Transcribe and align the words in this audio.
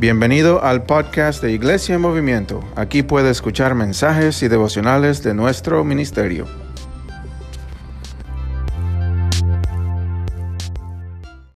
Bienvenido 0.00 0.62
al 0.62 0.84
podcast 0.84 1.42
de 1.42 1.50
Iglesia 1.50 1.96
en 1.96 2.00
Movimiento. 2.00 2.62
Aquí 2.76 3.02
puede 3.02 3.30
escuchar 3.30 3.74
mensajes 3.74 4.44
y 4.44 4.48
devocionales 4.48 5.24
de 5.24 5.34
nuestro 5.34 5.82
ministerio. 5.82 6.46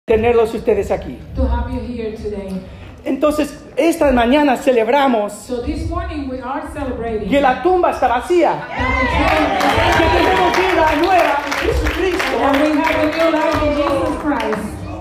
tenerlos 0.07 0.53
ustedes 0.55 0.91
aquí. 0.91 1.21
to 1.37 1.45
have 1.45 1.73
you 1.73 1.79
here 1.79 2.17
today. 2.17 2.61
Entonces, 3.05 3.65
esta 3.77 4.11
mañana 4.11 4.57
celebramos 4.57 5.33
So 5.33 5.63
this 5.63 5.89
morning 5.89 6.29
we 6.29 6.41
are 6.41 6.65
celebrating 6.75 7.31
que 7.31 7.41
la 7.41 7.63
tumba 7.63 7.93
está 7.93 8.09
vacía, 8.09 8.67
that 8.69 9.99
que 9.99 10.05
tenemos 10.19 10.59
vida 10.59 10.97
nueva 11.01 11.39
en 11.47 11.53
Jesucristo. 11.69 12.23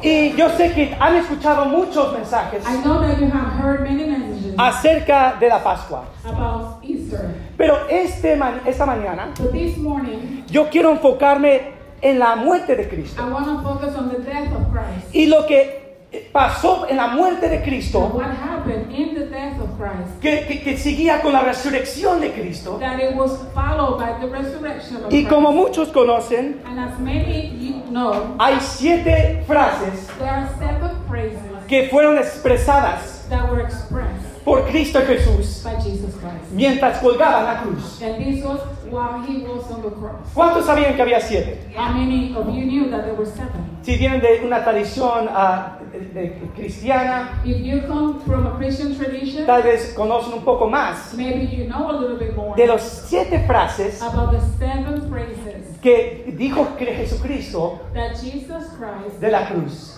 Y 0.04 0.33
yo 0.36 0.49
sé 0.49 0.73
que 0.73 0.95
han 0.99 1.15
escuchado 1.15 1.66
muchos 1.66 2.13
mensajes 2.13 2.63
I 2.66 2.81
know 2.84 2.99
that 3.02 3.20
you 3.20 3.27
have 3.27 3.53
heard 3.62 3.81
many 3.81 4.05
messages 4.05 4.55
acerca 4.57 5.35
de 5.39 5.48
la 5.48 5.63
Pascua. 5.63 6.05
about 6.26 6.84
Easter, 6.84 7.35
Pero 7.57 7.88
este 7.89 8.40
esta 8.66 8.85
mañana 8.85 9.34
but 9.38 9.52
this 9.52 9.77
morning 9.77 10.43
yo 10.49 10.70
quiero 10.70 10.91
enfocarme 10.91 11.73
en 12.02 12.17
la 12.17 12.35
muerte 12.35 12.76
de 12.76 12.88
Cristo. 12.90 13.21
I 13.21 13.31
want 13.31 13.45
to 13.45 13.62
focus 13.62 13.95
on 13.95 14.09
the 14.09 14.17
death 14.20 14.52
of 14.53 14.71
Christ. 14.71 15.13
Y 15.13 15.27
lo 15.27 15.45
que 15.45 15.80
pasó 16.31 16.88
en 16.89 16.97
la 16.97 17.07
muerte 17.07 17.47
de 17.49 17.61
Cristo, 17.61 17.99
what 18.13 18.25
happened 18.31 18.91
in 18.91 19.13
the 19.15 19.25
death 19.27 19.59
of 19.61 19.70
Christ, 19.77 20.20
que, 20.21 20.45
que- 20.45 20.61
que 20.61 20.77
seguía 20.77 21.21
con 21.21 21.31
la 21.34 21.41
resurrección 21.41 22.20
de 22.20 22.31
Cristo. 22.34 22.77
that 22.79 22.99
it 22.99 23.15
was 23.15 23.37
followed 23.53 23.97
by 23.99 24.13
the 24.20 24.27
resurrection 24.27 25.05
of 25.05 25.11
Y 25.13 25.25
como 25.25 25.51
muchos 25.51 25.89
conocen, 25.89 26.59
and 26.65 26.79
as 26.79 26.99
many 26.99 27.47
you 27.57 27.81
know, 27.89 28.35
hay 28.39 28.59
siete 28.59 29.43
frases 29.47 30.07
there 30.20 30.29
are 30.29 30.49
seven 30.59 30.91
phrases 31.07 31.39
que 31.67 31.87
fueron 31.89 32.17
expresadas 32.17 33.27
that 33.29 33.49
were 33.49 33.62
expressed 33.62 34.30
por 34.43 34.65
Cristo 34.65 34.99
Jesús 35.05 35.65
mientras 36.51 36.99
colgaba 36.99 37.43
la 37.43 37.61
cruz. 37.61 38.01
And 38.01 38.17
this 38.17 38.43
was 38.43 38.59
while 38.89 39.23
he 39.25 39.43
was 39.43 39.70
on 39.71 39.81
the 39.81 39.89
cross. 39.89 40.34
¿Cuántos 40.34 40.65
sabían 40.65 40.95
que 40.95 41.01
había 41.01 41.20
siete? 41.21 41.59
How 41.75 41.93
many 41.93 42.35
of 42.35 42.47
you 42.47 42.65
knew 42.65 42.89
that 42.89 43.03
there 43.03 43.13
were 43.13 43.25
seven? 43.25 43.71
Si 43.84 43.97
vienen 43.97 44.21
de 44.21 44.41
una 44.45 44.63
tradición 44.63 45.27
de 46.13 46.49
cristiana, 46.55 47.41
If 47.43 47.62
you 47.62 47.81
come 47.87 48.19
from 48.25 48.47
a 48.47 48.57
Christian 48.57 48.95
tradition, 48.95 49.45
tal 49.45 49.63
vez 49.63 49.93
conocen 49.95 50.34
un 50.34 50.43
poco 50.43 50.67
más 50.67 51.13
you 51.17 51.65
know 51.67 51.89
a 51.89 51.93
little 51.93 52.17
bit 52.17 52.35
more 52.35 52.55
de 52.55 52.67
las 52.67 53.07
siete 53.07 53.45
frases 53.47 54.01
about 54.01 54.31
the 54.31 54.41
seven 54.59 55.09
phrases 55.09 55.79
que 55.81 56.34
dijo 56.37 56.77
Jesucristo 56.77 57.79
that 57.93 58.15
Jesus 58.15 58.67
Christ, 58.77 59.19
de 59.19 59.31
la 59.31 59.47
cruz. 59.47 59.97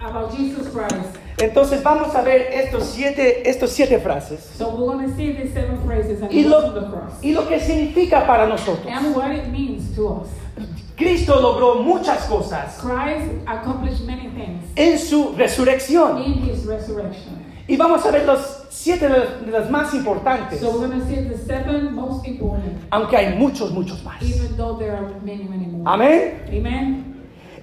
About 0.00 0.34
Jesus 0.36 0.68
Christ. 0.68 1.16
Entonces 1.38 1.82
vamos 1.82 2.14
a 2.14 2.22
ver 2.22 2.48
estos 2.52 2.84
siete, 2.84 3.48
estos 3.48 3.70
siete 3.70 3.98
frases 4.00 4.40
So 4.56 4.68
we're 4.74 4.92
going 4.94 5.08
to 5.10 5.16
see 5.16 5.32
these 5.32 5.52
seven 5.54 5.78
phrases 5.86 6.20
and 6.22 6.30
y 6.32 6.42
to 6.42 6.48
the 6.48 6.80
lo, 6.80 6.90
cross. 6.90 7.22
y 7.22 7.32
lo 7.32 7.46
que 7.48 7.58
significa 7.60 8.26
para 8.26 8.46
nosotros. 8.46 8.86
And 8.86 9.14
what 9.14 9.30
it 9.32 9.48
means 9.48 9.94
to 9.96 10.08
us. 10.22 10.28
Cristo 10.96 11.40
logró 11.40 11.76
muchas 11.82 12.26
cosas 12.26 12.78
Christ 12.78 13.32
accomplished 13.46 14.02
many 14.04 14.28
things 14.30 14.64
en 14.76 14.98
su 14.98 15.34
resurrección. 15.36 16.22
in 16.24 16.34
his 16.44 16.66
resurrection. 16.66 17.38
Y 17.66 17.76
vamos 17.76 18.04
a 18.04 18.10
ver 18.10 18.26
los 18.26 18.64
siete 18.68 19.08
de 19.08 19.60
más 19.70 19.94
importantes, 19.94 20.60
So 20.60 20.70
we're 20.72 20.88
going 20.88 21.00
to 21.00 21.06
see 21.06 21.22
the 21.22 21.38
seven 21.38 21.94
most 21.94 22.26
important, 22.26 22.82
aunque 22.90 23.16
hay 23.16 23.38
muchos, 23.38 23.70
muchos 23.70 24.02
más. 24.04 24.20
even 24.22 24.56
though 24.56 24.76
there 24.76 24.92
are 24.92 25.08
many, 25.24 25.44
many 25.44 25.66
more. 25.66 25.84
Amén. 25.86 26.42
Amen. 26.52 27.09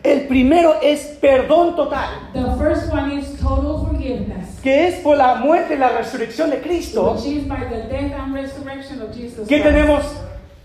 El 0.08 0.28
primero 0.28 0.76
es 0.82 1.18
perdón 1.22 1.76
total, 1.76 2.10
The 2.34 2.56
first 2.58 2.92
one 2.92 3.14
is 3.20 3.38
total 3.40 3.86
forgiveness. 3.86 4.60
que 4.64 4.88
es 4.88 4.96
por 5.02 5.18
la 5.18 5.36
muerte 5.36 5.76
y 5.76 5.78
la 5.78 5.90
resurrección 5.90 6.50
de 6.50 6.62
Cristo 6.62 7.14
Which 7.14 7.26
is 7.26 7.48
by 7.48 7.66
the 7.70 7.88
death 7.90 8.14
and 8.18 8.34
resurrection 8.34 9.02
of 9.02 9.14
Jesus 9.14 9.48
que 9.48 9.60
tenemos 9.60 10.04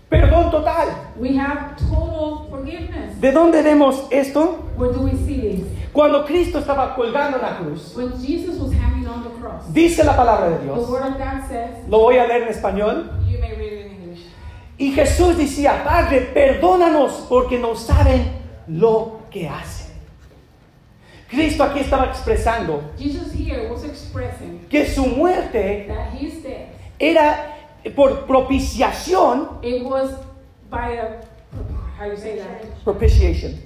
perdón 0.09 0.49
total. 0.51 0.87
We 1.17 1.37
have 1.37 1.75
total 1.89 2.47
forgiveness. 2.49 3.19
¿De 3.19 3.31
dónde 3.31 3.61
vemos 3.63 4.05
esto? 4.11 4.63
Where 4.77 4.93
do 4.93 5.01
we 5.01 5.11
see 5.11 5.41
this? 5.41 5.65
Cuando 5.91 6.23
Cristo 6.25 6.59
estaba 6.59 6.95
colgando 6.95 7.37
en 7.37 7.43
la 7.43 7.57
cruz, 7.57 7.93
When 7.97 8.11
Jesus 8.21 8.57
was 8.59 8.71
hanging 8.73 9.07
on 9.07 9.23
the 9.23 9.29
cross, 9.41 9.63
dice 9.73 10.03
la 10.03 10.15
palabra 10.15 10.49
de 10.49 10.57
the 10.57 10.63
Dios, 10.63 10.89
Word 10.89 11.03
of 11.03 11.17
God 11.17 11.47
says, 11.49 11.69
lo 11.89 11.99
voy 11.99 12.17
a 12.17 12.25
leer 12.27 12.43
en 12.43 12.49
español, 12.49 13.11
you 13.29 13.39
may 13.39 13.51
read 13.55 13.73
it 13.73 13.85
in 13.87 13.91
English. 14.01 14.25
y 14.77 14.91
Jesús 14.93 15.37
decía, 15.37 15.83
Padre, 15.83 16.21
perdónanos 16.33 17.25
porque 17.29 17.59
no 17.59 17.75
saben 17.75 18.41
lo 18.67 19.22
que 19.33 19.49
hacen. 19.49 19.87
Cristo 21.29 21.63
aquí 21.63 21.79
estaba 21.79 22.05
expresando 22.05 22.91
Jesus 22.97 23.33
here 23.33 23.67
was 23.67 23.83
expressing 23.83 24.59
que 24.69 24.85
su 24.85 25.03
muerte 25.07 25.87
that 25.87 26.13
his 26.13 26.43
death, 26.43 26.69
era 26.99 27.55
por 27.95 28.27
propiciación, 28.27 29.57
it 29.63 29.83
was 29.83 30.11
by 30.69 30.93
a, 30.99 31.21
how 31.99 32.05
you 32.05 32.15
say 32.15 32.37
that? 32.37 32.63
propitiation, 32.83 33.59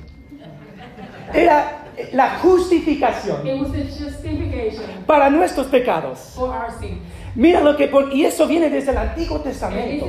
era 1.34 1.84
la 2.14 2.40
justificación 2.40 3.46
It 3.46 3.60
was 3.60 3.72
justification 4.00 5.04
para 5.06 5.30
nuestros 5.30 5.68
pecados. 5.68 6.20
for 6.36 6.50
our 6.50 6.72
sins. 6.80 7.02
Mira 7.36 7.62
lo 7.62 7.76
que, 7.78 7.92
y 8.14 8.24
eso 8.26 8.48
viene 8.48 8.68
desde 8.68 8.92
el 8.92 8.98
Antiguo 8.98 9.40
Testamento. 9.42 10.08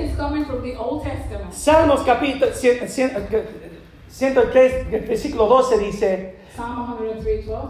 Salmos 1.51 2.01
capítulo 2.03 2.47
103, 4.11 4.91
versículo 5.07 5.47
12 5.47 5.79
dice, 5.79 6.37
Psalm 6.55 6.97
103, 6.99 7.47
12. 7.47 7.67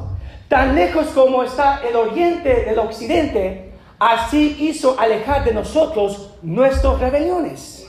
tan 0.49 0.75
lejos 0.75 1.09
como 1.09 1.43
está 1.43 1.81
el 1.89 1.97
oriente 1.97 2.65
del 2.65 2.79
occidente, 2.79 3.73
así 3.99 4.57
hizo 4.61 4.99
alejar 4.99 5.45
de 5.45 5.53
nosotros 5.53 6.35
nuestras 6.43 6.99
rebeliones. 7.01 7.85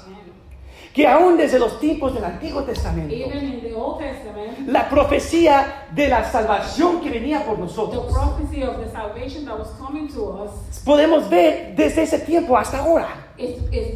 Que 0.93 1.07
aún 1.07 1.37
desde 1.37 1.59
los 1.59 1.79
tiempos 1.79 2.15
del 2.15 2.25
Antiguo 2.25 2.63
Testamento, 2.63 3.13
Even 3.13 3.45
in 3.45 3.61
the 3.61 3.73
Old 3.75 3.99
Testament, 3.99 4.67
la 4.67 4.89
profecía 4.89 5.85
de 5.91 6.07
la 6.09 6.29
salvación 6.29 6.99
que 6.99 7.11
venía 7.11 7.45
por 7.45 7.59
nosotros, 7.59 8.11
prophecy 8.11 8.63
of 8.63 8.79
the 8.83 8.91
salvation 8.91 9.45
that 9.45 9.57
was 9.57 9.69
coming 9.79 10.07
to 10.11 10.43
us 10.43 10.81
podemos 10.83 11.29
ver 11.29 11.75
desde 11.75 12.01
ese 12.01 12.19
tiempo 12.19 12.57
hasta 12.57 12.79
ahora. 12.79 13.07
is, 13.37 13.57
is 13.71 13.95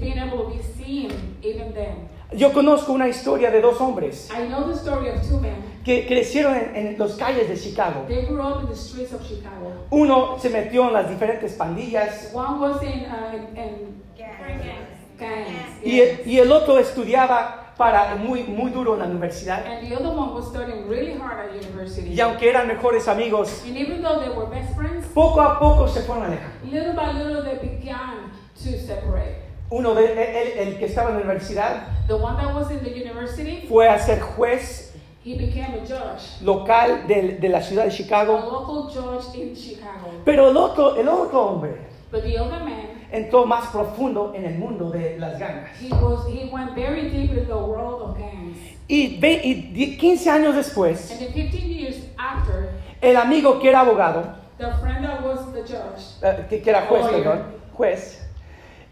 Yo 2.35 2.51
conozco 2.53 2.91
una 2.93 3.07
historia 3.07 3.51
de 3.51 3.61
dos 3.61 3.79
hombres 3.79 4.29
I 4.31 4.47
know 4.47 4.63
the 4.67 4.73
story 4.75 5.09
of 5.09 5.21
two 5.27 5.39
men. 5.39 5.55
que 5.83 6.05
crecieron 6.07 6.55
en, 6.55 6.75
en 6.75 6.95
las 6.97 7.13
calles 7.13 7.47
de 7.49 7.57
Chicago. 7.57 8.05
They 8.07 8.25
grew 8.25 8.41
up 8.41 8.61
in 8.63 8.69
the 8.69 8.75
streets 8.75 9.13
of 9.13 9.21
Chicago. 9.27 9.71
Uno 9.91 10.37
se 10.39 10.49
metió 10.49 10.87
en 10.87 10.93
las 10.93 11.09
diferentes 11.09 11.53
pandillas 11.53 12.31
One 12.33 12.59
was 12.59 12.81
in, 12.83 13.05
uh, 13.05 13.35
in, 13.35 13.57
in 13.57 14.03
gangs, 14.17 15.83
y, 15.83 15.91
yes. 15.91 16.25
y 16.27 16.39
el 16.39 16.51
otro 16.51 16.79
estudiaba 16.79 17.73
para 17.77 18.15
muy, 18.15 18.43
muy 18.43 18.71
duro 18.71 18.93
en 18.93 18.99
la 18.99 19.05
universidad. 19.05 19.65
and 19.65 19.87
the 19.87 19.95
other 19.95 20.09
one 20.09 20.33
was 20.33 20.47
studying 20.49 20.87
really 20.87 21.13
hard 21.17 21.49
at 21.49 21.55
university. 21.55 22.09
Y 22.13 22.19
aunque 22.19 22.49
eran 22.49 22.67
mejores 22.67 23.07
amigos, 23.07 23.63
And 23.65 23.77
even 23.77 24.01
though 24.01 24.19
they 24.19 24.29
were 24.29 24.45
best 24.47 24.75
friends, 24.75 25.05
poco 25.13 25.41
a 25.41 25.59
poco 25.59 25.87
se 25.87 26.01
fueron 26.01 26.25
alejando. 26.25 26.65
little 26.71 26.93
by 26.93 27.13
little 27.13 27.43
they 27.43 27.57
began 27.57 28.31
to 28.55 28.77
separate. 28.85 29.42
Uno 29.73 29.95
de 29.95 30.61
el 30.61 30.77
que 30.77 30.85
estaba 30.85 31.09
en 31.09 31.15
la 31.17 31.21
universidad, 31.23 31.87
The 32.07 32.13
one 32.13 32.35
that 32.37 32.53
was 32.53 32.69
in 32.69 32.79
the 32.83 32.89
university, 32.91 33.65
fue 33.67 33.87
a 33.89 33.97
ser 33.97 34.19
juez 34.21 34.93
he 35.25 35.35
became 35.35 35.75
a 35.81 35.85
judge, 35.85 36.41
local 36.41 37.07
de, 37.07 37.37
de 37.39 37.49
la 37.49 37.61
ciudad 37.61 37.83
de 37.83 37.89
a 37.89 37.91
Chicago. 37.91 38.33
local 38.39 38.89
judge 38.93 39.35
in 39.35 39.55
Chicago. 39.55 40.11
Pero 40.25 40.49
el 40.49 40.57
otro, 40.57 40.95
el 40.97 41.07
otro 41.07 41.41
hombre 41.47 41.77
But 42.11 42.23
the 42.23 42.37
other 42.37 42.59
man, 42.63 42.89
entró 43.11 43.45
más 43.45 43.67
profundo 43.71 44.33
en 44.35 44.45
el 44.45 44.59
mundo 44.59 44.91
de 44.91 45.17
las 45.17 45.39
gangas. 45.39 45.71
he 45.81 45.89
was 45.89 46.27
he 46.27 46.49
went 46.51 46.75
very 46.75 47.09
deep 47.09 47.31
in 47.35 47.47
the 47.47 47.55
world 47.57 48.01
of 48.03 48.17
gangs. 48.17 48.57
Y, 48.87 49.17
ve- 49.19 49.41
y 49.43 49.53
di- 49.73 49.97
15 49.97 50.29
años 50.29 50.55
después, 50.55 51.09
And 51.09 51.19
then 51.19 51.33
15 51.33 51.69
years 51.73 51.95
after, 52.17 52.69
el 53.01 53.15
amigo 53.17 53.59
que 53.59 53.69
era 53.69 53.79
abogado, 53.79 54.35
the 54.59 54.71
friend 54.81 55.03
that 55.05 55.23
was 55.23 55.51
the 55.53 55.61
judge, 55.61 56.03
eh, 56.21 56.45
que, 56.49 56.61
que 56.61 56.69
era 56.69 56.81
juez, 56.85 57.01
Lawyer. 57.05 57.23
perdón, 57.23 57.43
juez, 57.75 58.19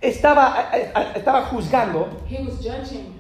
estaba, 0.01 0.71
estaba 1.15 1.43
juzgando 1.45 2.07
he 2.29 2.43
was 2.43 2.57
judging, 2.61 3.13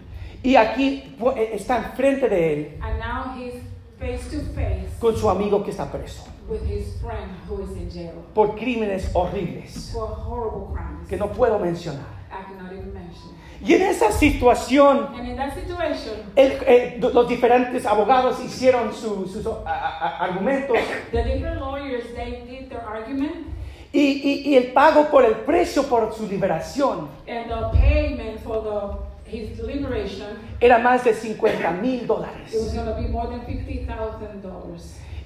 y 0.43 0.55
aquí 0.55 1.15
eh, 1.37 1.51
está 1.53 1.77
enfrente 1.77 2.27
de 2.27 2.53
él 2.53 2.79
and 2.81 2.99
now 2.99 3.35
he's 3.37 3.53
face 3.99 4.29
to 4.35 4.41
face 4.55 4.89
con 4.99 5.15
su 5.15 5.29
amigo 5.29 5.63
que 5.63 5.71
está 5.71 5.91
preso 5.91 6.23
with 6.49 6.61
his 6.67 6.99
friend 7.01 7.31
who 7.47 7.61
is 7.63 7.69
in 7.77 7.89
jail 7.89 8.13
por 8.33 8.55
crímenes 8.55 9.11
horribles 9.13 9.91
for 9.93 10.07
horrible 10.07 10.73
crimes 10.73 11.07
que 11.07 11.17
no 11.17 11.27
puedo 11.31 11.59
mencionar. 11.59 12.05
I 12.31 12.43
cannot 12.45 12.71
even 12.73 12.93
mention. 12.93 13.31
Y 13.63 13.75
en 13.75 13.83
esa 13.83 14.11
situación, 14.11 15.09
And 15.15 15.27
in 15.29 15.35
that 15.37 15.53
situation, 15.53 16.15
el- 16.35 16.99
los 17.13 17.29
diferentes 17.29 17.85
abogados 17.85 18.39
hicieron 18.43 18.91
su- 18.91 19.27
sus 19.27 19.45
a- 19.45 19.69
a- 19.69 20.17
argumentos 20.25 20.77
the 21.11 21.21
different 21.23 21.59
lawyers 21.61 22.03
they 22.15 22.41
did 22.49 22.69
their 22.69 22.81
argument, 22.81 23.45
y, 23.93 23.99
y- 23.99 24.41
y 24.51 24.55
el 24.55 24.71
pago 24.73 25.09
por 25.09 25.25
el 25.25 25.35
precio 25.45 25.83
por 25.83 26.13
su 26.13 26.25
liberación 26.27 27.09
and 27.27 27.47
the 27.49 27.77
payment 27.79 28.39
for 28.43 28.61
the 28.63 29.11
his 29.31 29.57
liberation 29.59 30.27
era 30.59 30.77
más 30.79 31.03
de 31.05 31.13
50 31.13 31.71
mil 31.81 32.05
dólares. 32.05 32.53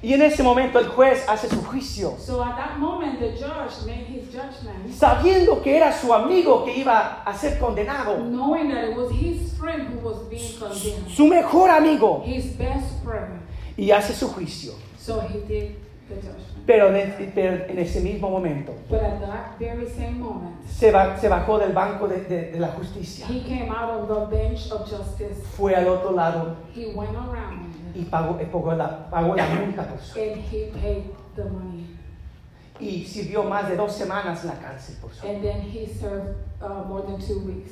Y 0.01 0.13
en 0.13 0.21
ese 0.21 0.43
momento 0.43 0.77
el 0.77 0.87
juez 0.89 1.25
hace 1.27 1.49
su 1.49 1.63
juicio, 1.63 2.15
So 2.19 2.43
at 2.43 2.55
that 2.57 2.77
moment, 2.77 3.17
the 3.19 3.31
judge 3.31 3.85
made 3.87 4.05
his 4.07 4.25
judgment, 4.31 4.93
sabiendo 4.93 5.63
que 5.63 5.75
era 5.75 5.91
su 5.91 6.13
amigo 6.13 6.63
que 6.63 6.77
iba 6.77 7.23
a 7.25 7.33
ser 7.35 7.57
condenado, 7.57 8.17
knowing 8.19 8.69
that 8.69 8.89
it 8.89 8.95
was 8.95 9.11
his 9.11 9.53
friend 9.57 9.87
who 9.89 10.07
was 10.07 10.17
being 10.29 10.53
condemned, 10.59 11.09
su 11.09 11.25
mejor 11.27 11.71
amigo, 11.71 12.21
his 12.23 12.55
best 12.57 13.03
friend. 13.03 13.41
y 13.77 13.89
hace 13.91 14.13
su 14.13 14.27
juicio. 14.27 14.73
So 14.99 15.21
he 15.21 15.39
did. 15.47 15.71
Pero 16.07 16.31
pero 16.65 16.95
en 16.95 17.77
ese 17.79 18.01
mismo 18.01 18.29
momento 18.29 18.73
But 18.89 19.01
at 19.01 19.19
that 19.21 19.57
very 19.59 19.87
same 19.87 20.19
moment, 20.19 20.55
se, 20.67 20.91
ba- 20.91 21.17
se 21.17 21.27
bajó 21.29 21.57
del 21.59 21.73
banco 21.73 22.07
de, 22.07 22.21
de- 22.23 22.51
de 22.51 22.59
la 22.59 22.69
justicia, 22.69 23.27
he 23.29 23.41
came 23.43 23.69
out 23.69 23.89
of 24.09 24.29
the 24.29 24.35
bench 24.35 24.71
of 24.71 24.89
justice. 24.89 25.41
fue 25.57 25.75
al 25.75 25.87
otro 25.87 26.11
lado 26.11 26.55
He 26.75 26.87
went 26.95 27.15
around 27.15 27.73
y 27.95 28.03
pagó, 28.05 28.39
eh, 28.39 28.45
pagó 28.51 28.73
la, 28.73 29.09
pagó 29.09 29.35
la 29.35 29.45
multa 29.47 29.87
por 29.87 29.99
su- 29.99 30.19
and 30.19 30.37
he 30.51 30.71
paid 30.73 31.03
the 31.35 31.43
money. 31.45 31.85
y 32.79 33.05
sirvió 33.05 33.43
más 33.43 33.69
de 33.69 33.75
dos 33.75 33.93
semanas 33.93 34.41
en 34.43 34.49
la 34.49 34.55
cárcel 34.59 34.95
por 35.01 35.13
su- 35.13 35.25
And 35.27 35.41
then 35.41 35.61
he 35.61 35.87
served 35.87 36.35
uh, 36.61 36.83
more 36.87 37.03
than 37.03 37.19
two 37.19 37.39
weeks. 37.45 37.71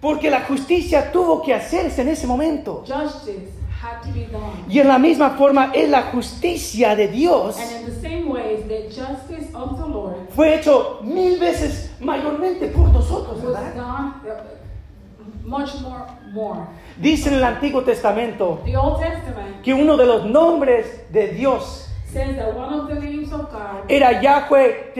Porque 0.00 0.30
la 0.30 0.42
justicia 0.42 1.10
tuvo 1.10 1.42
que 1.42 1.54
hacerse 1.54 2.02
en 2.02 2.08
ese 2.08 2.26
momento. 2.26 2.84
Justice 2.86 3.48
had 3.84 4.02
to 4.02 4.12
be 4.12 4.26
done. 4.26 4.64
Y 4.68 4.80
en 4.80 4.88
la 4.88 4.98
misma 4.98 5.30
forma 5.36 5.70
es 5.74 5.88
la 5.90 6.02
justicia 6.04 6.96
de 6.96 7.08
Dios. 7.08 7.58
And 7.58 7.80
in 7.80 7.94
the 7.94 8.00
same 8.00 8.28
ways, 8.28 8.66
the 8.66 8.88
justice 8.88 9.54
of 9.54 9.78
the 9.78 9.86
Lord 9.86 10.30
Fue 10.34 10.54
hecho 10.54 11.00
mil 11.02 11.38
veces 11.38 11.90
mayormente 12.00 12.68
por 12.68 12.88
nosotros, 12.88 13.42
¿verdad? 13.42 13.74
uh, 13.76 15.48
much 15.48 15.74
more, 15.80 16.06
more. 16.32 16.66
Dice 16.96 17.28
en 17.28 17.34
el 17.34 17.44
Antiguo 17.44 17.82
Testamento 17.82 18.62
The 18.64 18.76
Old 18.76 19.00
Testament 19.00 19.62
que 19.62 19.74
uno 19.74 19.96
de 19.96 20.06
los 20.06 20.24
nombres 20.24 20.86
de 21.12 21.28
Dios 21.28 21.88
says 22.12 22.36
that 22.36 22.54
one 22.56 22.72
of 22.72 22.88
the 22.88 22.94
names 22.94 23.32
of 23.32 23.50
God, 23.50 23.84
era 23.88 24.22
Yahweh 24.22 24.92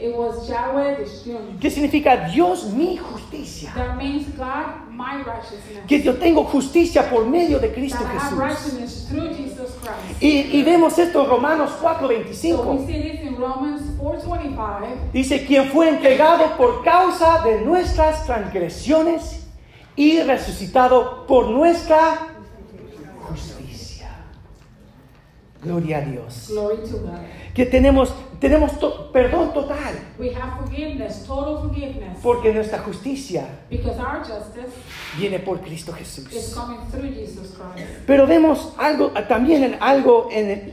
it 0.00 0.16
was 0.16 0.48
Yahweh 0.48 0.96
que 1.60 1.70
significa 1.70 2.32
Dios 2.32 2.72
mi 2.72 2.96
justicia. 2.96 3.70
That 3.74 3.96
means 3.98 4.26
God. 4.36 4.89
Que 5.86 6.02
yo 6.02 6.16
tengo 6.16 6.44
justicia 6.44 7.08
por 7.10 7.26
medio 7.26 7.58
de 7.58 7.72
Cristo 7.72 8.04
Jesús. 8.12 8.38
Y, 10.20 10.28
y 10.28 10.62
vemos 10.62 10.98
esto 10.98 11.24
en 11.24 11.30
Romanos 11.30 11.70
So 11.80 11.86
we 12.06 12.16
4:25. 12.24 12.86
see 12.86 13.02
this 13.02 13.20
in 13.22 13.36
Romans 13.36 13.82
4.25. 13.98 15.12
Dice, 15.12 15.44
quien 15.46 15.68
fue 15.70 15.88
entregado 15.88 16.56
por 16.56 16.82
causa 16.84 17.42
de 17.42 17.62
nuestras 17.62 18.24
transgresiones 18.26 19.46
y 19.96 20.20
resucitado 20.22 21.26
por 21.26 21.48
nuestra 21.48 22.28
justicia. 23.28 24.10
Gloria 25.62 25.98
a 25.98 26.00
Dios. 26.02 26.52
Que 27.54 27.66
tenemos, 27.66 28.14
tenemos 28.40 28.78
to- 28.80 29.10
perdón 29.12 29.52
total, 29.52 29.94
We 30.18 30.32
have 30.34 30.56
forgiveness, 30.58 31.24
total 31.26 31.58
forgiveness. 31.60 32.18
porque 32.22 32.52
nuestra 32.52 32.78
justicia 32.78 33.46
Because 33.70 33.98
our 34.00 34.20
justice 34.20 34.72
viene 35.18 35.38
por 35.38 35.60
Cristo 35.60 35.92
is 36.00 36.26
Jesús. 36.28 36.54
coming 36.54 36.80
through 36.90 37.12
Jesus 37.12 37.54
Christ. 37.54 37.88
Pero 38.06 38.26
vemos 38.26 38.72
algo 38.78 39.10
también 39.28 39.62
en 39.64 39.76
algo 39.80 40.28
en 40.32 40.50
el 40.50 40.72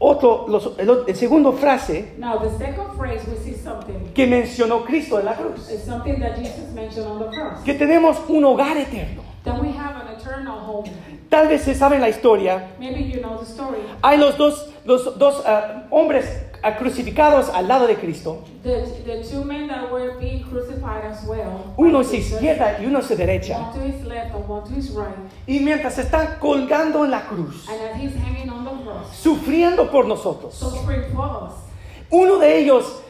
otro, 0.00 0.46
los- 0.48 0.78
el, 0.78 1.16
segundo 1.16 1.52
frase 1.54 2.12
Now, 2.18 2.38
the 2.38 2.50
second 2.56 2.96
phrase, 2.96 3.28
we 3.28 3.36
see 3.36 3.54
something. 3.60 4.12
que 4.14 4.26
mencionó 4.28 4.84
Cristo 4.84 5.18
en 5.18 5.24
la 5.26 5.34
cruz. 5.34 5.66
That 5.66 6.36
Jesus 6.36 6.72
mentioned 6.72 7.06
on 7.10 7.18
the 7.18 7.36
cross. 7.36 7.64
Que 7.64 7.74
tenemos 7.74 8.16
un 8.28 8.44
hogar 8.44 8.76
eterno. 8.76 9.22
That 9.44 9.60
we 9.60 9.68
have 9.70 9.96
an 9.96 10.16
eternal 10.16 10.58
home. 10.60 10.90
Tal 11.28 11.48
vez 11.48 11.62
se 11.62 11.74
sabe 11.74 11.98
la 11.98 12.08
historia. 12.08 12.68
Maybe 12.78 13.08
you 13.10 13.20
know 13.20 13.38
the 13.38 13.44
story. 13.44 13.78
Hay 14.02 14.18
los 14.18 14.36
dos, 14.38 14.70
los 14.84 15.18
dos 15.18 15.42
ah, 15.46 15.84
hombres 15.90 16.24
crucificados 16.78 17.48
al 17.50 17.68
lado 17.68 17.86
de 17.86 17.96
Cristo. 17.96 18.44
The, 18.62 18.82
the 19.04 19.22
two 19.22 19.44
men 19.44 19.68
that 19.68 19.90
were 19.90 20.18
being 20.18 20.42
crucified 20.44 21.04
as 21.04 21.24
well. 21.26 21.74
Uno 21.76 22.02
Jesus, 22.02 22.32
izquierda 22.32 22.78
y 22.80 22.86
uno 22.86 23.00
su 23.02 23.14
derecha. 23.16 23.58
One 23.58 23.72
to 23.74 23.80
his 23.80 24.04
left 24.04 24.34
and 24.34 24.48
one 24.48 24.64
to 24.64 24.74
his 24.74 24.90
right. 24.90 25.14
Y 25.46 25.60
mientras 25.60 25.98
está 25.98 26.38
colgando 26.38 27.04
en 27.04 27.10
la 27.10 27.22
cruz, 27.22 27.66
And 27.68 27.80
as 27.80 27.96
he's 28.00 28.14
hanging 28.14 28.50
on 28.50 28.64
the 28.64 28.70
cross, 28.84 29.16
sufriendo 29.22 29.90
por 29.90 30.06
nosotros, 30.06 30.54
suffering 30.54 31.04
for 31.14 31.48
us. 31.48 31.54
uno 32.10 32.38
de 32.38 32.58
ellos 32.58 33.02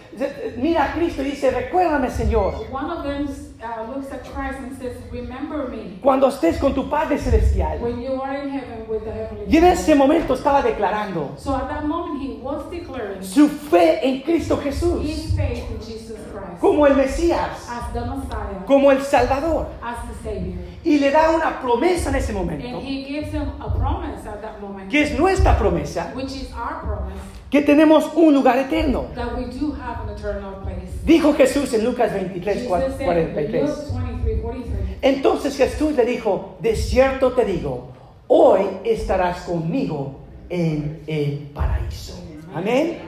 mira 0.57 0.85
a 0.85 0.93
Cristo 0.95 1.23
y 1.23 1.27
dice, 1.31 1.51
recuérdame 1.51 2.11
Señor, 2.11 2.67
One 2.73 2.91
of 2.91 3.05
them 3.05 3.29
uh, 3.63 3.91
looks 3.95 4.11
at 4.13 4.25
Christ 4.25 4.59
and 4.59 4.77
says, 4.79 4.97
Remember 5.11 5.69
me 5.69 5.99
cuando 6.03 6.29
estés 6.29 6.59
con 6.61 6.75
tu 6.75 6.89
Padre 6.89 7.19
Celestial. 7.19 7.79
when 7.81 8.01
you 8.01 8.21
are 8.21 8.35
in 8.43 8.49
heaven 8.51 8.87
with 8.89 9.05
the 9.05 9.13
heavenly 9.13 9.45
Y 9.47 9.57
en 9.59 9.65
ese 9.65 9.81
Father." 9.87 9.97
momento 9.97 10.35
estaba 10.35 10.63
declarando 10.63 11.35
So 11.39 11.55
at 11.55 11.69
that 11.69 11.85
moment, 11.87 12.23
he 12.23 12.39
was 12.43 12.71
declaring 12.71 13.23
su 13.23 13.49
fe 13.49 14.01
en 14.03 14.23
Cristo 14.23 14.57
Jesús 14.59 15.03
his 15.05 15.35
faith 15.35 15.65
in 15.71 15.79
Jesus 15.81 16.19
Christ 16.33 16.61
como 16.61 16.87
el 16.87 16.95
Mesías, 16.95 17.69
as 17.69 17.93
the 17.93 18.01
Messiah, 18.01 18.65
como 18.67 18.91
el 18.91 19.01
Salvador. 19.03 19.67
as 19.83 19.97
the 20.09 20.15
Savior. 20.23 20.59
Y 20.85 20.99
le 20.99 21.11
da 21.11 21.31
una 21.31 21.61
promesa 21.61 22.09
en 22.11 22.15
ese 22.17 22.31
And 22.31 22.39
momento, 22.39 22.81
he 22.81 23.05
gives 23.05 23.33
him 23.33 23.49
a 23.61 23.69
promise 23.77 24.25
at 24.27 24.41
that 24.41 24.61
moment, 24.61 24.89
que 24.91 25.03
es 25.03 25.19
nuestra 25.19 25.59
promesa, 25.59 26.13
which 26.15 26.33
is 26.33 26.51
our 26.53 26.81
promise, 26.81 27.19
que 27.51 27.63
tenemos 27.63 28.11
un 28.15 28.33
lugar 28.35 28.57
eterno. 28.59 29.09
that 29.15 29.37
we 29.37 29.45
do 29.47 29.73
have 29.73 30.01
an 30.09 30.11
eternal. 30.17 30.55
Dijo 31.09 31.33
Jesús 31.33 31.73
en 31.73 31.87
Lucas 31.87 32.13
23, 32.13 32.55
Jesus 32.55 32.71
4- 32.71 32.99
said 32.99 33.01
in 33.01 33.35
43. 33.35 33.63
Luke 33.63 33.77
23, 34.25 34.43
43, 34.43 34.99
Entonces 35.01 35.57
Jesús 35.57 35.97
le 35.97 36.05
dijo, 36.05 36.59
de 36.61 36.77
cierto 36.77 37.33
te 37.33 37.47
digo, 37.47 37.93
hoy 38.27 38.67
estarás 38.85 39.39
conmigo 39.41 40.19
en 40.51 41.01
el 41.07 41.49
paraíso. 41.55 42.23
Amén. 42.55 42.99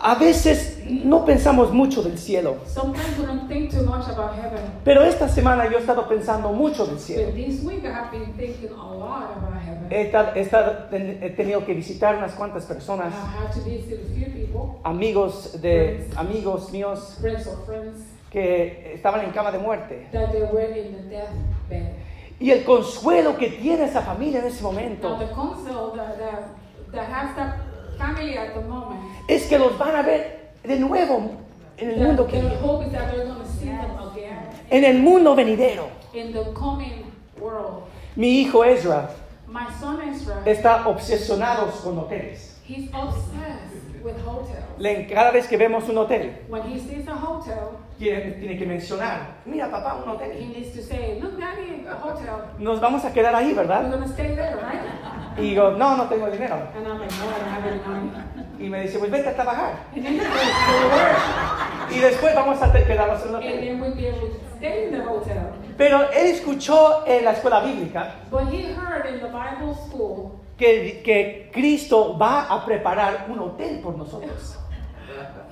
A 0.00 0.14
veces 0.14 0.78
no 0.88 1.24
pensamos 1.24 1.72
mucho 1.72 2.02
del 2.02 2.18
cielo, 2.18 2.58
Sometimes 2.66 3.18
we 3.18 3.26
don't 3.26 3.48
think 3.48 3.70
too 3.70 3.82
much 3.84 4.06
about 4.08 4.32
heaven. 4.36 4.60
pero 4.84 5.02
esta 5.02 5.28
semana 5.28 5.66
yo 5.68 5.78
he 5.78 5.80
estado 5.80 6.06
pensando 6.08 6.52
mucho 6.52 6.84
del 6.86 6.94
But 6.94 7.02
cielo. 7.02 7.32
this 7.32 7.62
week 7.64 7.84
I 7.84 7.88
have 7.92 8.10
been 8.12 8.32
thinking 8.34 8.70
a 8.70 8.94
lot 8.94 9.30
about 9.36 9.60
heaven. 9.60 9.88
He, 9.90 10.02
estado- 10.02 10.32
he 10.34 10.40
estado- 10.42 10.88
he 10.92 11.30
tenido 11.30 11.64
que 11.64 11.74
visitar 11.74 12.16
unas 12.16 12.32
cuantas 12.34 12.64
personas, 12.64 13.12
I 13.12 13.42
had 13.44 13.52
to 13.54 13.60
visit 13.68 14.00
a 14.00 14.14
few 14.14 14.26
people, 14.32 14.78
amigos 14.84 15.60
de 15.60 16.08
amigos 16.16 16.70
míos 16.72 17.16
friends 17.20 17.46
or 17.48 17.56
friends, 17.66 17.98
que 18.30 18.92
estaban 18.94 19.24
en 19.24 19.32
cama 19.32 19.50
de 19.50 19.58
muerte. 19.58 20.06
that 20.12 20.30
they 20.30 20.42
were 20.42 20.78
in 20.78 21.08
the. 21.08 21.98
Y 22.40 22.52
el 22.52 22.62
consuelo 22.64 23.36
que 23.36 23.48
tiene 23.48 23.84
esa 23.86 24.00
familia 24.02 24.38
en 24.38 24.46
ese 24.46 24.62
Now 24.62 24.70
momento 24.70 25.16
the 25.18 25.26
console 25.34 25.96
that, 25.96 26.16
that, 26.18 26.46
that 26.92 27.08
has 27.10 27.34
that 27.34 27.56
family 27.98 28.36
at 28.36 28.54
the 28.54 28.60
moment, 28.68 29.00
es 29.28 29.46
que 29.48 29.58
los 29.58 29.76
van 29.78 29.94
a 29.96 30.02
ver 30.02 30.50
de 30.64 30.78
nuevo 30.78 31.32
en 31.76 31.90
el 31.90 31.96
mundo 32.00 32.26
que 32.26 32.40
viene, 32.40 32.56
en 34.70 34.84
el 34.84 34.98
mundo 35.00 35.34
venidero. 35.34 35.88
in 36.14 36.32
the 36.32 36.42
coming 36.54 37.04
world. 37.40 37.84
Mi 38.16 38.40
hijo 38.40 38.64
Ezra 38.64 39.10
My 39.46 39.66
son 39.80 40.00
Ezra, 40.02 40.42
está 40.44 40.86
obsesionado 40.88 41.70
con 41.82 41.98
hoteles. 41.98 42.56
he's 42.66 42.88
obsessed 42.92 44.02
with 44.04 44.14
hotels. 44.26 44.64
Le- 44.78 45.06
Cada 45.06 45.30
vez 45.30 45.46
que 45.48 45.56
vemos 45.56 45.88
un 45.88 45.98
hotel, 45.98 46.42
When 46.48 46.62
he 46.70 46.78
sees 46.78 47.06
a 47.08 47.14
hotel, 47.14 47.78
tiene, 47.98 48.32
tiene 48.32 48.58
que 48.58 48.66
mencionar, 48.66 49.36
mira 49.46 49.70
papá, 49.70 49.94
un 50.04 50.08
he 50.10 50.14
hotel. 50.14 50.48
needs 50.52 50.74
to 50.76 50.82
say, 50.82 51.18
look 51.20 51.38
daddy, 51.38 51.84
a 51.88 51.96
hotel. 51.96 52.34
Nos 52.58 52.80
vamos 52.80 53.04
a 53.04 53.12
quedar 53.12 53.34
ahí, 53.34 53.52
We're 53.54 53.66
¿verdad? 53.66 53.88
Y 55.38 55.50
digo, 55.50 55.70
no, 55.72 55.96
no 55.96 56.08
tengo 56.08 56.30
dinero. 56.30 56.56
Any 56.76 57.80
money. 57.86 58.10
Y 58.58 58.68
me 58.68 58.82
dice, 58.82 58.98
pues 58.98 59.10
vete 59.10 59.28
a 59.28 59.34
trabajar. 59.34 59.74
Y 59.94 61.98
después 61.98 62.34
vamos 62.34 62.60
a 62.60 62.72
quedarnos 62.72 63.22
en 63.24 63.28
el 63.28 63.34
hotel. 63.82 64.38
Pero 65.76 66.02
él 66.10 66.26
escuchó 66.26 67.06
en 67.06 67.24
la 67.24 67.32
escuela 67.32 67.60
bíblica 67.60 68.14
But 68.30 68.52
he 68.52 68.72
heard 68.74 69.06
in 69.06 69.20
the 69.20 69.28
Bible 69.28 69.74
school 69.86 70.32
que, 70.56 71.02
que 71.04 71.50
Cristo 71.52 72.18
va 72.18 72.46
a 72.50 72.64
preparar 72.64 73.26
un 73.28 73.38
hotel 73.38 73.80
por 73.80 73.96
nosotros. 73.96 74.56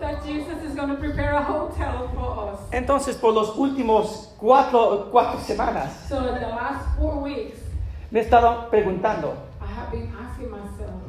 that 0.00 0.22
Jesus 0.24 0.62
is 0.62 0.74
going 0.74 0.88
to 0.88 0.96
prepare 0.96 1.34
a 1.36 1.42
hotel 1.42 2.10
for 2.14 2.50
us. 2.52 2.58
Entonces, 2.72 3.16
por 3.16 3.32
los 3.32 3.56
últimos 3.56 4.34
cuatro, 4.38 5.08
cuatro 5.10 5.40
semanas, 5.40 5.90
So 6.08 6.18
in 6.18 6.34
the 6.34 6.48
last 6.48 6.84
four 6.98 7.22
weeks, 7.22 7.58
me 8.10 8.20
he 8.20 8.22
estado 8.22 8.68
preguntando, 8.70 9.34
I 9.86 9.88
have 9.88 9.92
been 9.92 10.12
asking 10.18 10.50
myself, 10.50 11.02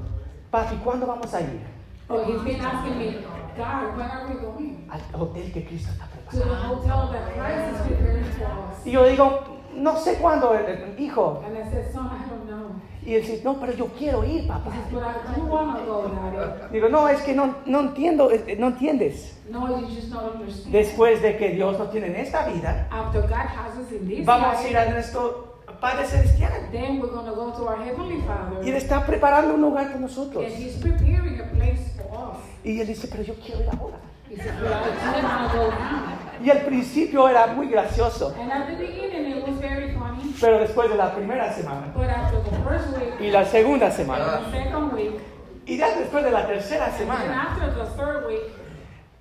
papi, 0.51 0.75
¿cuándo 0.84 1.07
vamos 1.07 1.34
a 1.34 1.41
ir 1.41 1.62
oh, 2.10 2.24
he's 2.24 2.41
been 2.43 2.62
asking 2.62 2.98
me, 3.00 3.17
God, 3.57 3.98
when 3.98 4.10
are 4.10 4.27
we 4.27 4.39
going? 4.39 4.88
al 4.89 5.19
hotel 5.19 5.51
que 5.51 5.65
Cristo 5.65 5.91
está 5.91 6.05
To 6.05 6.38
the 6.38 6.43
preparando? 6.43 6.75
hotel 6.75 7.12
that 7.12 7.34
Christ 7.34 7.74
is 7.74 7.88
preparing 7.88 8.24
for 8.24 8.46
us. 8.46 8.86
Y 8.86 8.91
yo 8.91 9.03
digo, 9.05 9.43
no 9.75 9.96
sé 9.98 10.17
cuándo, 10.19 10.53
eh, 10.55 10.96
hijo. 11.00 11.43
And 11.46 11.57
I 11.57 11.69
said, 11.72 11.91
son, 11.91 12.05
I 12.07 12.29
don't 12.29 12.46
know. 12.48 12.75
Y 13.03 13.15
él 13.15 13.22
dice, 13.22 13.41
no, 13.43 13.60
pero 13.60 13.74
yo 13.74 13.88
quiero 13.98 14.24
ir, 14.24 14.48
papá. 14.48 14.72
says, 14.72 14.93
but 14.93 15.03
I 15.03 15.36
do 15.36 15.46
want 15.46 15.79
to 15.79 15.86
go, 15.86 16.07
Daddy. 16.10 16.74
Digo, 16.74 16.89
no, 16.89 17.07
es 17.07 17.22
que 17.22 17.34
no, 17.34 17.55
no 17.65 17.79
entiendo, 17.79 18.29
no 18.60 18.67
entiendes. 18.67 19.34
No, 19.50 19.67
you 19.79 19.88
just 19.88 20.12
don't 20.12 20.36
understand. 20.36 20.72
Después 20.74 21.22
de 21.22 21.38
que 21.38 21.50
Dios 21.50 21.79
nos 21.79 21.89
tiene 21.91 22.07
en 22.07 22.17
esta 22.17 22.48
vida, 22.48 22.88
After 22.91 23.22
God 23.22 23.31
has 23.34 23.77
us 23.79 23.91
in 23.91 24.07
this 24.07 24.25
vamos 24.25 24.57
a 24.57 24.67
ir 24.67 24.77
a 24.77 24.89
nuestro 24.91 25.47
Padre 25.79 26.05
Celestial. 26.05 26.51
then 26.72 27.00
we're 27.00 27.07
going 27.07 27.25
to 27.25 27.34
go 27.34 27.51
to 27.51 27.67
our 27.67 27.77
Heavenly 27.77 28.22
Father. 28.22 28.63
Y 28.63 28.69
Él 28.69 28.75
está 28.75 29.05
preparando 29.05 29.53
un 29.53 29.62
lugar 29.62 29.88
para 29.88 30.00
nosotros. 30.00 30.43
And 30.43 30.53
He's 30.53 30.75
preparing 30.77 31.39
a 31.39 31.46
place 31.55 31.91
for 31.98 32.07
us. 32.17 32.38
Y 32.63 32.79
Él 32.79 32.88
dice, 32.88 33.07
pero 33.07 33.24
yo 33.24 33.36
quiero 33.36 33.62
ir 33.62 33.69
ahora. 33.69 33.98
He 34.29 34.36
said, 34.36 34.60
but 34.60 34.72
I 34.72 35.50
go 35.53 35.69
now. 35.69 36.17
Y 36.43 36.50
al 36.51 36.65
principio 36.65 37.27
era 37.27 37.48
muy 37.48 37.67
gracioso, 37.67 38.34
And 38.39 38.51
at 38.51 38.67
the 38.67 38.75
beginning, 38.75 39.38
it 39.38 39.48
was 39.48 39.57
very 39.60 39.93
funny. 39.93 40.34
pero 40.39 40.60
después 40.60 40.89
de 40.89 40.96
la 40.96 41.15
primera 41.15 41.51
semana 41.53 41.91
But 41.96 42.10
after 42.10 42.41
the 42.43 42.57
first 42.63 42.98
week, 42.98 43.19
y 43.19 43.31
la 43.31 43.46
segunda 43.46 43.88
and 43.88 43.96
semana 43.96 44.41
the 44.46 44.51
second 44.51 44.93
week, 44.93 45.19
y 45.65 45.77
ya 45.77 45.98
después 45.98 46.24
de 46.24 46.31
la 46.31 46.46
tercera 46.46 46.86
and 46.86 46.98
semana, 46.98 47.51
after 47.51 47.74
the 47.74 47.86
third 47.96 48.27
week, 48.27 48.53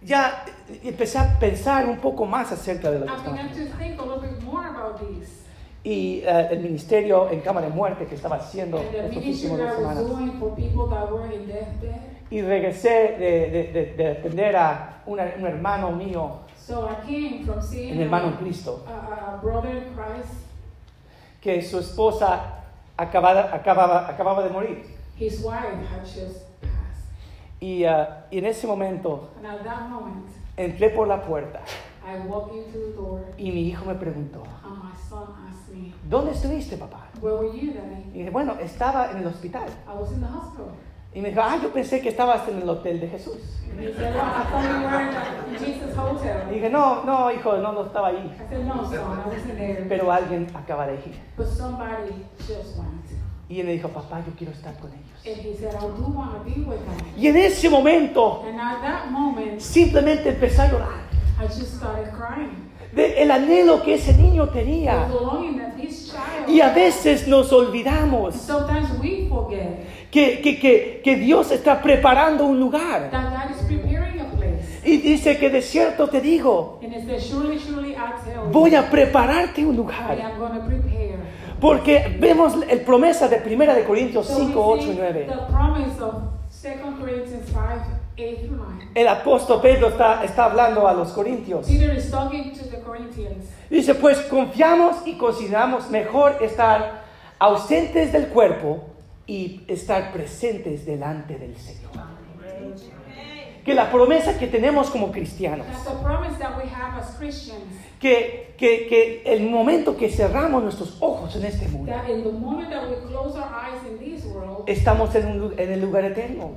ya 0.02 0.44
empecé 0.82 1.18
a 1.18 1.38
pensar 1.38 1.86
un 1.86 1.98
poco 1.98 2.26
más 2.26 2.52
acerca 2.52 2.90
de 2.90 2.98
lo 2.98 3.06
que 3.06 3.12
Y 5.88 6.22
eh, 6.26 6.48
el 6.50 6.58
ministerio 6.60 7.30
en 7.30 7.40
cama 7.42 7.60
de 7.60 7.68
muerte 7.68 8.06
que 8.06 8.16
estaba 8.16 8.36
haciendo 8.36 8.78
And 8.78 8.90
the 8.90 8.98
estas 9.06 9.16
ministry 9.22 9.50
últimas 9.50 9.76
dos 9.76 9.78
semanas. 9.78 10.04
Y 12.28 12.42
regresé 12.42 13.16
de, 13.18 13.50
de, 13.50 13.72
de, 13.72 13.94
de 13.96 14.08
atender 14.10 14.56
a 14.56 15.02
una- 15.06 15.32
un 15.38 15.46
hermano 15.46 15.92
mío, 15.92 16.40
So 16.58 16.88
I 16.90 16.96
came 17.06 17.44
from 17.44 17.62
seeing 17.62 17.92
un 17.94 18.02
hermano 18.02 18.26
en 18.28 18.32
Cristo, 18.38 18.84
a, 18.88 19.34
a 19.34 19.36
brother 19.36 19.76
in 19.76 19.94
Christ. 19.94 20.32
que 21.40 21.62
su 21.62 21.78
esposa 21.78 22.64
acababa, 22.96 23.54
acababa, 23.54 24.08
acababa 24.08 24.42
de 24.42 24.50
morir. 24.50 24.82
His 25.16 25.40
wife 25.44 25.86
had 25.88 26.02
just. 26.04 26.42
Y, 27.60 27.84
eh, 27.84 28.06
y 28.32 28.38
en 28.38 28.46
ese 28.46 28.66
momento 28.66 29.28
And 29.38 29.46
at 29.46 29.62
that 29.62 29.88
moment, 29.88 30.26
entré 30.56 30.90
por 30.90 31.06
la 31.06 31.22
puerta 31.22 31.60
I 32.06 32.18
walked 32.26 32.54
into 32.54 32.78
the 32.78 32.92
door, 32.96 33.20
y 33.36 33.50
mi 33.50 33.68
hijo 33.68 33.84
me 33.84 33.94
preguntó, 33.94 34.44
and 34.64 34.78
my 34.78 34.92
son 35.08 35.26
asked 35.48 35.74
me, 35.74 35.92
¿dónde 36.08 36.32
estuviste, 36.32 36.76
papá? 36.76 37.08
Where 37.20 37.36
were 37.36 37.58
you, 37.58 37.72
Daddy? 37.72 38.10
Y 38.14 38.18
dije, 38.18 38.30
bueno, 38.30 38.54
estaba 38.60 39.10
en 39.10 39.18
el 39.18 39.26
hospital. 39.26 39.66
I 39.88 39.98
was 39.98 40.12
in 40.12 40.20
the 40.20 40.26
hospital. 40.26 40.70
Y 41.12 41.20
me 41.20 41.30
dijo, 41.30 41.40
ah, 41.42 41.58
yo 41.60 41.72
pensé 41.72 42.00
que 42.00 42.10
estabas 42.10 42.46
en 42.48 42.62
el 42.62 42.68
hotel 42.68 43.00
de 43.00 43.08
Jesús. 43.08 43.38
And 43.70 43.80
he 43.80 43.92
said, 43.92 44.14
Well, 44.14 44.24
I 44.24 44.44
thought 44.44 44.64
you 44.64 44.86
were 44.86 45.00
in 45.02 45.52
the 45.52 45.58
Jesus 45.58 45.96
Hotel. 45.96 46.48
Y 46.50 46.54
dije, 46.54 46.70
no, 46.70 47.02
no, 47.04 47.30
hijo, 47.32 47.56
no, 47.58 47.72
no 47.72 47.84
estaba 47.84 48.08
ahí. 48.08 48.30
I 48.34 48.48
said, 48.48 48.64
No, 48.64 48.84
son, 48.84 48.94
I 48.94 49.28
wasn't 49.28 49.56
there. 49.58 49.84
Pero 49.88 50.10
alguien 50.12 50.46
acaba 50.54 50.86
de 50.86 50.94
ir. 50.94 51.14
But 51.36 51.48
somebody 51.48 52.24
just 52.38 52.78
went. 52.78 52.96
Y 53.48 53.60
él 53.60 53.66
me 53.66 53.72
dijo, 53.72 53.88
papá, 53.88 54.22
yo 54.26 54.32
quiero 54.36 54.52
estar 54.52 54.76
con 54.78 54.90
ellos. 54.92 55.06
And 55.24 55.36
he 55.36 55.56
said, 55.56 55.74
I 55.74 55.80
do 55.80 56.06
want 56.12 56.32
to 56.32 56.44
be 56.44 56.62
with 56.62 56.78
them. 56.78 57.16
Y 57.16 57.28
en 57.28 57.36
ese 57.36 57.68
momento, 57.70 58.42
And 58.46 58.60
at 58.60 58.80
that 58.82 59.10
moment, 59.10 59.60
simplemente 59.60 60.30
empecé 60.30 60.62
a 60.62 60.70
llorar. 60.72 61.05
I 61.38 61.46
just 61.46 61.76
started 61.76 62.10
crying. 62.12 62.70
De 62.94 63.22
el 63.22 63.30
anhelo 63.30 63.82
que 63.82 63.94
ese 63.94 64.14
niño 64.14 64.46
The 64.48 64.60
tenía. 64.60 65.08
longing 65.08 65.58
that 65.58 65.76
this 65.76 66.10
child. 66.10 66.48
Y 66.48 66.60
a 66.60 66.70
veces 66.72 67.26
nos 67.28 67.52
olvidamos 67.52 68.34
Sometimes 68.34 68.88
we 69.02 69.26
forget 69.28 69.84
que, 70.10 70.40
que, 70.40 70.58
que, 70.58 71.00
que 71.04 71.16
Dios 71.16 71.50
está 71.50 71.82
preparando 71.82 72.46
un 72.46 72.58
lugar. 72.58 73.10
that 73.10 73.30
God 73.30 73.50
is 73.54 73.62
preparing 73.66 74.20
a 74.20 74.24
place. 74.36 74.80
Y 74.84 74.98
dice 74.98 75.36
que 75.36 75.50
de 75.50 75.60
cierto 75.62 76.08
te 76.08 76.20
digo, 76.20 76.78
And 76.82 76.94
it 76.94 77.04
says, 77.06 77.24
Surely, 77.28 77.58
surely, 77.58 77.92
I 77.96 78.12
tell 78.24 78.46
you, 78.46 78.52
voy 78.52 78.74
a 78.74 78.88
prepararte 78.88 79.66
un 79.66 79.76
lugar. 79.76 80.16
prepare. 80.66 81.16
Porque 81.60 82.16
vemos 82.20 82.54
el 82.68 82.80
promesa 82.82 83.28
de 83.28 83.42
1 83.44 83.74
de 83.74 83.84
Corintios 83.84 84.26
So 84.26 84.38
we 84.38 84.46
5, 84.52 84.60
8 84.64 84.82
y 84.82 84.86
see 84.86 84.94
9. 84.98 85.26
the 85.26 85.52
promise 85.52 86.00
of 86.00 86.14
2 86.62 86.98
Corinthians 87.00 87.48
5, 87.50 87.56
8 87.56 87.80
through 87.80 87.96
9. 87.96 88.05
El 88.16 89.08
apóstol 89.08 89.60
Pedro 89.60 89.88
está, 89.88 90.24
está 90.24 90.46
hablando 90.46 90.88
a 90.88 90.94
los 90.94 91.12
corintios. 91.12 91.66
Peter 91.66 91.94
is 91.94 92.10
talking 92.10 92.52
to 92.52 92.64
the 92.70 92.80
Corinthians. 92.80 93.44
Dice, 93.68 93.94
pues 93.94 94.18
confiamos 94.20 95.06
y 95.06 95.18
consideramos 95.18 95.90
mejor 95.90 96.38
estar 96.40 97.04
ausentes 97.38 98.12
del 98.12 98.28
cuerpo 98.28 98.84
y 99.26 99.62
estar 99.68 100.12
presentes 100.12 100.86
delante 100.86 101.36
del 101.36 101.56
Señor. 101.56 102.15
Que 103.66 103.74
la 103.74 103.90
promesa 103.90 104.38
que 104.38 104.46
tenemos 104.46 104.90
como 104.90 105.10
cristianos, 105.10 105.66
que, 107.98 108.54
que, 108.56 108.86
que 108.86 109.22
el 109.26 109.50
momento 109.50 109.96
que 109.96 110.08
cerramos 110.08 110.62
nuestros 110.62 110.96
ojos 111.00 111.34
en 111.34 111.46
este 111.46 111.66
mundo, 111.68 111.90
That 111.90 112.08
in 112.08 112.22
the 112.22 112.30
moment 112.30 112.70
that 112.70 112.88
we 112.88 112.96
close 113.08 113.36
our 113.36 113.50
eyes 113.52 113.82
in 113.90 113.98
this 113.98 114.24
world, 114.24 114.62
estamos 114.68 115.12
en, 115.16 115.42
un 115.42 115.58
en 115.58 115.72
el 115.72 115.80
lugar 115.80 116.04
eterno. 116.04 116.52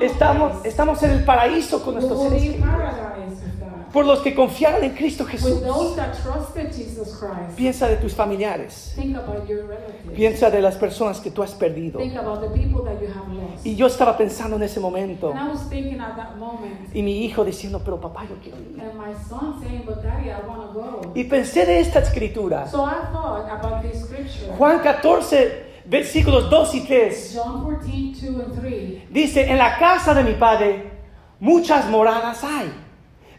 Estamos, 0.00 0.64
estamos 0.66 1.00
en 1.04 1.10
el 1.12 1.24
paraíso 1.24 1.84
con 1.84 1.94
nuestros 1.94 2.20
seres 2.24 2.56
Por 3.94 4.06
los 4.06 4.18
que 4.18 4.34
confiaron 4.34 4.82
en 4.82 4.90
Cristo 4.90 5.24
Jesús. 5.24 5.52
With 5.52 5.62
those 5.62 5.94
that 5.94 6.14
trusted 6.20 6.72
Jesus 6.72 7.16
Christ. 7.16 7.56
Piensa 7.56 7.86
de 7.86 7.96
tus 7.96 8.12
familiares. 8.12 8.92
Think 8.96 9.16
about 9.16 9.48
your 9.48 9.68
relatives. 9.68 10.12
Piensa 10.16 10.50
de 10.50 10.60
las 10.60 10.74
personas 10.74 11.20
que 11.20 11.30
tú 11.30 11.44
has 11.44 11.52
perdido. 11.54 12.00
Think 12.00 12.16
about 12.16 12.40
the 12.40 12.48
people 12.48 12.82
that 12.84 13.00
you 13.00 13.06
have 13.06 13.32
lost. 13.32 13.64
Y 13.64 13.76
yo 13.76 13.86
estaba 13.86 14.16
pensando 14.18 14.56
en 14.56 14.64
ese 14.64 14.80
momento. 14.80 15.30
And 15.30 15.38
I 15.38 15.48
was 15.48 15.68
thinking 15.70 16.00
at 16.00 16.16
that 16.16 16.36
moment, 16.36 16.92
Y 16.92 17.02
mi 17.02 17.24
hijo 17.24 17.44
diciendo, 17.44 17.80
pero 17.84 18.00
papá, 18.00 18.24
yo 18.28 18.34
quiero 18.42 18.58
ir. 18.58 18.80
and 18.80 18.98
my 18.98 19.14
son 19.28 19.60
saying, 19.62 19.84
But 19.86 20.02
daddy, 20.02 20.28
I 20.28 20.44
want 20.44 20.72
to 20.72 20.72
go. 20.72 21.12
Y 21.14 21.22
pensé 21.24 21.64
de 21.64 21.78
esta 21.78 22.00
escritura. 22.00 22.66
So 22.66 22.84
I 22.84 23.12
thought 23.12 23.48
about 23.48 23.82
this 23.82 24.02
scripture. 24.02 24.52
Juan 24.58 24.80
14, 24.80 25.82
versículos 25.84 26.50
2 26.50 26.74
y 26.74 26.80
3. 26.80 27.32
John 27.36 27.62
14, 27.64 28.14
2 28.20 28.40
and 28.40 28.60
3. 28.60 29.02
Dice, 29.10 29.48
en 29.48 29.58
la 29.58 29.78
casa 29.78 30.14
de 30.14 30.24
mi 30.24 30.34
padre 30.34 30.90
muchas 31.38 31.88
moradas 31.88 32.42
hay. 32.42 32.72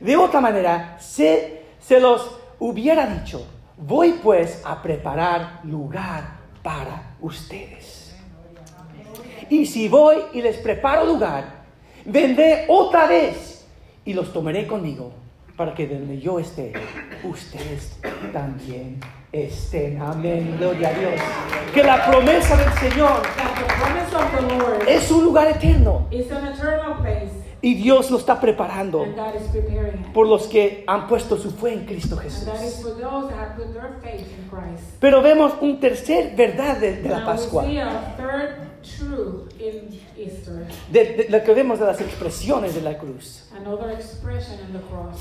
De 0.06 0.16
otra 0.16 0.40
manera, 0.40 0.98
se, 1.00 1.64
se 1.80 2.00
los 2.00 2.38
hubiera 2.60 3.08
dicho, 3.08 3.44
voy 3.76 4.20
pues 4.22 4.62
a 4.64 4.80
preparar 4.80 5.62
lugar 5.64 6.26
para 6.62 7.16
ustedes. 7.22 8.16
Y 9.50 9.66
si 9.66 9.90
voy 9.90 10.18
y 10.34 10.44
les 10.44 10.58
preparo 10.58 11.06
lugar, 11.06 11.64
vendré 12.06 12.66
otra 12.68 13.08
vez 13.08 13.66
y 14.06 14.14
los 14.14 14.32
tomaré 14.32 14.68
conmigo 14.68 15.12
para 15.58 15.74
que 15.74 15.88
donde 15.88 16.20
yo 16.20 16.38
esté, 16.38 16.74
ustedes 17.24 17.98
también 18.32 19.00
estén. 19.32 20.00
Amén. 20.00 20.56
Gloria 20.60 20.90
a 20.90 20.94
Dios. 20.94 21.22
Que 21.74 21.82
la 21.82 22.06
promesa 22.06 22.56
del 22.56 22.74
Señor 22.74 23.24
es 24.88 25.10
un 25.10 25.24
lugar 25.24 25.48
eterno 25.48 26.06
y 27.66 27.74
Dios 27.74 28.12
lo 28.12 28.20
está 28.20 28.40
preparando 28.40 29.02
and 29.02 29.16
God 29.16 29.36
is 29.36 29.50
preparing 29.50 30.00
it. 30.00 30.14
por 30.14 30.28
los 30.28 30.44
que 30.48 30.84
han 30.86 31.08
puesto 31.08 31.36
su 31.36 31.50
fe 31.50 31.74
en 31.74 31.86
Cristo 31.88 32.16
Jesús. 32.16 32.48
And 32.48 32.58
that 32.58 32.64
is 32.64 32.80
for 32.80 32.92
those 32.92 33.28
that 33.30 33.40
have 33.40 33.56
put 33.56 33.74
their 33.74 33.98
faith 34.04 34.22
in 34.22 34.48
Christ. 34.48 34.84
Pero 35.00 35.24
vemos 35.24 35.54
un 35.62 35.80
tercer 35.80 36.36
verdad 36.36 36.78
de, 36.78 36.98
de 37.02 37.10
la 37.10 37.26
Pascua, 37.26 37.64
de, 37.64 37.84
de 40.92 41.26
lo 41.28 41.44
que 41.44 41.54
vemos 41.56 41.80
de 41.80 41.86
las 41.88 42.00
expresiones 42.02 42.76
de 42.76 42.82
la 42.82 43.00
cruz, 43.00 43.50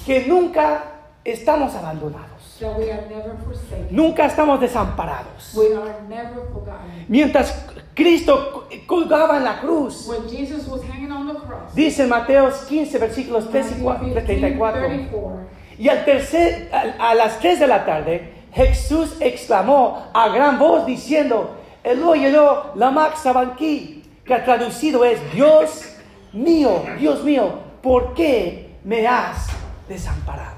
que 0.05 0.27
nunca 0.27 0.85
estamos 1.25 1.75
abandonados, 1.75 2.59
that 2.61 2.79
we 2.79 2.93
are 2.93 3.07
never 3.09 3.39
forsaken. 3.43 3.89
nunca 3.91 4.27
estamos 4.27 4.61
desamparados. 4.61 5.55
We 5.55 5.75
are 5.75 6.03
never 6.11 6.43
forgotten. 6.53 7.07
Mientras 7.09 7.65
Cristo 7.95 8.69
colgaba 8.87 9.37
en 9.37 9.45
la 9.45 9.61
cruz, 9.61 10.07
When 10.09 10.29
Jesus 10.29 10.67
was 10.67 10.83
hanging 10.83 11.13
on 11.13 11.29
the 11.29 11.35
cross, 11.35 11.75
dice 11.75 12.03
en 12.03 12.09
Mateo 12.09 12.51
15, 12.69 12.99
versículos 12.99 13.49
3 13.51 13.79
y 13.79 13.83
Matthew 13.83 13.85
4, 13.85 14.05
15, 14.05 14.21
34, 14.23 14.87
34, 14.87 15.41
Y 15.79 15.89
al 15.89 16.05
tercer, 16.05 16.71
a, 16.73 17.11
a 17.11 17.15
las 17.15 17.39
3 17.39 17.61
de 17.61 17.67
la 17.67 17.85
tarde, 17.85 18.33
Jesús 18.53 19.17
exclamó 19.21 20.07
a 20.13 20.29
gran 20.29 20.59
voz 20.59 20.87
diciendo, 20.87 21.57
Eloi, 21.83 22.25
Eloi, 22.25 22.73
lama 22.77 23.15
sabachthani, 23.17 24.03
que 24.25 24.37
traducido 24.37 25.05
es, 25.05 25.21
Dios 25.33 25.85
mío, 26.33 26.83
Dios 26.99 27.23
mío, 27.23 27.59
¿por 27.83 28.15
qué 28.15 28.77
me 28.85 29.07
has 29.07 29.49
desamparado? 29.89 30.55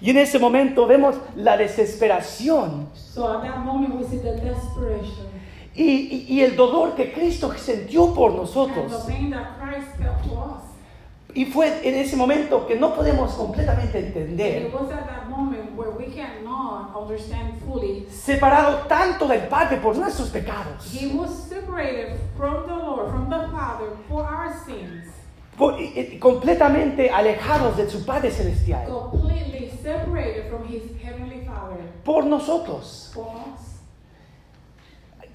Y 0.00 0.10
en 0.10 0.18
ese 0.18 0.38
momento 0.38 0.86
vemos 0.86 1.16
la 1.34 1.56
desesperación 1.56 2.90
So 2.94 3.26
at 3.32 3.42
that 3.42 3.64
moment 3.64 3.94
we 3.94 4.04
see 4.04 4.18
the 4.18 4.32
desperation 4.32 5.26
y, 5.76 5.82
y- 5.84 6.26
y 6.28 6.40
el 6.42 6.56
dolor 6.56 6.94
que 6.94 7.12
Cristo 7.12 7.52
sintió 7.56 8.12
por 8.14 8.32
nosotros. 8.32 8.92
Y 11.34 11.44
fue 11.44 11.86
en 11.86 11.94
ese 11.96 12.16
momento 12.16 12.66
que 12.66 12.76
no 12.76 12.94
podemos 12.94 13.32
completamente 13.34 13.98
entender. 13.98 14.62
it 14.62 14.72
was 14.72 14.90
at 14.90 15.06
that 15.06 15.28
moment 15.28 15.76
where 15.76 15.90
we 15.90 16.06
cannot 16.06 16.96
understand 16.96 17.60
fully. 17.66 18.06
separado 18.10 18.86
tanto 18.88 19.26
del 19.28 19.42
Padre 19.48 19.76
por 19.76 19.94
nuestros 19.96 20.30
pecados, 20.30 20.90
He 20.94 21.08
was 21.14 21.30
separated 21.46 22.18
from 22.38 22.64
the 22.66 22.72
Lord, 22.74 23.10
from 23.10 23.28
the 23.28 23.48
Father, 23.50 23.90
for 24.08 24.22
our 24.22 24.50
sins. 24.64 25.04
por- 25.58 25.78
y- 25.78 26.18
completamente 26.18 27.10
alejados 27.10 27.76
de 27.76 27.90
su 27.90 28.02
Padre 28.06 28.30
Celestial, 28.30 28.86
Completely 28.88 29.70
separated 29.82 30.48
from 30.48 30.64
His 30.66 30.82
Heavenly 31.02 31.44
Father, 31.44 31.76
por 32.02 32.24
nosotros, 32.24 33.10
for 33.12 33.26
us. 33.26 33.75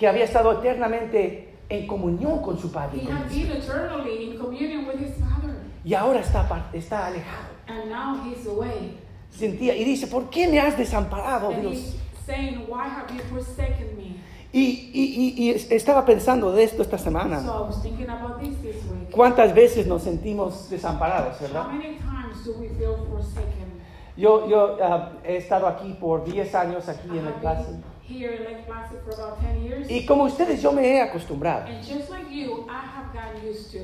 Que 0.01 0.07
había 0.07 0.23
estado 0.23 0.51
eternamente 0.53 1.53
en 1.69 1.85
comunión 1.85 2.41
con 2.41 2.57
su 2.57 2.71
Padre. 2.71 2.97
y 2.97 3.07
He 3.07 3.11
had 3.11 3.29
been 3.29 3.51
eternally 3.51 4.31
in 4.31 4.37
communion 4.39 4.87
with 4.87 4.99
His 4.99 5.13
Father. 5.17 5.55
Y 5.85 5.93
ahora 5.93 6.21
está, 6.21 6.69
está 6.73 7.05
alejado. 7.05 7.49
And 7.67 7.91
now 7.91 8.15
He's 8.25 8.47
away. 8.47 8.97
Sentía, 9.29 9.75
y 9.75 9.83
dice, 9.83 10.07
¿por 10.07 10.31
qué 10.31 10.47
me 10.47 10.59
has 10.59 10.75
desamparado, 10.75 11.49
And 11.51 11.61
Dios? 11.61 11.73
He 11.75 12.25
saying, 12.25 12.65
Why 12.67 12.87
have 12.89 13.13
you 13.15 13.21
forsaken 13.29 13.95
me? 13.95 14.15
Y, 14.51 14.89
y- 14.91 15.35
y- 15.37 15.43
y 15.43 15.49
es- 15.51 15.69
estaba 15.71 16.03
pensando 16.03 16.51
de 16.51 16.63
esto 16.63 16.81
esta 16.81 16.97
So 16.97 17.03
semana. 17.03 17.39
I 17.39 17.45
was 17.45 17.79
thinking 17.83 18.09
about 18.09 18.39
this 18.41 18.59
this 18.63 18.77
week. 18.91 19.11
¿Cuántas 19.11 19.53
veces 19.53 19.85
nos 19.85 20.01
sentimos 20.01 20.67
desamparados, 20.71 21.39
How 21.39 21.47
verdad? 21.47 21.67
many 21.67 21.97
times 21.99 22.43
do 22.43 22.53
we 22.59 22.69
feel 22.69 22.95
forsaken? 23.07 23.69
Yo, 24.17 24.49
yo 24.49 24.77
ah, 24.83 25.11
he 25.23 25.37
estado 25.37 25.67
aquí 25.67 25.93
por 25.93 26.25
10 26.25 26.53
años 26.55 26.89
aquí 26.89 27.07
I 27.13 27.19
en 27.19 27.27
have 27.27 27.39
clase. 27.39 27.69
Here 28.03 28.31
in 28.33 28.43
Lake 28.43 28.65
Placid 28.65 28.99
for 29.05 29.13
about 29.13 29.39
10 29.41 29.63
years. 29.63 29.89
Y 29.89 30.05
como 30.05 30.25
ustedes, 30.25 30.61
yo 30.61 30.71
me 30.71 30.83
he 30.83 30.99
acostumbrado. 31.01 31.65
And 31.67 31.83
just 31.83 32.09
like 32.09 32.29
you, 32.29 32.67
I 32.69 32.81
have 32.85 33.13
gotten 33.13 33.45
used 33.47 33.71
to. 33.71 33.79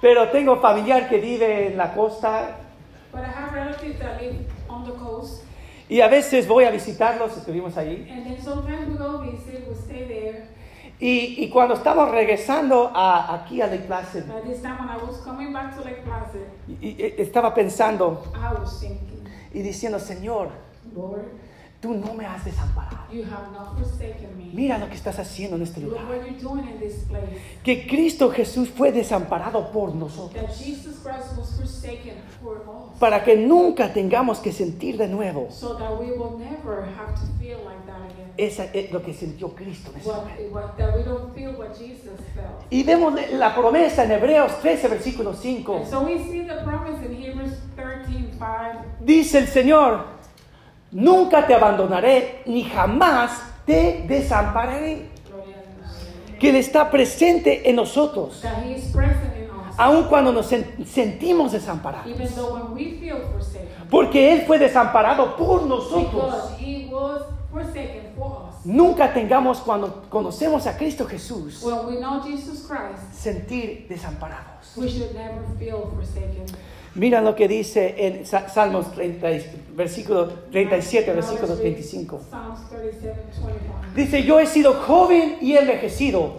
Pero 0.00 0.28
tengo 0.30 0.60
familiar 0.60 1.08
que 1.08 1.18
vive 1.20 1.68
en 1.68 1.76
la 1.76 1.94
costa 1.94 2.56
But 3.12 3.22
I 3.22 3.28
have 3.30 3.52
relatives 3.54 3.98
that 4.00 4.20
live 4.20 4.44
on 4.68 4.84
the 4.84 4.92
coast. 4.92 5.42
y 5.88 6.00
a 6.00 6.08
veces 6.08 6.46
voy 6.48 6.64
a 6.64 6.70
visitarlos, 6.70 7.36
estuvimos 7.36 7.76
allí. 7.76 8.06
And 8.10 8.24
then 8.26 8.42
sometimes 8.42 8.88
we 8.88 8.96
go 8.96 9.18
visit, 9.18 9.66
we 9.68 9.74
stay 9.74 10.04
there. 10.08 10.48
Y, 11.00 11.36
y 11.44 11.50
cuando 11.50 11.74
estamos 11.74 12.10
regresando 12.10 12.90
a, 12.94 13.34
aquí 13.34 13.60
a 13.60 13.66
Lake 13.66 13.84
Placid, 13.86 14.24
By 14.26 14.40
this 14.48 14.62
time 14.62 14.78
when 14.78 14.88
I 14.88 14.96
was 14.96 15.20
coming 15.24 15.52
back 15.52 15.74
to 15.76 15.82
Lake 15.82 16.02
Placid, 16.04 16.46
y- 16.68 16.96
y- 16.98 17.14
estaba 17.18 17.52
pensando 17.54 18.22
I 18.34 18.54
was 18.60 18.78
thinking, 18.80 19.24
y 19.52 19.60
diciendo, 19.62 19.98
Señor, 19.98 20.50
Lord, 20.94 21.24
tú 21.84 21.92
no 21.94 22.14
me 22.14 22.24
has 22.24 22.42
desamparado. 22.42 23.04
you 23.12 23.22
have 23.24 23.52
not 23.52 23.76
forsaken 23.78 24.36
me. 24.38 24.50
Mira 24.54 24.78
lo 24.78 24.88
que 24.88 24.94
estás 24.94 25.18
haciendo 25.18 25.56
en 25.56 25.62
este 25.62 25.80
Look 25.80 25.90
lugar. 25.90 26.06
what 26.08 26.26
you're 26.26 26.40
doing 26.40 26.66
in 26.66 26.80
this 26.80 27.04
place. 27.04 27.38
Que 27.62 27.86
Cristo 27.86 28.30
Jesús 28.30 28.70
fue 28.70 28.90
desamparado 28.90 29.70
por 29.70 29.94
nosotros. 29.94 30.42
That 30.42 30.54
Jesus 30.56 30.96
Christ 31.02 31.36
was 31.36 31.50
forsaken 31.58 32.14
for 32.42 32.56
us. 32.62 32.98
Para 32.98 33.22
que 33.22 33.36
nunca 33.36 33.92
tengamos 33.92 34.38
que 34.38 34.50
sentir 34.50 34.96
de 34.96 35.08
nuevo. 35.08 35.48
So 35.50 35.76
that 35.76 36.00
we 36.00 36.12
will 36.12 36.38
never 36.38 36.86
have 36.96 37.14
to 37.14 37.26
feel 37.38 37.58
like 37.64 37.84
that 37.86 38.00
again. 38.10 38.32
Esa 38.38 38.64
es 38.72 38.90
lo 38.90 39.02
que 39.02 39.12
sintió 39.12 39.54
Cristo 39.54 39.90
en 39.92 40.00
ese 40.00 40.08
What, 40.08 40.24
momento. 40.24 40.54
what, 40.54 40.76
that 40.78 40.96
we 40.96 41.02
don't 41.04 41.34
feel 41.34 41.52
what 41.52 41.76
Jesus 41.78 42.18
felt. 42.34 42.64
Y 42.70 42.82
vemos 42.82 43.12
la 43.32 43.54
promesa 43.54 44.04
en 44.04 44.12
Hebreos 44.12 44.58
13, 44.62 44.88
versículo 44.88 45.34
5. 45.34 45.76
And 45.76 45.86
so 45.86 46.00
we 46.00 46.18
see 46.18 46.40
the 46.46 46.62
promise 46.64 47.04
in 47.04 47.14
Hebrews 47.14 47.52
13 47.76 48.30
5. 48.38 48.78
Dice 49.00 49.38
el 49.38 49.46
Señor, 49.48 50.13
nunca 50.94 51.46
te 51.46 51.52
abandonaré 51.54 52.40
ni 52.46 52.64
jamás 52.64 53.42
te 53.66 54.04
desampararé. 54.08 55.12
Que 56.40 56.48
Él 56.50 56.56
está 56.56 56.90
presente 56.90 57.68
en 57.68 57.76
nosotros, 57.76 58.42
aun 59.76 60.04
cuando 60.04 60.32
nos 60.32 60.50
sen- 60.50 60.84
sentimos 60.84 61.52
desamparados. 61.52 62.06
Even 62.06 62.28
though 62.34 62.54
when 62.54 62.72
we 62.74 62.98
feel 62.98 63.18
forsaken. 63.32 63.68
Porque 63.90 64.32
Él 64.32 64.44
fue 64.46 64.58
desamparado 64.58 65.36
por 65.36 65.64
nosotros. 65.66 66.34
Nunca 68.64 69.12
tengamos 69.12 69.58
cuando 69.58 70.04
conocemos 70.08 70.66
a 70.66 70.76
Cristo 70.76 71.06
Jesús 71.06 71.62
When 71.62 71.86
we 71.86 71.96
know 72.00 72.20
Jesus 72.22 72.66
Christ, 72.66 73.12
sentir 73.14 73.86
desamparados. 73.88 74.74
Mira 76.96 77.20
lo 77.20 77.34
que 77.34 77.48
dice 77.48 77.94
en 78.06 78.24
Sa- 78.24 78.48
Salmos 78.48 78.92
30, 78.92 79.26
versículo 79.74 80.28
37, 80.52 81.06
Now 81.08 81.14
versículo 81.16 81.48
let's 81.48 81.58
read 81.58 81.72
35. 81.74 82.20
Psalms 82.30 82.68
37 82.70 83.20
25. 83.34 83.94
Dice, 83.96 84.22
yo 84.22 84.38
he 84.38 84.46
sido 84.46 84.74
joven 84.74 85.36
y 85.40 85.56
envejecido, 85.56 86.34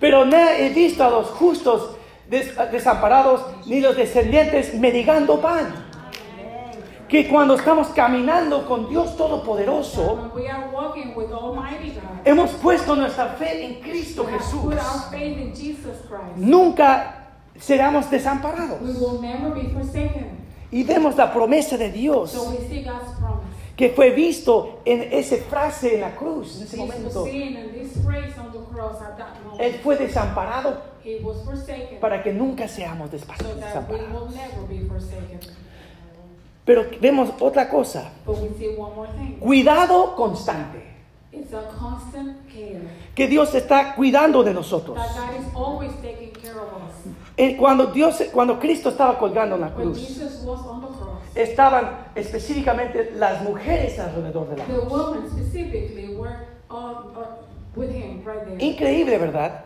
pero 0.00 0.24
no 0.24 0.36
he 0.36 0.70
visto 0.70 1.04
a 1.04 1.10
los 1.10 1.26
justos 1.28 1.90
des- 2.30 2.54
desamparados, 2.72 3.42
ni 3.66 3.80
los 3.80 3.96
descendientes 3.96 4.72
mendigando 4.74 5.40
pan. 5.40 5.86
Que 7.08 7.26
cuando 7.26 7.54
estamos 7.54 7.88
caminando 7.88 8.66
con 8.66 8.88
Dios 8.90 9.16
Todopoderoso, 9.16 10.30
hemos 12.24 12.50
puesto 12.52 12.94
nuestra 12.96 13.28
fe 13.28 13.64
en 13.64 13.80
Cristo 13.80 14.26
Jesús. 14.26 14.74
Nunca 16.36 17.17
seremos 17.58 18.10
desamparados. 18.10 18.80
We 18.80 18.92
will 18.92 19.20
never 19.20 19.50
be 19.52 19.68
forsaken. 19.68 20.38
Y 20.70 20.84
vemos 20.84 21.16
la 21.16 21.32
promesa 21.32 21.76
de 21.76 21.88
So 21.88 21.92
Dios 21.92 22.34
we 22.34 22.68
see 22.68 22.82
God's 22.82 23.18
promise. 23.18 23.48
que 23.76 23.90
fue 23.90 24.10
visto 24.10 24.80
en 24.84 25.12
esa 25.12 25.36
frase 25.36 25.94
en 25.94 26.00
la 26.02 26.14
cruz, 26.14 26.56
en 26.56 26.62
ese 26.64 26.76
This 26.76 26.78
momento. 26.78 27.26
Él 29.58 29.80
fue 29.82 29.96
desamparado 29.96 30.82
He 31.04 31.20
was 31.22 31.42
forsaken 31.44 32.00
para 32.00 32.22
que 32.22 32.32
nunca 32.32 32.68
seamos 32.68 33.10
so 33.10 33.16
desamparados. 33.16 34.34
never 34.34 34.66
be 34.68 34.86
forsaken. 34.86 35.40
Pero 36.64 36.84
vemos 37.00 37.30
otra 37.40 37.70
cosa. 37.70 38.12
But 38.26 38.36
we 38.42 38.50
see 38.58 38.68
one 38.76 38.94
more 38.94 39.08
thing. 39.12 39.38
Cuidado 39.40 40.14
constante. 40.14 40.82
It's 41.32 41.52
a 41.54 41.62
constant 41.78 42.46
care. 42.48 42.82
Que 43.14 43.26
Dios 43.26 43.54
está 43.54 43.94
cuidando 43.94 44.42
de 44.42 44.52
nosotros. 44.52 44.98
That 44.98 45.16
God 45.16 45.40
is 45.40 45.54
always 45.54 45.92
taking 46.02 46.30
care 46.32 46.58
of 46.60 46.68
us. 46.82 46.87
Eh, 47.38 47.56
Cuando, 47.56 47.86
Dios, 47.86 48.20
cuando 48.32 48.58
Cristo 48.58 48.88
estaba 48.88 49.16
colgando 49.16 49.54
en 49.54 49.60
la 49.60 49.68
When 49.68 49.92
cruz, 49.92 49.98
Jesus 49.98 50.42
was 50.44 50.60
on 50.66 50.80
the 50.80 50.88
cross, 50.88 51.36
estaban 51.36 52.08
específicamente 52.16 53.12
las 53.14 53.42
mujeres 53.42 53.98
alrededor 54.00 54.48
de 54.48 54.56
la 54.56 54.64
the 54.64 54.72
cruz. 54.72 54.88
Increíble, 58.58 59.18
¿verdad? 59.18 59.64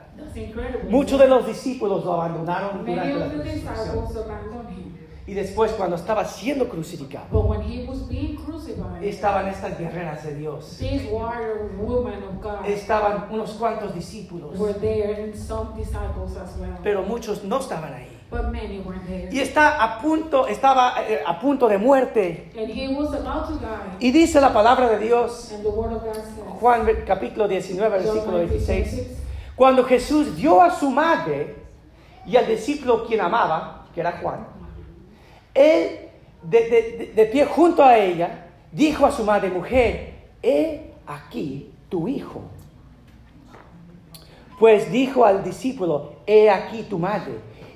Muchos 0.91 1.19
de 1.19 1.29
los 1.29 1.47
discípulos 1.47 2.05
lo 2.05 2.13
abandonaron 2.13 2.85
durante 2.85 3.15
la 3.15 3.29
crucifixión. 3.31 4.92
Y 5.25 5.35
después, 5.35 5.71
cuando 5.73 5.97
estaba 5.97 6.25
siendo 6.25 6.69
crucificado, 6.69 7.27
But 7.31 7.47
when 7.49 7.63
he 7.63 7.87
was 7.87 8.09
being 8.09 8.37
crucified, 8.37 9.05
estaban 9.05 9.47
estas 9.49 9.79
guerreras 9.79 10.25
de 10.25 10.35
Dios. 10.35 10.79
these 10.79 11.09
warrior 11.11 11.71
women 11.79 12.25
of 12.25 12.43
God 12.43 12.67
Estaban 12.67 13.29
unos 13.31 13.53
cuantos 13.53 13.95
discípulos, 13.95 14.59
were 14.59 14.75
there 14.75 15.23
and 15.23 15.35
some 15.37 15.77
disciples 15.77 16.37
as 16.37 16.57
well. 16.59 16.77
pero 16.83 17.03
muchos 17.03 17.45
no 17.45 17.61
estaban 17.61 17.95
ahí. 17.95 18.09
But 18.33 18.51
many 18.51 18.83
there. 19.07 19.29
Y 19.31 19.41
está 19.41 19.83
a 19.83 20.01
punto, 20.01 20.49
estaba 20.49 20.95
eh, 21.07 21.23
a 21.25 21.39
punto 21.39 21.69
de 21.69 21.77
muerte. 21.79 22.51
And 22.57 22.71
he 22.71 22.89
was 22.89 23.13
about 23.15 23.47
to 23.49 23.59
die. 23.59 23.99
Y 24.01 24.11
dice 24.11 24.41
la 24.41 24.53
palabra 24.53 24.89
de 24.89 24.99
Dios, 24.99 25.53
And 25.53 25.63
the 25.63 25.69
word 25.69 25.93
of 25.93 26.03
God 26.03 26.15
says, 26.15 26.61
Juan 26.61 26.87
capítulo 27.07 27.47
19, 27.47 27.79
John 27.79 27.91
versículo 27.93 28.39
19, 28.39 28.49
26, 28.49 29.19
cuando 29.55 29.85
Jesús 29.85 30.35
dio 30.35 30.63
a 30.63 30.71
su 30.71 30.91
madre 30.91 31.57
y 32.27 32.37
al 32.37 32.47
discípulo 32.47 33.07
quien 33.07 33.21
amaba, 33.21 33.87
que 33.95 34.01
era 34.01 34.19
Juan, 34.23 34.47
él 35.55 35.99
de, 36.43 36.59
de- 36.69 37.13
de- 37.15 37.27
pie 37.27 37.45
junto 37.47 37.83
a 37.85 37.97
ella, 37.99 38.47
dijo 38.71 39.07
a 39.07 39.13
su 39.13 39.25
madre, 39.25 39.49
mujer, 39.51 40.15
he 40.43 40.81
aquí 41.07 41.71
tu 41.89 42.09
hijo. 42.09 42.43
Pues 44.59 44.91
dijo 44.93 45.25
al 45.25 45.43
discípulo, 45.43 46.13
he 46.27 46.49
aquí 46.51 46.83
tu 46.85 46.99
madre. 46.99 47.33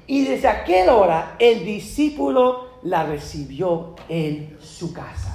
Y 0.06 0.24
desde 0.24 0.46
aquella 0.48 0.94
hora 0.94 1.36
el 1.38 1.64
discípulo 1.64 2.66
la 2.82 3.04
recibió 3.04 3.94
en 4.08 4.56
su 4.60 4.92
casa. 4.92 5.25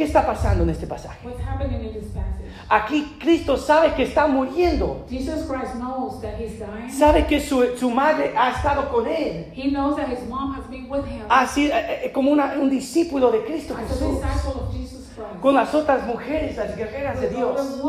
¿Qué 0.00 0.06
está 0.06 0.24
pasando 0.26 0.64
en 0.64 0.70
este 0.70 0.86
pasaje? 0.86 1.18
What's 1.22 1.42
happening 1.46 1.84
in 1.84 1.92
this 1.92 2.10
passage? 2.14 2.48
Aquí 2.70 3.18
Cristo 3.20 3.58
sabe 3.58 3.92
que 3.94 4.04
está 4.04 4.26
muriendo. 4.26 5.04
Jesus 5.10 5.44
Christ 5.46 5.74
knows 5.74 6.22
that 6.22 6.40
he's 6.40 6.58
dying. 6.58 6.88
Sabe 6.90 7.26
que 7.26 7.38
su, 7.38 7.76
su 7.76 7.90
madre 7.90 8.32
ha 8.34 8.52
estado 8.52 8.88
con 8.90 9.06
él. 9.06 9.52
He 9.54 9.70
knows 9.70 9.96
that 9.96 10.08
his 10.08 10.26
mom 10.26 10.54
has 10.54 10.64
been 10.70 10.88
with 10.88 11.04
him 11.04 11.20
Así 11.28 11.66
eh, 11.70 12.06
eh, 12.06 12.12
como 12.12 12.30
una- 12.30 12.54
un 12.58 12.70
discípulo 12.70 13.30
de 13.30 13.44
Cristo 13.44 13.74
as 13.76 13.80
a 13.82 13.88
Jesús. 13.88 14.22
disciple 14.22 14.62
of 14.62 14.72
Jesus 14.72 15.06
Christ. 15.14 15.40
Con 15.42 15.54
las 15.54 15.74
otras 15.74 16.06
mujeres, 16.06 16.56
las 16.56 16.74
guerreras 16.74 17.20
de 17.20 17.26
With 17.26 17.36
Dios. 17.36 17.82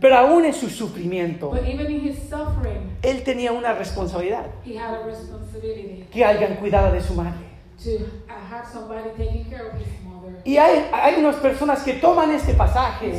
Pero 0.00 0.16
aún 0.16 0.44
en 0.46 0.52
su 0.52 0.68
sufrimiento, 0.68 1.50
But 1.50 1.62
even 1.64 1.88
in 1.92 2.08
his 2.08 2.18
suffering, 2.28 2.96
él 3.02 3.22
tenía 3.22 3.52
una 3.52 3.72
responsabilidad. 3.74 4.46
he 4.64 4.76
had 4.76 4.94
a 4.94 5.04
responsibility 5.06 6.06
Que 6.10 6.24
alguien 6.24 6.56
cuidara 6.56 6.90
de 6.90 7.00
su 7.02 7.14
madre. 7.14 7.49
To 7.84 7.98
have 8.28 8.66
somebody 8.72 9.10
taking 9.16 9.44
care 9.46 9.68
of 9.70 9.74
his 9.78 9.88
mother. 10.04 10.40
Y 10.44 10.56
hay, 10.56 10.88
hay 10.92 11.14
unas 11.18 11.36
personas 11.36 11.82
que 11.82 11.94
toman 11.94 12.30
este 12.32 12.54
pasaje 12.54 13.12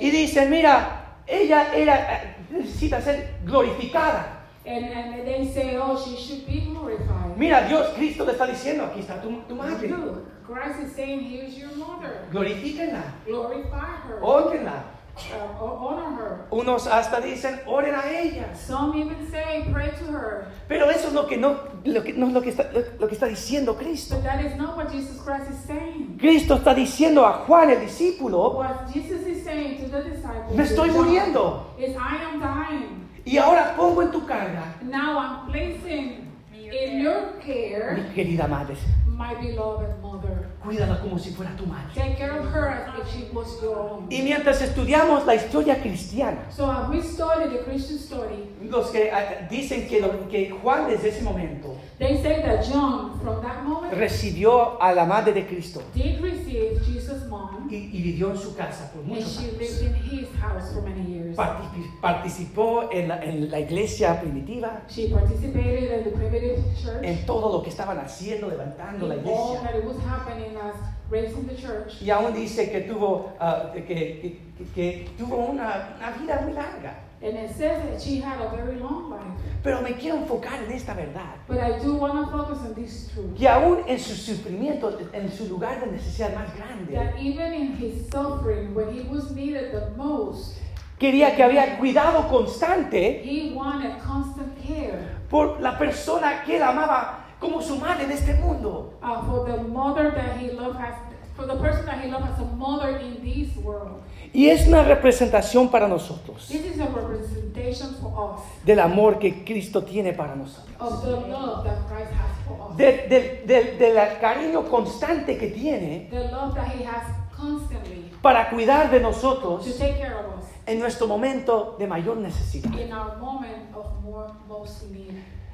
y 0.00 0.10
dicen, 0.10 0.50
mira, 0.50 1.16
ella 1.26 1.74
era, 1.74 2.36
necesita 2.50 3.00
ser 3.00 3.36
glorificada. 3.44 4.38
and, 4.64 4.84
and 4.84 5.26
they 5.26 5.44
say, 5.52 5.76
oh, 5.76 5.96
she 5.96 6.16
should 6.16 6.46
be 6.46 6.60
glorified. 6.60 7.36
Mira, 7.36 7.66
Dios, 7.68 7.94
Cristo 7.96 8.24
le 8.24 8.32
está 8.32 8.46
diciendo, 8.46 8.84
aquí 8.84 9.00
está 9.00 9.20
tu, 9.20 9.42
tu 9.48 9.54
madre. 9.56 9.88
Look, 9.88 10.44
Christ 10.46 10.80
is 10.86 10.92
saying, 10.94 11.20
here's 11.20 11.56
your 11.58 11.70
mother. 11.76 12.26
Glorifíquenla, 12.30 13.02
Glorify 13.26 13.96
her. 14.06 14.20
honrenla. 14.22 14.84
Uh, 15.14 15.62
honor 15.64 16.16
her. 16.16 16.46
Unos 16.50 16.86
hasta 16.86 17.20
dicen, 17.20 17.60
oren 17.66 17.94
a 17.94 18.08
ella. 18.10 18.54
Some 18.56 18.96
even 18.98 19.30
say, 19.30 19.64
pray 19.72 19.90
to 19.90 20.04
her. 20.12 20.46
Pero 20.68 20.90
eso 20.90 21.08
es 21.08 21.12
lo 21.14 21.26
que 21.26 21.36
no, 21.36 21.56
lo 21.84 22.02
que, 22.02 22.12
no 22.14 22.28
es 22.28 22.32
lo 22.32 22.40
que, 22.40 22.48
está, 22.50 22.70
lo 22.98 23.06
que 23.08 23.14
está 23.14 23.26
diciendo 23.26 23.76
Cristo. 23.76 24.16
But 24.16 24.24
that 24.24 24.40
is 24.44 24.56
not 24.56 24.76
what 24.76 24.90
Jesus 24.90 25.20
Christ 25.22 25.50
is 25.50 25.58
saying. 25.66 26.16
Cristo 26.18 26.56
está 26.56 26.74
diciendo 26.74 27.26
a 27.26 27.44
Juan, 27.46 27.70
el 27.70 27.80
discípulo, 27.80 28.54
What 28.56 28.90
Jesus 28.92 29.26
is 29.26 29.44
saying 29.44 29.78
to 29.82 29.88
the 29.90 30.02
disciples 30.02 30.56
me 30.56 30.64
estoy 30.64 30.90
muriendo. 30.90 31.66
is, 31.78 31.94
I 31.94 32.16
am 32.24 32.40
dying. 32.40 33.08
Y 33.24 33.36
ahora 33.36 33.74
pongo 33.76 34.02
en 34.02 34.10
tu 34.10 34.26
carga, 34.26 34.76
Now 34.82 35.18
I'm 35.18 35.50
placing 35.52 36.26
in 36.54 37.00
your 37.02 37.38
care 37.44 37.94
mi 37.96 38.14
querida 38.14 38.48
madre. 38.48 38.76
my 39.06 39.34
beloved 39.34 40.01
mother. 40.12 40.48
Cuídala 40.62 41.00
como 41.00 41.18
si 41.18 41.30
fuera 41.30 41.56
tu 41.56 41.66
madre. 41.66 41.92
Take 41.94 42.16
care 42.16 42.38
of 42.38 42.46
her 42.52 42.68
as 42.68 42.98
if 42.98 43.08
she 43.12 43.30
was 43.32 43.60
your 43.62 43.76
own. 43.78 44.06
Y 44.10 44.22
mientras 44.22 44.60
estudiamos 44.62 45.26
la 45.26 45.34
historia 45.34 45.80
cristiana, 45.80 46.50
So 46.50 46.70
as 46.70 46.88
we 46.90 47.00
study 47.02 47.48
the 47.56 47.64
Christian 47.64 47.98
story, 47.98 48.48
los 48.62 48.90
que 48.90 49.10
ah, 49.10 49.46
dicen 49.50 49.88
que, 49.88 50.00
lo- 50.00 50.28
que 50.28 50.50
Juan 50.50 50.88
desde 50.88 51.08
ese 51.08 51.22
momento 51.22 51.74
they 51.98 52.16
say 52.22 52.42
that 52.42 52.62
John, 52.64 53.18
from 53.20 53.42
that 53.42 53.62
moment, 53.64 53.92
recibió 53.94 54.80
a 54.80 54.92
la 54.92 55.04
madre 55.04 55.32
de 55.32 55.46
Cristo 55.46 55.82
did 55.94 56.20
receive 56.20 56.80
Jesus' 56.84 57.26
mom, 57.28 57.68
y, 57.70 57.76
y 57.92 58.02
vivió 58.02 58.30
en 58.30 58.38
su 58.38 58.54
casa 58.54 58.90
por 58.92 59.00
and 59.02 59.08
muchos 59.08 59.38
she 59.40 59.48
años. 59.48 59.58
lived 59.58 59.82
in 59.82 59.94
his 60.18 60.28
house 60.40 60.72
for 60.72 60.82
many 60.82 61.02
years. 61.10 61.36
Partici- 61.36 62.00
Participó 62.00 62.88
en 62.92 63.08
la, 63.08 63.22
en 63.24 63.50
la 63.50 63.58
iglesia 63.60 64.20
primitiva, 64.20 64.82
She 64.88 65.08
participated 65.08 65.98
in 65.98 66.04
the 66.04 66.10
primitive 66.10 66.62
church, 66.82 67.02
en 67.04 67.24
todo 67.26 67.50
lo 67.52 67.62
que 67.62 67.70
estaban 67.70 67.98
haciendo, 67.98 68.48
levantando 68.48 69.06
la 69.08 69.14
in 69.14 69.20
iglesia. 69.20 69.60
Happening 70.06 70.56
as 70.56 70.74
raising 71.10 71.46
the 71.46 71.54
church. 71.56 72.00
Y 72.02 72.10
aún 72.10 72.32
dice 72.34 72.70
que 72.70 72.80
tuvo, 72.82 73.32
ah, 73.40 73.70
que, 73.74 73.82
que- 73.84 74.20
que- 74.56 74.64
que 74.74 75.10
tuvo 75.18 75.36
una, 75.50 75.94
una 75.98 76.10
vida 76.12 76.40
muy 76.42 76.52
larga. 76.52 76.94
And 77.24 77.36
it 77.38 77.50
says 77.56 77.80
that 77.88 78.00
she 78.02 78.20
had 78.20 78.40
a 78.40 78.48
very 78.48 78.80
long 78.80 79.10
life. 79.10 79.22
Pero 79.62 79.80
me 79.80 79.92
quiero 79.94 80.16
enfocar 80.18 80.60
en 80.66 80.72
esta 80.72 80.92
verdad. 80.92 81.36
But 81.46 81.58
I 81.58 81.78
do 81.78 81.94
want 81.94 82.14
to 82.14 82.26
focus 82.32 82.58
on 82.66 82.74
this 82.74 83.10
truth. 83.14 83.36
Que 83.38 83.46
aún 83.48 83.84
en 83.86 83.98
su 84.00 84.14
sufrimiento, 84.14 84.98
en 85.12 85.30
su 85.30 85.46
lugar 85.46 85.78
de 85.80 85.86
necesidad 85.92 86.34
más 86.34 86.52
grande, 86.56 86.94
That 86.94 87.16
even 87.20 87.54
in 87.54 87.76
his 87.76 88.08
suffering, 88.10 88.74
when 88.74 88.88
he 88.92 89.02
was 89.08 89.30
needed 89.36 89.70
the 89.70 89.90
most, 89.96 90.58
quería 90.98 91.36
que 91.36 91.44
había 91.44 91.78
cuidado 91.78 92.26
constante 92.28 93.22
he 93.24 93.52
wanted 93.54 93.92
constant 94.04 94.56
care 94.60 94.98
por 95.30 95.60
la 95.60 95.78
persona 95.78 96.42
que 96.44 96.56
él 96.56 96.62
amaba 96.64 97.21
como 97.42 97.60
su 97.60 97.76
madre 97.76 98.04
en 98.04 98.12
este 98.12 98.34
mundo. 98.34 98.94
uh, 99.02 99.22
for 99.26 99.44
the 99.44 99.58
mother 99.64 100.14
that 100.14 100.38
he 100.40 100.52
loved 100.52 100.78
as 100.80 100.94
for 101.36 101.46
the 101.46 101.56
person 101.56 101.84
that 101.86 102.00
he 102.02 102.10
loved 102.10 102.26
as 102.32 102.38
a 102.38 102.44
mother 102.56 102.98
in 103.00 103.20
this 103.22 103.54
world. 103.62 104.00
Y 104.34 104.48
es 104.48 104.66
una 104.66 104.82
representación 104.82 105.70
para 105.70 105.86
nosotros 105.88 106.48
This 106.48 106.64
is 106.64 106.80
a 106.80 106.86
representation 106.86 107.94
for 108.00 108.10
us 108.36 108.40
del 108.64 108.80
amor 108.80 109.18
que 109.18 109.44
Cristo 109.44 109.82
tiene 109.82 110.14
para 110.14 110.34
nosotros. 110.36 110.74
of 110.80 111.02
the 111.04 111.10
love 111.28 111.64
that 111.64 111.76
Christ 111.88 112.12
has 112.12 112.46
for 112.46 112.70
us. 112.70 112.76
De- 112.78 113.06
del- 113.08 113.46
del- 113.46 113.78
del 113.78 114.18
cariño 114.20 114.62
constante 114.70 115.36
que 115.36 115.48
tiene 115.48 116.08
The 116.10 116.30
love 116.30 116.54
that 116.54 116.68
he 116.68 116.84
has 116.84 117.04
constantly 117.36 118.10
para 118.22 118.48
cuidar 118.50 118.90
de 118.90 118.98
to 119.00 119.02
nosotros 119.02 119.64
take 119.78 119.98
care 119.98 120.14
of 120.14 120.38
us 120.38 120.44
en 120.66 120.78
nuestro 120.78 121.06
momento 121.08 121.76
de 121.78 121.86
mayor 121.86 122.16
necesidad. 122.16 122.72
in 122.78 122.92
our 122.92 123.16
moment 123.18 123.74
of 123.74 123.86
more 124.02 124.28
most 124.48 124.84
need. 124.90 125.12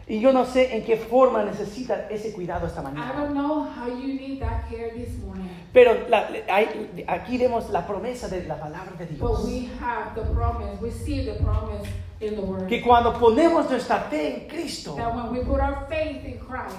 Y 0.09 0.21
yo 0.21 0.33
no 0.33 0.47
sé 0.47 0.75
en 0.75 0.85
qué 0.85 0.97
forma 0.97 1.45
necesita 1.45 2.09
ese 2.09 2.33
cuidado 2.33 2.67
esta 2.67 2.81
I 2.81 2.85
mañana. 2.85 3.13
don't 3.15 3.33
know 3.35 3.65
how 3.65 3.87
you 3.89 4.15
need 4.15 4.41
that 4.41 4.67
care 4.71 4.91
this 4.95 5.19
morning, 5.23 5.49
Pero 5.73 6.09
la- 6.09 6.29
hay- 6.49 7.05
aquí 7.07 7.37
vemos 7.37 7.69
la 7.71 7.87
promesa 7.87 8.27
de 8.29 8.45
la 8.47 8.59
palabra 8.59 8.93
de 8.99 9.05
but 9.05 9.19
Dios. 9.19 9.45
we 9.45 9.69
have 9.79 10.15
the 10.15 10.23
promise. 10.35 10.81
We 10.81 10.91
see 10.91 11.27
the 11.27 11.35
promise 11.35 11.87
in 12.21 12.37
the 12.37 12.41
Word 12.41 12.67
Que 12.69 12.81
cuando 12.81 13.13
ponemos 13.19 13.69
nuestra 13.69 14.01
fe 14.09 14.35
en 14.45 14.49
Cristo, 14.49 14.95
that 14.97 15.15
when 15.15 15.31
we 15.31 15.41
put 15.45 15.61
our 15.61 15.87
faith 15.91 16.25
in 16.25 16.39
Christ, 16.39 16.79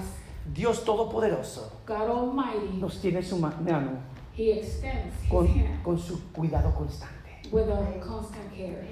Dios 0.52 0.84
Todopoderoso 0.84 1.72
God 1.86 2.10
Almighty, 2.10 2.78
nos 2.80 3.00
tiene 3.00 3.22
su 3.22 3.38
ma- 3.38 3.54
mano 3.62 4.00
He 4.36 4.54
extends 4.54 5.14
His 5.22 5.30
con, 5.30 5.46
hand 5.48 5.84
con 5.84 6.00
su 6.00 6.20
cuidado 6.32 6.74
constante. 6.74 7.16
with 7.52 7.70
a 7.70 8.00
constant 8.00 8.52
care. 8.58 8.88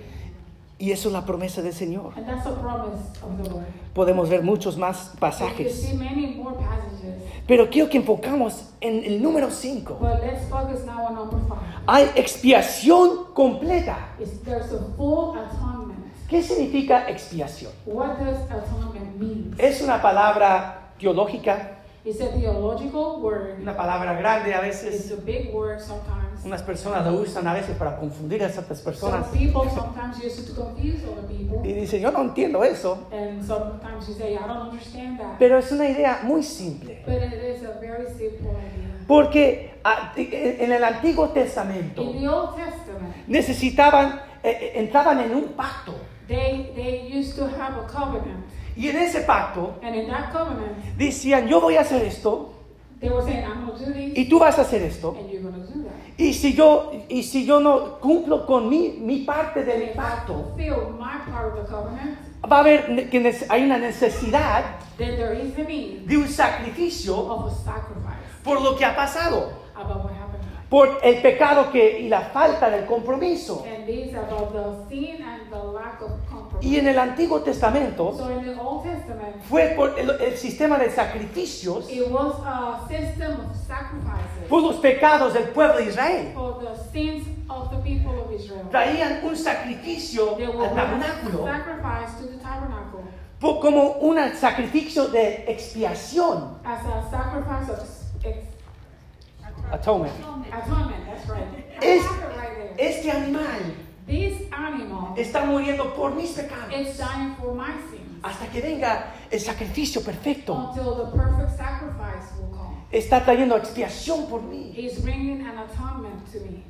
Y 0.80 0.92
eso 0.92 1.10
es 1.10 1.14
la 1.14 1.26
promesa 1.26 1.62
del 1.62 1.74
Señor. 1.74 2.14
And 2.16 2.28
that's 2.28 2.46
a 2.46 2.52
promise 2.52 3.02
of 3.24 3.44
the 3.44 3.50
Word. 3.54 3.66
Podemos 3.96 4.30
ver 4.30 4.44
muchos 4.44 4.78
más 4.78 5.14
pasajes. 5.20 5.92
Pero 7.48 7.70
quiero 7.70 7.90
que 7.90 7.98
enfocamos 7.98 8.66
en 8.82 9.04
el 9.04 9.22
número 9.22 9.50
5. 9.50 9.98
but 10.00 10.22
let's 10.22 10.48
focus 10.50 10.86
now 10.86 11.06
on 11.08 11.16
number 11.16 11.40
five. 11.48 11.60
Hay 11.88 12.10
expiación 12.16 13.34
completa. 13.34 13.98
¿Qué 16.30 16.44
significa 16.44 17.10
expiación? 17.10 17.72
What 17.86 18.18
does 18.20 18.40
atonement 18.52 19.18
mean? 19.18 19.56
Es 19.58 19.82
una 19.82 20.02
palabra 20.02 20.92
teológica, 21.00 21.80
It's 22.06 22.22
a 22.22 22.28
theological 22.28 23.22
word. 23.22 23.60
una 23.62 23.76
palabra 23.76 24.14
grande 24.14 24.54
a 24.54 24.66
It's 24.66 24.84
veces. 24.84 25.12
a 25.12 25.16
big 25.18 25.54
word 25.54 25.80
sometimes. 25.82 26.46
Unas 26.46 26.62
personas 26.62 27.06
lo 27.06 27.20
usan 27.20 27.46
a 27.48 27.54
veces 27.54 27.76
para 27.78 27.98
confundir 27.98 28.44
a 28.44 28.50
ciertas 28.50 28.80
Some 28.80 28.92
personas. 28.94 29.28
people 29.30 29.70
sometimes 29.70 30.18
use 30.24 30.40
it 30.40 30.48
to 30.48 30.54
confuse 30.54 31.04
other 31.04 31.28
people. 31.28 31.60
Y 31.64 31.74
dicen, 31.74 32.02
yo 32.02 32.12
no 32.12 32.22
entiendo 32.22 32.64
eso. 32.64 33.08
And 33.12 33.44
sometimes 33.44 34.08
you 34.08 34.14
say, 34.14 34.36
I 34.36 34.48
don't 34.48 34.70
understand 34.70 35.20
that. 35.20 35.38
Pero 35.40 35.58
es 35.58 35.72
una 35.72 35.90
idea 35.90 36.20
muy 36.24 36.44
simple. 36.44 37.02
But 37.06 37.24
it 37.24 37.34
is 37.34 37.64
a 37.64 37.78
very 37.82 38.06
simple 38.06 38.52
idea. 38.52 38.88
Porque 39.08 39.74
en 40.16 40.72
el 40.72 40.84
Antiguo 40.84 41.30
Testamento 41.30 42.02
In 42.02 42.20
the 42.22 42.28
Old 42.28 42.56
Testament, 42.56 43.16
necesitaban, 43.28 44.20
eh, 44.44 44.50
eh, 44.62 44.72
entraban 44.76 45.20
en 45.22 45.34
un 45.34 45.54
pacto. 45.54 45.94
they, 46.28 46.72
they 46.76 47.08
used 47.10 47.36
to 47.38 47.46
have 47.46 47.78
a 47.78 47.88
covenant. 47.88 48.46
Y 48.78 48.90
en 48.90 48.98
ese 48.98 49.22
pacto 49.22 49.76
And 49.82 49.96
in 49.96 50.08
that 50.08 50.32
covenant, 50.32 50.78
decían, 50.98 51.48
yo 51.48 51.60
voy 51.60 51.76
a 51.78 51.82
hacer 51.82 52.04
esto 52.04 52.54
they 53.00 53.10
were 53.10 53.22
saying, 53.24 53.44
I'm 53.46 53.68
to 53.68 53.86
do 53.86 53.94
this, 53.94 54.18
y 54.18 54.26
tú 54.30 54.40
vas 54.40 54.58
a 54.58 54.62
hacer 54.62 54.82
esto. 54.84 55.16
and 55.20 55.30
you're 55.32 55.42
to 55.44 55.60
do 55.60 55.84
that. 55.84 55.94
Y 56.20 56.34
si 56.34 56.54
yo, 56.54 56.92
y 57.10 57.22
si 57.24 57.46
yo 57.46 57.60
no 57.60 58.00
cumplo 58.00 58.46
con 58.48 58.68
mi, 58.70 58.90
mi 59.00 59.20
parte 59.24 59.64
del 59.64 59.84
if 59.84 59.90
I 59.92 59.96
pacto, 59.96 60.34
fulfill 60.56 60.90
my 61.00 61.20
part 61.32 61.56
of 61.58 61.64
the 61.64 61.72
covenant, 61.72 62.18
va 62.50 62.58
a 62.58 62.60
haber 62.62 62.90
ne- 62.90 63.08
que 63.10 63.20
nece- 63.20 63.46
hay 63.50 63.64
una 63.66 63.78
necesidad 63.78 64.64
then 64.98 65.16
there 65.16 65.34
is 65.40 65.56
a 65.60 65.64
need 65.64 66.08
de 66.08 66.18
un 66.18 66.28
sacrificio 66.28 67.16
of 67.16 67.52
a 67.52 67.56
sacrifice 67.56 68.18
por 68.44 68.62
lo 68.62 68.76
que 68.76 68.84
ha 68.86 68.96
pasado, 68.96 69.52
about 69.76 70.04
what 70.06 70.12
happened. 70.14 70.27
Por 70.70 71.00
el 71.02 71.22
pecado 71.22 71.72
que, 71.72 72.00
y 72.00 72.10
la 72.10 72.22
falta 72.22 72.70
del 72.70 72.86
compromiso. 72.86 73.66
And 73.66 73.86
this 73.86 74.14
about 74.14 74.52
the 74.52 74.90
sin 74.90 75.24
and 75.24 75.50
the 75.50 75.64
lack 75.74 76.02
of 76.02 76.12
compromise. 76.30 76.66
Y 76.66 76.78
en 76.78 76.88
el 76.88 77.00
Antiguo 77.00 77.42
Testamento 77.42 78.14
So 78.18 78.30
in 78.32 78.44
the 78.44 78.60
Old 78.60 78.84
Testament, 78.84 79.42
fue 79.48 79.74
por 79.76 79.98
el, 79.98 80.10
el 80.10 80.38
sistema 80.38 80.78
de 80.78 80.90
sacrificios 80.90 81.90
it 81.90 82.10
was 82.10 82.36
a 82.46 82.86
system 82.90 83.40
of 83.40 83.56
sacrifices 83.56 84.48
por 84.50 84.62
los 84.62 84.78
pecados 84.78 85.34
del 85.34 85.50
pueblo 85.50 85.78
de 85.78 85.86
Israel. 85.86 86.34
for 86.34 86.60
the 86.60 86.76
sins 86.92 87.26
of 87.50 87.70
the 87.70 87.78
people 87.78 88.20
of 88.20 88.32
Israel. 88.34 88.66
Traían 88.70 89.24
un 89.24 89.38
sacrificio 89.38 90.36
al 90.36 90.76
tabernáculo 90.76 91.48
como 93.62 93.92
un 94.02 94.18
sacrificio 94.36 95.08
de 95.08 95.46
expiación. 95.48 96.58
as 96.66 96.84
a 96.86 97.18
Atonement. 99.72 100.14
atonement. 100.52 101.06
That's 101.06 101.28
right. 101.30 101.84
Es-. 101.84 102.06
Este 102.78 103.10
animal 103.12 103.74
This 104.06 104.44
animal 104.52 105.14
está 105.18 105.44
muriendo 105.46 105.94
por 105.96 106.12
mis 106.16 106.32
pecados 106.32 106.72
is 106.74 106.98
dying 106.98 107.36
for 107.40 107.54
my 107.54 107.74
sins 107.90 108.04
hasta 108.24 108.48
que 108.48 108.62
venga 108.62 109.14
el 109.32 109.40
sacrificio 109.40 110.02
perfecto. 110.04 110.54
until 110.54 110.96
the 110.96 111.12
perfect 111.18 111.58
sacrifice 111.58 112.32
will 112.40 112.50
come. 112.58 112.78
Está 112.92 113.24
trayendo 113.26 113.58
expiación 113.58 114.28
por 114.30 114.42
mí. 114.44 114.72
He's 114.76 115.02
bringing 115.02 115.42
an 115.42 115.58
atonement 115.58 116.24
to 116.32 116.40
me. 116.40 116.64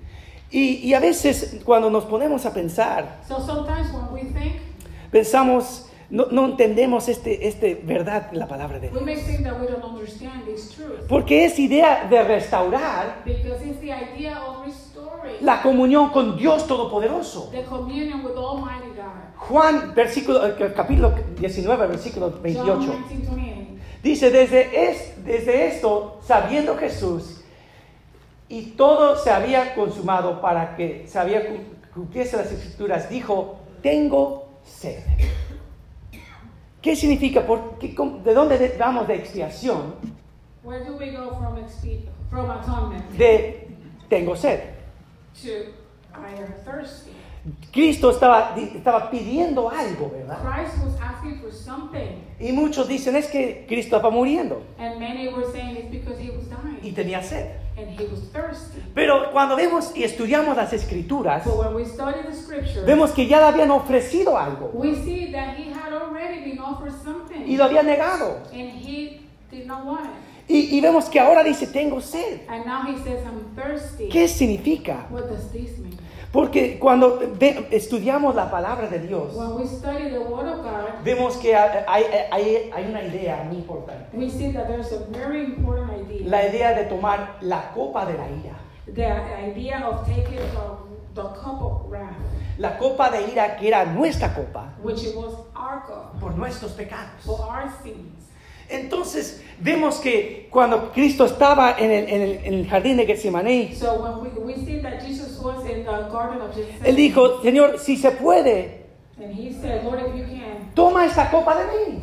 Y, 0.50 0.80
y 0.90 0.94
a 0.94 1.00
veces 1.00 1.60
cuando 1.66 1.90
nos 1.90 2.06
ponemos 2.06 2.46
a 2.46 2.54
pensar, 2.54 3.20
So 3.28 3.40
sometimes 3.40 3.92
when 3.94 4.12
we 4.14 4.22
think, 4.32 4.62
pensamos, 5.12 5.87
no, 6.10 6.28
no 6.32 6.46
entendemos 6.46 7.10
este, 7.10 7.48
este 7.48 7.76
verdad 7.76 8.30
la 8.32 8.48
palabra 8.48 8.80
de 8.80 8.90
Dios. 8.90 9.02
Porque 11.08 11.46
es 11.46 11.60
idea 11.60 12.06
de 12.10 12.24
restaurar 12.24 13.22
la 15.42 15.62
comunión 15.62 16.10
con 16.12 16.38
Dios 16.38 16.66
Todopoderoso. 16.68 17.50
Juan, 19.36 19.94
versículo, 19.94 20.46
eh, 20.48 20.74
capítulo 20.76 21.14
19, 21.40 21.88
versículo 21.88 22.32
John 22.32 22.42
28. 22.42 22.80
19:28. 22.80 23.68
Dice, 24.04 24.32
desde, 24.32 24.90
es, 24.90 25.26
desde 25.26 25.68
esto, 25.68 26.20
sabiendo 26.26 26.78
Jesús, 26.78 27.42
y 28.50 28.72
todo 28.78 29.18
se 29.18 29.30
había 29.32 29.76
consumado 29.76 30.40
para 30.40 30.76
que 30.78 31.06
se 31.08 31.20
había 31.20 31.46
cu- 31.48 31.58
cumpliese 31.94 32.38
las 32.38 32.50
escrituras, 32.52 33.10
dijo, 33.10 33.58
tengo 33.82 34.48
sed. 34.64 35.00
¿Qué 36.88 36.96
significa? 36.96 37.46
Por, 37.46 37.78
qué- 37.80 37.94
¿De 38.24 38.34
dónde 38.34 38.58
de- 38.58 38.78
vamos 38.80 39.06
de 39.10 39.16
expiación? 39.16 39.96
Where 40.64 40.86
do 40.86 40.96
we 40.96 41.12
go 41.12 41.32
from 41.38 41.58
from 42.30 42.50
De 43.18 43.68
tengo 44.08 44.38
sed. 44.38 44.62
to 45.44 45.50
I 46.16 46.40
am 46.42 46.54
thirsty? 46.64 47.12
Cristo 47.74 48.10
estaba, 48.12 48.56
estaba 48.58 49.12
pidiendo 49.12 49.70
algo, 49.70 50.10
¿verdad? 50.12 50.38
Christ 50.42 50.78
was 50.82 50.96
asking 51.02 51.42
for 51.42 51.52
something, 51.52 52.24
Y 52.40 52.54
muchos 52.54 52.88
dicen, 52.88 53.18
es 53.18 53.28
que 53.28 53.66
Cristo 53.68 53.98
estaba 53.98 54.10
muriendo 54.10 54.62
and 54.80 54.98
many 54.98 55.28
were 55.28 55.46
saying 55.52 55.76
it's 55.76 55.92
because 55.92 56.18
he 56.24 56.30
was 56.32 56.46
y 56.46 56.92
dying 56.92 56.96
tenía 56.96 57.22
sed. 57.22 57.48
And 57.78 57.90
he 57.90 58.06
was 58.08 58.20
thirsty. 58.34 58.82
Pero 58.96 59.32
cuando 59.32 59.56
vemos 59.56 59.92
y 59.96 60.04
estudiamos 60.04 60.56
las 60.58 60.74
escrituras, 60.74 61.44
So 61.44 61.60
when 61.62 61.76
we 61.76 61.86
study 61.86 62.22
the 62.28 62.34
scripture, 62.36 62.84
vemos 62.86 63.12
que 63.12 63.28
ya 63.28 63.38
le 63.40 63.46
habían 63.46 63.72
ofrecido 63.72 64.38
algo 64.38 64.72
we 64.74 64.96
see 64.96 65.32
that 65.32 65.56
he 65.58 65.72
had 65.72 65.94
already 65.94 66.42
been 66.44 66.60
offered 66.60 66.94
something, 67.04 67.46
y 67.48 67.56
lo 67.58 67.66
había 67.66 67.84
negado. 67.84 68.40
and 68.52 68.70
he 68.72 69.22
did 69.52 69.68
not 69.68 69.86
want 69.86 70.06
it. 70.06 70.12
Y, 70.48 70.78
y 70.78 70.82
vemos 70.82 71.06
que 71.10 71.20
ahora 71.20 71.44
dice, 71.44 71.68
tengo 71.68 72.00
sed. 72.00 72.42
And 72.48 72.66
now 72.66 72.84
he 72.84 72.98
says, 73.04 73.22
I'm 73.26 73.54
thirsty. 73.56 74.08
¿Qué 74.10 74.28
significa? 74.28 75.08
What 75.10 75.24
does 75.30 75.52
this 75.52 75.78
mean? 75.78 75.98
Porque 76.32 76.78
cuando 76.80 77.20
ve- 77.40 77.68
estudiamos 77.72 78.36
la 78.36 78.50
palabra 78.52 78.88
de 78.88 79.00
Dios, 79.00 79.34
When 79.34 79.56
we 79.56 79.66
study 79.66 80.10
the 80.10 80.20
Word 80.20 80.48
of 80.48 80.64
God, 80.64 81.04
vemos 81.04 81.38
que 81.38 81.56
hay, 81.56 82.04
hay- 82.32 82.70
hay 82.74 82.86
una 82.90 83.02
idea 83.04 83.44
muy 83.48 83.58
importante. 83.58 84.16
we 84.16 84.30
see 84.30 84.52
that 84.54 84.68
there's 84.68 84.92
a 84.92 85.00
very 85.12 85.44
important 85.44 85.90
idea. 85.92 86.28
La 86.30 86.46
idea 86.46 86.74
de 86.76 86.86
tomar 86.86 87.38
la 87.42 87.72
copa 87.74 88.06
de 88.06 88.14
la 88.18 88.28
ira. 88.30 88.58
the 88.94 89.06
idea 89.06 89.86
of 89.86 90.06
taking 90.06 90.36
the, 90.38 91.22
the 91.22 91.24
cup 91.42 91.62
of 91.62 91.90
wrath, 91.90 92.16
La 92.58 92.78
copa 92.78 93.10
de 93.10 93.32
ira 93.32 93.56
que 93.58 93.68
era 93.68 93.86
nuestra 93.86 94.34
copa 94.34 94.74
which 94.82 95.04
it 95.04 95.16
was 95.16 95.34
our 95.56 95.82
cup 95.86 96.20
por 96.20 96.32
nuestros 96.38 96.72
pecados. 96.74 97.22
for 97.26 97.40
our 97.42 97.70
sins. 97.84 98.30
Entonces 98.70 99.42
vemos 99.60 99.96
que 100.00 100.48
cuando 100.52 100.92
Cristo 100.92 101.26
estaba 101.26 101.76
en 101.78 101.92
el, 101.92 102.10
en 102.10 102.22
el- 102.22 102.40
en 102.46 102.54
el 102.54 102.68
jardín 102.68 102.98
de 102.98 103.06
Getsemaní, 103.06 103.74
So 103.74 103.94
we, 104.22 104.30
we 104.30 104.30
Él 106.84 106.96
dijo, 106.96 107.42
Señor, 107.42 107.80
si 107.80 107.96
se 107.98 108.12
puede, 108.12 108.86
said, 109.62 109.82
can, 110.28 110.72
toma 110.76 111.06
esta 111.06 111.30
copa 111.32 111.56
de 111.56 111.64
mí. 111.66 112.00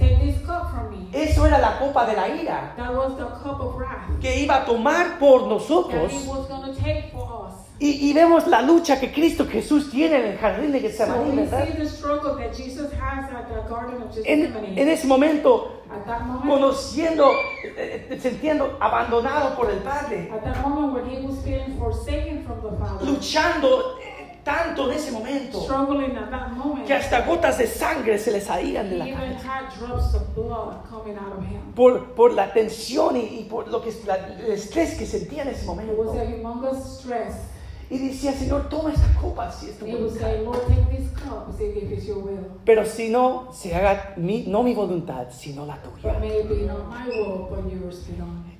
Eso 1.13 1.47
era 1.47 1.59
la 1.59 1.79
copa 1.79 2.07
de 2.07 2.15
la 2.17 2.29
ira 2.29 2.75
que 4.21 4.41
iba 4.41 4.57
a 4.57 4.65
tomar 4.65 5.19
por 5.21 5.47
nosotros. 5.47 6.13
Y, 7.81 8.09
y 8.09 8.13
vemos 8.13 8.47
la 8.47 8.63
lucha 8.63 9.01
que 9.01 9.13
Cristo 9.13 9.47
Jesús 9.47 9.91
tiene 9.91 10.17
en 10.17 10.27
el 10.33 10.39
jardín 10.39 10.71
de 10.71 10.81
So 10.81 10.87
Getsemaní, 10.87 11.31
we 11.31 11.37
¿verdad? 11.43 11.67
see 11.67 11.73
the 11.77 11.89
struggle 11.89 12.37
that 12.37 12.53
Jesus 12.57 12.93
has 12.93 13.25
at 13.33 13.49
the 13.49 13.69
Garden 13.69 14.01
of 14.03 14.17
En, 14.25 14.79
en 14.79 14.89
ese 14.89 15.07
momento, 15.09 15.83
at 15.91 16.05
that 16.07 16.21
moment, 16.23 16.49
conociendo, 16.49 17.33
eh, 17.77 18.07
eh, 18.11 18.19
sintiendo 18.21 18.77
abandonado 18.81 19.57
por 19.57 19.71
el 19.71 19.79
Padre, 19.79 20.31
at 20.33 20.45
that 20.45 20.63
moment 20.67 20.95
when 20.95 21.05
he 21.11 21.27
was 21.27 21.37
feeling 21.43 21.77
forsaken 21.77 22.45
from 22.45 22.61
the 22.63 22.77
Father, 22.79 23.05
luchando 23.07 23.99
eh, 24.01 24.39
tanto 24.45 24.89
en 24.91 24.97
ese 24.97 25.11
momento 25.11 25.61
struggling 25.63 26.17
at 26.17 26.31
that 26.31 26.53
moment, 26.53 26.87
que 26.87 26.95
hasta 26.95 27.23
gotas 27.27 27.59
de 27.59 27.67
sangre 27.67 28.19
se 28.19 28.31
le 28.31 28.41
salían 28.41 28.89
de 28.89 28.99
la 28.99 29.05
even 29.09 29.19
cabeza. 29.19 29.49
had 29.49 29.69
drops 29.81 30.15
of 30.15 30.33
blood 30.37 30.77
coming 30.89 31.17
out 31.19 31.37
of 31.39 31.45
him. 31.45 31.61
Por, 31.75 32.15
por 32.15 32.33
la 32.35 32.53
tensión 32.53 33.17
y, 33.17 33.41
y 33.41 33.49
por 33.51 33.67
lo 33.67 33.83
que, 33.83 33.93
la- 34.07 34.29
el 34.29 34.53
estrés 34.53 34.95
que 34.97 35.07
sentía 35.07 35.43
en 35.43 35.49
ese 35.49 35.67
momento. 35.67 36.15
Y 37.95 37.99
decía, 38.09 38.33
Señor, 38.33 38.69
toma 38.69 38.93
esta 38.93 39.07
copa 39.21 39.51
si 39.53 39.71
es 39.71 39.79
tu 39.79 39.87
voluntad. 39.87 40.27
Pero 42.65 42.85
si 42.85 43.09
no, 43.09 43.53
se 43.53 43.75
haga 43.75 44.15
mi- 44.17 44.45
no 44.49 44.63
mi 44.65 44.75
voluntad, 44.75 45.27
sino 45.31 45.65
la 45.65 45.77
tuya. 45.81 46.19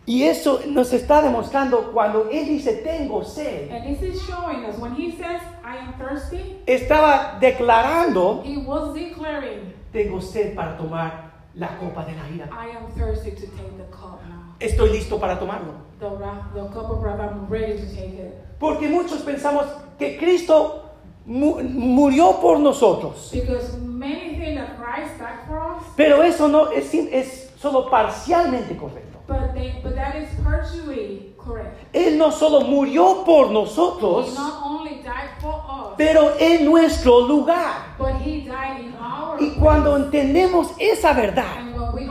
Y 0.07 0.23
eso 0.25 0.61
nos 0.69 0.93
está 0.93 1.23
demostrando 1.23 1.91
cuando 1.93 2.29
Él 2.31 2.47
dice, 2.47 2.75
tengo 2.85 3.25
sed. 3.25 3.71
And 3.73 3.85
this 3.87 4.03
is 4.03 4.23
showing 4.23 4.65
us 4.67 4.79
when 4.79 4.95
he 4.95 5.11
says, 5.13 5.41
I 5.65 5.79
am 5.79 5.95
thirsty, 5.99 6.59
Estaba 6.67 7.39
declarando, 7.41 8.43
he 8.45 8.59
was 8.59 8.95
declaring, 8.95 9.73
tengo 9.93 10.21
sed 10.21 10.55
para 10.55 10.77
tomar 10.77 11.33
la 11.55 11.77
copa 11.79 12.05
de 12.05 12.13
la 12.13 12.29
ira. 12.29 12.49
I 12.53 12.77
am 12.77 12.87
thirsty 12.95 13.31
to 13.31 13.47
take 13.47 13.77
the 13.79 13.85
cup 13.91 14.21
now. 14.29 14.44
Estoy 14.61 14.91
listo 14.91 15.19
para 15.19 15.39
tomarlo. 15.39 15.73
The, 16.01 16.09
wrath, 16.09 16.53
the 16.55 16.63
cup 16.69 16.91
of 16.91 17.03
wrath, 17.03 17.21
I'm 17.21 17.47
ready 17.49 17.75
to 17.79 17.87
take 17.95 18.15
it. 18.19 18.35
Porque 18.59 18.89
muchos 18.89 19.23
pensamos 19.23 19.65
que 19.99 20.17
Cristo 20.19 20.83
mu- 21.27 21.61
murió 21.63 22.41
por 22.41 22.59
nosotros. 22.59 23.31
Because 23.33 23.77
many 23.79 24.37
think 24.37 24.59
that 24.59 24.77
Christ 24.79 25.19
died 25.19 25.47
for 25.47 25.59
us, 25.59 25.83
Pero 25.97 26.23
eso 26.23 26.49
no 26.49 26.71
es, 26.71 26.93
es 26.95 27.51
solo 27.59 27.89
parcialmente 27.91 28.77
correcto. 28.77 29.19
but, 29.27 29.55
they, 29.55 29.81
but 29.83 29.95
that 29.95 30.15
is 30.17 30.29
partially 30.45 31.35
correct. 31.39 31.77
Él 31.95 32.17
no 32.19 32.31
solo 32.31 32.61
murió 32.63 33.25
por 33.25 33.49
He 33.49 33.53
nosotros, 33.55 34.35
not 34.35 34.63
only 34.63 34.97
died 35.03 35.31
for 35.41 35.55
us, 35.55 35.95
pero 35.97 36.35
en 36.39 36.65
nuestro 36.67 37.21
lugar. 37.27 37.95
but 37.99 38.15
he 38.21 38.43
died 38.43 38.81
in 38.85 38.95
our 39.01 39.41
Y 39.41 39.55
cuando 39.59 39.97
entendemos 39.97 40.69
esa 40.79 41.13
verdad, 41.15 41.57
And 41.59 41.75
when 41.75 41.93
we 41.95 42.07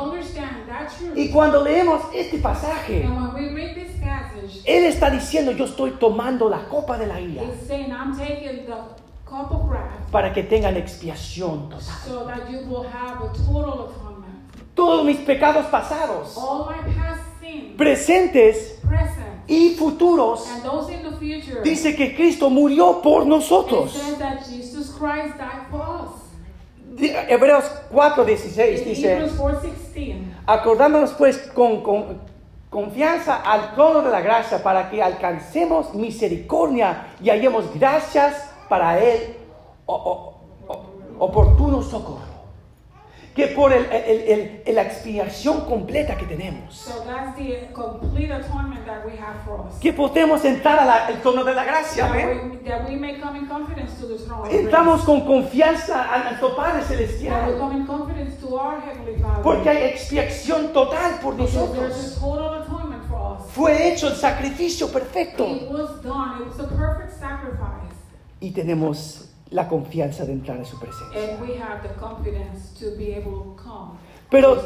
y 1.16 1.30
cuando 1.30 1.64
leemos 1.64 2.02
este 2.14 2.38
pasaje, 2.40 3.04
and 3.04 3.16
when 3.16 3.34
we 3.34 3.50
read 3.54 3.76
this 3.76 3.92
passage, 4.02 4.62
Él 4.66 4.86
está 4.86 5.10
diciendo, 5.10 5.52
yo 5.52 5.66
estoy 5.66 5.92
tomando 5.92 6.50
la 6.50 6.68
copa 6.70 6.98
de 6.98 7.08
la 7.08 7.20
ira 7.20 7.44
para 10.12 10.32
que 10.34 10.44
tengan 10.44 10.78
expiación 10.78 11.70
total. 11.70 11.82
so 12.06 12.26
that 12.26 12.50
you 12.50 12.60
will 12.68 12.86
have 12.88 13.24
a 13.24 13.34
total 13.34 13.90
atonement. 13.90 14.34
Todos 14.76 15.06
mis 15.06 15.18
pecados 15.18 15.66
pasados, 15.68 16.36
All 16.38 16.66
my 16.66 16.94
past 16.94 17.22
sins, 17.40 17.76
presentes 17.78 18.80
present, 18.82 19.48
y 19.48 19.76
futuros, 19.78 20.48
and 20.50 20.64
those 20.64 20.92
in 20.94 21.04
the 21.04 21.18
future, 21.18 21.62
dice 21.64 21.96
que 21.96 22.16
Cristo 22.16 22.50
murió 22.50 23.02
por 23.02 23.26
nosotros. 23.26 23.96
Hebreos 27.10 27.66
4:16 27.92 28.78
In 28.80 28.84
dice, 28.86 29.14
Hebrews 29.14 29.38
4.16, 29.40 30.16
acordándonos 30.46 31.12
pues 31.14 31.38
con, 31.54 31.82
con 31.84 32.20
confianza 32.70 33.36
al 33.36 33.76
trono 33.76 34.02
de 34.02 34.10
la 34.10 34.22
gracia 34.22 34.62
para 34.64 34.90
que 34.90 35.02
alcancemos 35.04 35.94
misericordia 35.94 37.08
y 37.22 37.30
hallemos 37.30 37.66
gracias 37.78 38.50
para 38.70 39.00
Él 39.00 39.36
o- 39.86 39.94
o- 39.96 40.74
o- 40.74 40.86
oportuno 41.20 41.82
socorro. 41.84 42.33
Que 43.36 43.48
por 43.48 43.74
el- 43.74 43.86
el- 43.92 44.62
el- 44.66 44.76
la 44.76 44.84
expiación 44.84 45.62
completa 45.66 46.16
que 46.16 46.26
tenemos, 46.28 46.76
so 46.76 47.04
that's 47.04 47.36
the 47.36 47.68
complete 47.74 48.32
atonement 48.32 48.86
that 48.86 49.04
we 49.06 49.14
have 49.18 49.44
for 49.44 49.66
us. 49.68 49.80
que 49.80 49.92
podemos 49.92 50.46
entrar 50.46 50.88
al 50.88 51.20
trono 51.22 51.44
de 51.44 51.54
la 51.56 51.64
gracia. 51.64 52.08
That 52.08 52.88
we, 52.88 52.96
may 52.96 53.20
come 53.20 53.40
in 53.40 53.48
confidence 53.48 54.00
to 54.00 54.08
the 54.08 54.20
throne 54.24 54.48
Entramos 54.52 55.02
con 55.04 55.22
confianza 55.26 56.14
a 56.14 56.24
nuestro 56.26 56.56
Padre 56.56 56.82
we 56.82 56.86
Celestial. 56.86 57.58
come 57.58 57.76
in 57.78 57.88
confidence 57.88 58.36
to 58.40 58.56
our 58.56 58.80
Heavenly 58.80 59.20
Father. 59.20 59.42
Porque 59.42 59.68
hay 59.70 59.84
expiación 59.90 60.72
total 60.72 61.20
por 61.20 61.36
Because 61.36 61.56
nosotros. 61.58 62.18
a 62.18 62.20
total 62.20 62.62
atonement 62.62 63.04
for 63.10 63.38
us. 63.40 63.52
Fue 63.52 63.92
hecho 63.92 64.10
el 64.10 64.16
sacrificio 64.16 64.92
perfecto. 64.92 65.48
It 65.48 65.72
was 65.72 66.02
done. 66.04 66.40
It 66.42 66.48
was 66.50 66.60
a 66.60 66.68
perfect 66.68 67.20
sacrifice. 67.20 67.96
Y 68.40 68.52
tenemos 68.52 69.33
la 69.54 69.68
confianza 69.68 70.26
de 70.26 70.34
entrar 70.34 70.60
a 70.60 70.66
su 70.66 70.78
presencia. 70.80 71.18
And 71.18 71.42
we 71.42 71.56
have 71.58 71.82
the 71.88 71.94
confidence 72.00 72.74
to 72.80 72.98
be 72.98 73.14
able 73.16 73.32
to 73.44 73.56
come 73.56 73.98
Pero, 74.30 74.58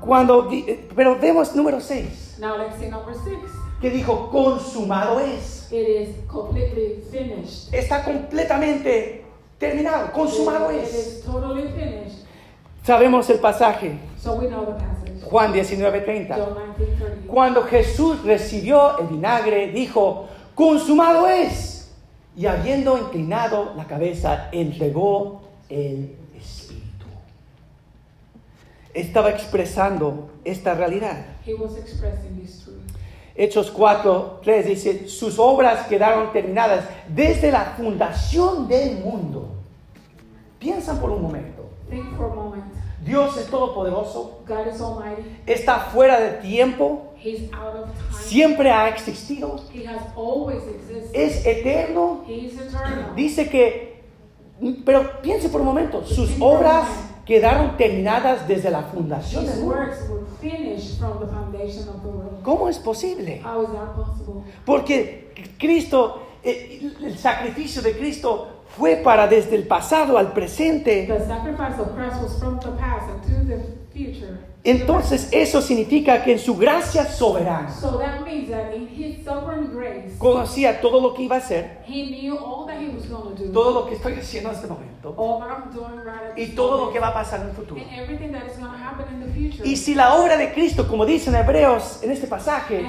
cuando, 0.00 0.50
eh, 0.52 0.86
pero 0.94 1.18
vemos 1.18 1.54
número 1.56 1.80
6, 1.80 2.36
Now 2.38 2.58
let's 2.58 2.78
see 2.78 2.90
number 2.90 3.14
six. 3.14 3.38
que 3.80 3.90
dijo, 3.90 4.28
consumado 4.30 5.18
es. 5.20 5.68
It 5.72 5.88
is 5.88 6.08
completely 6.28 7.02
finished. 7.10 7.72
Está 7.72 8.04
completamente 8.04 9.24
terminado, 9.58 10.12
consumado 10.12 10.70
es. 10.70 10.92
is 10.94 11.24
totally 11.24 11.68
finished. 11.68 12.24
Sabemos 12.84 13.30
el 13.30 13.38
pasaje, 13.38 13.98
So 14.20 14.34
we 14.34 14.48
know 14.48 14.66
the 14.66 14.72
passage. 14.72 15.22
Juan 15.30 15.52
19:30. 15.54 16.36
John 16.36 16.54
19:30. 16.76 17.26
Cuando 17.26 17.62
Jesús 17.62 18.22
recibió 18.24 18.98
el 18.98 19.06
vinagre, 19.06 19.68
dijo, 19.68 20.26
consumado 20.54 21.26
es. 21.26 21.73
Y 22.36 22.46
habiendo 22.46 22.98
inclinado 22.98 23.72
la 23.76 23.86
cabeza, 23.86 24.48
entregó 24.52 25.42
el 25.68 26.16
Espíritu. 26.36 27.06
Estaba 28.92 29.30
expresando 29.30 30.30
esta 30.44 30.74
realidad. 30.74 31.24
He 31.46 31.54
was 31.54 31.76
expressing 31.76 32.40
this 32.40 32.62
truth. 32.64 32.80
Hechos 33.36 33.70
4, 33.70 34.40
3 34.44 34.66
dice, 34.66 35.08
sus 35.08 35.38
obras 35.40 35.86
quedaron 35.88 36.32
terminadas 36.32 36.84
desde 37.08 37.50
la 37.50 37.74
fundación 37.76 38.68
del 38.68 38.98
mundo. 38.98 39.48
Piensan 40.60 41.00
por 41.00 41.10
un 41.10 41.22
momento. 41.22 41.68
Think 41.90 42.16
for 42.16 42.30
a 42.30 42.34
moment. 42.34 42.64
Dios 43.04 43.36
es 43.36 43.46
todopoderoso, 43.48 44.40
God 44.46 44.66
is 44.72 44.80
almighty. 44.80 45.22
está 45.46 45.78
fuera 45.78 46.18
de 46.18 46.30
tiempo, 46.38 47.13
He's 47.24 47.50
out 47.52 47.74
of 47.74 47.84
time. 47.86 48.22
siempre 48.26 48.70
ha 48.70 48.88
existido, 48.88 49.56
He 49.72 49.86
has 49.86 50.02
always 50.14 50.62
existed. 50.68 51.10
es 51.14 51.46
eterno. 51.46 52.22
He 52.28 52.46
is 52.46 52.60
eternal. 52.60 53.14
Dice 53.16 53.48
que, 53.48 54.02
pero 54.84 55.22
piense 55.22 55.48
por 55.48 55.60
un 55.62 55.66
momento, 55.66 56.04
sus 56.04 56.30
obras 56.38 56.86
quedaron 57.24 57.76
terminadas 57.78 58.46
desde 58.46 58.70
la 58.70 58.82
fundación 58.82 59.46
del 59.46 59.60
mundo. 59.60 59.76
¿Cómo 62.42 62.68
es 62.68 62.78
posible? 62.78 63.40
How 63.42 63.62
is 63.62 63.68
that 63.72 63.94
possible? 63.94 64.42
Porque 64.66 65.32
Cristo, 65.58 66.20
eh, 66.42 66.92
el 67.02 67.16
sacrificio 67.16 67.80
de 67.80 67.96
Cristo 67.96 68.48
fue 68.76 68.96
para 68.96 69.26
desde 69.26 69.56
el 69.56 69.66
pasado 69.66 70.18
al 70.18 70.32
presente 70.32 71.06
Entonces 74.64 75.28
eso 75.30 75.60
significa 75.60 76.24
que 76.24 76.32
en 76.32 76.38
su 76.38 76.56
gracia 76.56 77.04
soberana 77.04 77.70
So 77.70 77.98
that 77.98 78.22
means 78.24 78.48
that 78.48 78.74
in 78.74 78.88
His 78.88 79.22
sovereign 79.22 79.70
grace, 79.74 80.16
conocía 80.18 80.80
todo 80.80 81.00
lo 81.02 81.12
que 81.12 81.24
iba 81.24 81.36
a 81.36 81.38
hacer, 81.38 81.82
He 81.86 82.06
knew 82.06 82.36
all 82.38 82.66
that 82.66 82.80
He 82.80 82.88
was 82.88 83.06
do, 83.08 83.52
todo 83.52 83.72
lo 83.72 83.86
que 83.86 83.96
estoy 83.96 84.14
haciendo 84.14 84.48
en 84.48 84.54
este 84.56 84.66
momento 84.66 84.94
all 85.18 85.40
that 85.40 85.48
I'm 85.50 85.70
doing 85.70 86.00
right 86.04 86.32
at 86.32 86.38
y 86.38 86.46
this 86.46 86.54
todo 86.54 86.86
lo 86.86 86.92
que 86.92 86.98
va 86.98 87.08
a 87.08 87.14
pasar 87.14 87.42
en 87.42 87.48
el 87.48 87.52
futuro. 87.52 87.80
and 87.80 87.90
everything 87.98 88.32
that 88.32 88.46
is 88.46 88.56
going 88.56 88.72
to 88.72 88.78
happen 88.78 89.06
in 89.12 89.20
the 89.20 89.32
future. 89.32 89.68
Y 89.68 89.76
si 89.76 89.94
la 89.94 90.14
obra 90.14 90.36
de 90.36 90.52
Cristo, 90.52 90.88
como 90.88 91.04
dicen 91.04 91.34
Hebreos 91.34 92.02
en 92.02 92.10
este 92.10 92.26
pasaje, 92.26 92.82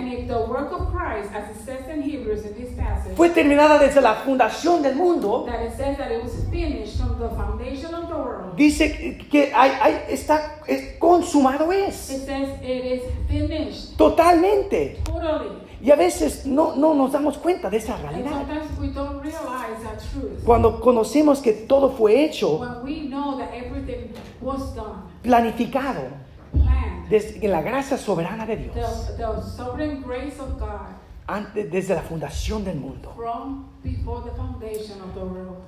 passage, 2.75 3.15
fue 3.15 3.29
terminada 3.29 3.77
desde 3.79 4.01
la 4.01 4.15
fundación 4.15 4.81
del 4.81 4.95
mundo, 4.95 5.45
that 5.45 5.61
it 5.65 5.75
says 5.75 5.97
that 5.97 6.11
it 6.11 6.23
was 6.23 6.33
finished 6.49 6.97
from 6.97 7.19
the 7.19 7.29
foundation 7.35 7.93
of 7.93 8.07
the 8.07 8.15
world, 8.15 8.55
dice 8.55 9.17
que 9.29 9.51
hay, 9.53 9.71
hay- 9.81 10.05
está 10.09 10.55
es 10.67 10.97
consumado 10.97 11.64
es, 11.71 12.09
it 12.09 12.25
says 12.25 12.49
it 12.61 12.85
is 12.85 13.01
finished 13.27 13.97
totalmente. 13.97 14.99
totally. 15.03 15.65
Y 15.81 15.91
a 15.91 15.95
veces 15.95 16.45
no, 16.47 16.75
no 16.75 16.95
nos 16.95 17.11
damos 17.11 17.37
cuenta 17.37 17.69
de 17.69 17.77
esa 17.77 17.97
realidad. 17.97 18.43
we 18.79 18.87
don't 18.87 19.21
realize 19.21 19.83
that 19.83 19.99
truth. 20.11 20.43
Cuando 20.43 20.79
conocemos 20.81 21.41
que 21.41 21.53
todo 21.53 21.91
fue 21.91 22.25
hecho, 22.25 22.59
When 22.59 22.83
we 22.83 23.07
know 23.07 23.37
that 23.37 23.53
everything 23.53 24.11
was 24.41 24.73
done, 24.73 25.03
planificado, 25.21 26.09
planned, 26.51 27.09
desde, 27.09 27.45
en 27.45 27.51
la 27.51 27.61
gracia 27.61 27.97
soberana 27.97 28.47
de 28.47 28.55
Dios, 28.57 29.15
the, 29.15 30.01
grace 30.03 30.39
of 30.39 30.59
God 30.59 30.95
antes, 31.27 31.69
desde 31.69 31.93
la 31.93 32.01
fundación 32.01 32.63
del 32.63 32.77
mundo. 32.77 33.13
from 33.15 33.67
before 33.83 34.23
the 34.23 34.31
foundation 34.35 34.99
of 35.01 35.13
the 35.13 35.23
world. 35.23 35.61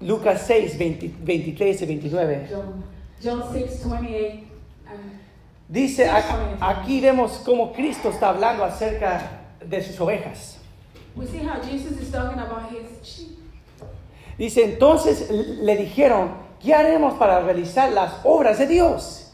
Lucas 0.00 0.46
6, 0.46 0.76
20 0.76 1.08
23 1.24 1.82
y 1.82 1.86
29. 1.86 2.48
John, 2.50 2.84
John 3.22 3.42
6, 3.52 3.84
28. 3.88 4.47
Dice, 5.68 6.10
aquí 6.60 7.00
vemos 7.00 7.42
cómo 7.44 7.72
Cristo 7.72 8.08
está 8.08 8.30
hablando 8.30 8.64
acerca 8.64 9.42
de 9.60 9.82
sus 9.82 10.00
ovejas. 10.00 10.56
Dice, 14.38 14.64
entonces 14.64 15.30
le 15.30 15.76
dijeron, 15.76 16.30
¿qué 16.62 16.74
haremos 16.74 17.14
para 17.14 17.40
realizar 17.40 17.90
las 17.92 18.12
obras 18.24 18.58
de 18.58 18.66
Dios? 18.66 19.32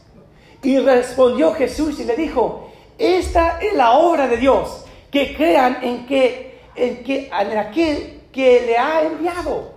Y 0.63 0.79
respondió 0.79 1.53
Jesús 1.53 1.99
y 1.99 2.05
le 2.05 2.15
dijo, 2.15 2.71
esta 2.97 3.59
es 3.59 3.73
la 3.75 3.91
obra 3.91 4.27
de 4.27 4.37
Dios, 4.37 4.83
que 5.11 5.35
crean 5.35 5.77
en 5.83 6.07
que, 6.07 6.59
en 6.75 7.03
que 7.03 7.27
en 7.27 7.57
aquel 7.57 8.23
que 8.31 8.61
le 8.65 8.77
ha 8.77 9.03
enviado. 9.03 9.74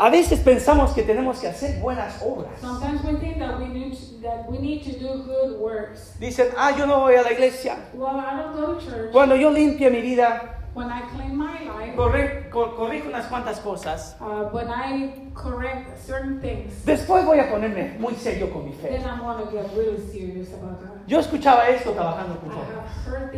A 0.00 0.10
veces 0.10 0.38
pensamos 0.40 0.92
que 0.92 1.02
tenemos 1.02 1.40
que 1.40 1.48
hacer 1.48 1.80
buenas 1.80 2.22
obras. 2.22 2.52
Sometimes 2.60 3.02
we 3.04 3.14
think 3.18 3.38
that 3.40 3.58
we 3.58 3.66
need 3.66 3.92
to, 3.92 4.20
that 4.22 4.48
we 4.48 4.58
need 4.58 4.84
to 4.84 4.92
do 4.98 5.24
good 5.24 5.58
works. 5.58 6.14
Dicen, 6.20 6.48
ah, 6.56 6.70
yo 6.70 6.86
no 6.86 7.00
voy 7.00 7.16
a 7.16 7.22
la 7.22 7.32
iglesia. 7.32 7.76
Well, 7.94 8.16
I 8.16 8.36
don't 8.36 8.54
go 8.54 8.74
to 8.74 8.80
church. 8.80 9.10
Cuando 9.10 9.34
yo 9.34 9.50
limpie 9.50 9.90
mi 9.90 10.00
vida, 10.00 10.54
When 10.74 10.88
I 10.88 11.00
clean 11.12 11.36
my 11.36 11.64
life, 11.64 11.96
corre- 11.96 12.48
cor- 12.50 12.76
corrijo 12.76 13.08
unas 13.08 13.26
cuantas 13.26 13.58
cosas. 13.58 14.14
uh, 14.20 14.48
when 14.52 14.68
I 14.70 15.32
correct 15.34 15.98
certain 16.06 16.40
things, 16.40 16.84
Después 16.84 17.24
voy 17.24 17.40
a 17.40 17.50
ponerme 17.50 17.96
muy 17.98 18.14
serio 18.14 18.52
con 18.52 18.66
mi 18.66 18.72
fe. 18.74 18.90
then 18.90 19.02
I'm 19.04 19.18
get 19.50 19.66
really 19.74 19.98
serious 20.12 20.52
about 20.54 20.78
that. 20.80 21.06
Yo 21.08 21.18
escuchaba 21.18 21.68
esto 21.70 21.90
trabajando 21.90 22.38
con 22.38 22.50
I 22.52 22.54
have 22.54 23.04
heard 23.04 23.32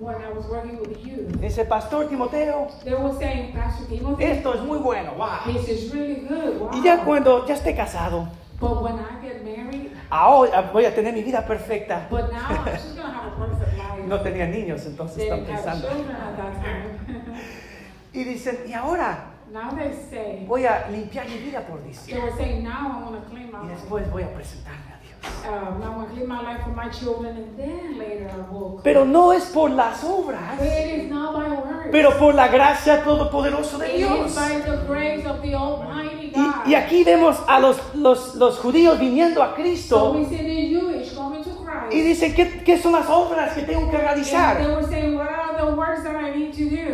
when 0.00 0.14
I 0.16 0.30
was 0.32 0.46
working 0.46 0.78
with 0.80 0.96
youth. 1.06 1.40
Dice, 1.40 1.64
Pastor 1.68 2.08
Timoteo, 2.08 2.68
They 2.84 2.94
were 2.94 3.12
saying, 3.18 3.52
Pastor 3.52 3.86
Timothy, 3.86 4.24
esto 4.24 4.54
es 4.54 4.62
muy 4.62 4.78
bueno, 4.78 5.14
wow. 5.16 5.40
this 5.46 5.68
is 5.68 5.92
really 5.92 6.26
good. 6.26 6.58
Wow. 6.60 6.70
Y 6.72 6.82
ya 6.82 7.04
cuando 7.04 7.46
ya 7.46 7.54
esté 7.54 7.76
casado, 7.76 8.28
But 8.58 8.82
when 8.82 8.98
I 8.98 9.20
get 9.22 9.44
married, 9.44 9.90
ahora 10.10 10.70
voy 10.72 10.84
a 10.86 10.94
tener 10.94 11.12
mi 11.14 11.22
vida 11.22 11.46
perfecta. 11.46 12.06
but 12.10 12.30
now 12.32 12.46
I'm 12.48 12.64
just 12.74 12.96
going 12.96 13.06
to 13.08 13.12
have 13.12 13.32
a 13.32 13.36
perfect 13.36 13.78
life. 13.78 14.06
No 14.06 14.20
tenía 14.20 14.46
niños, 14.46 14.84
entonces 14.86 15.16
They 15.18 15.28
están 15.28 15.44
pensando. 15.46 15.88
children 15.88 16.16
at 16.16 16.36
that 16.36 16.54
time. 16.62 17.36
Y 18.12 18.24
dicen, 18.24 18.58
y 18.66 18.72
ahora 18.72 19.26
now 19.52 19.70
they 19.70 19.92
say, 20.10 20.44
voy 20.48 20.64
a 20.66 20.88
limpiar 20.90 21.28
mi 21.28 21.38
vida 21.38 21.60
por 21.66 21.78
they 21.80 21.88
dice. 21.90 22.18
were 22.20 22.32
saying, 22.36 22.64
now 22.64 22.98
I 22.98 23.02
want 23.10 23.22
to 23.24 23.30
clean 23.30 23.50
my 23.52 23.64
Y 23.64 23.68
después 23.68 24.10
voy 24.10 24.22
a 24.24 24.32
presentarme 24.34 24.89
a 25.22 25.28
Dios. 25.28 25.78
Now 25.80 25.92
I 25.92 25.96
want 25.96 26.08
to 26.08 26.14
clean 26.14 26.28
my 26.28 26.42
life 26.42 26.62
for 26.64 26.70
my 26.70 26.88
children, 26.88 27.36
and 27.36 27.56
then 27.58 27.98
later 27.98 28.30
I 28.30 28.52
will. 28.52 28.80
Pero 28.82 29.04
no 29.04 29.32
es 29.32 29.44
por 29.46 29.70
las 29.70 30.02
obras, 30.04 30.58
But 30.58 30.66
it 30.66 31.04
is 31.04 31.10
not 31.10 31.34
by 31.34 31.48
words. 31.50 31.88
pero 31.92 32.16
por 32.18 32.34
la 32.34 32.48
gracia 32.48 33.02
todopoderosa 33.04 33.78
de 33.78 33.96
Dios. 33.98 34.30
is 34.30 34.34
by 34.36 34.60
the 34.60 34.76
grace 34.86 35.26
of 35.26 35.40
the 35.42 35.54
Almighty 35.54 36.32
Y, 36.34 36.40
God. 36.42 36.66
y 36.66 36.74
aquí 36.74 37.04
vemos 37.04 37.36
a 37.48 37.58
los, 37.60 37.76
los, 37.94 38.34
los 38.36 38.58
judíos 38.58 38.98
viniendo 38.98 39.42
a 39.42 39.48
So 39.48 39.54
Cristo 39.56 40.12
we 40.12 40.24
see 40.26 40.36
the 40.36 40.68
Jewish 40.68 41.14
coming 41.14 41.42
to 41.42 41.50
Christ. 41.50 41.69
Y 41.90 42.00
dicen, 42.02 42.34
¿qué, 42.34 42.62
qué 42.64 42.78
son 42.78 42.92
las 42.92 43.08
obras 43.08 43.52
que 43.54 43.62
tengo 43.62 43.90
que 43.90 43.96
and 43.96 44.06
they 44.06 44.14
realizar? 44.14 44.56
saying? 44.88 45.20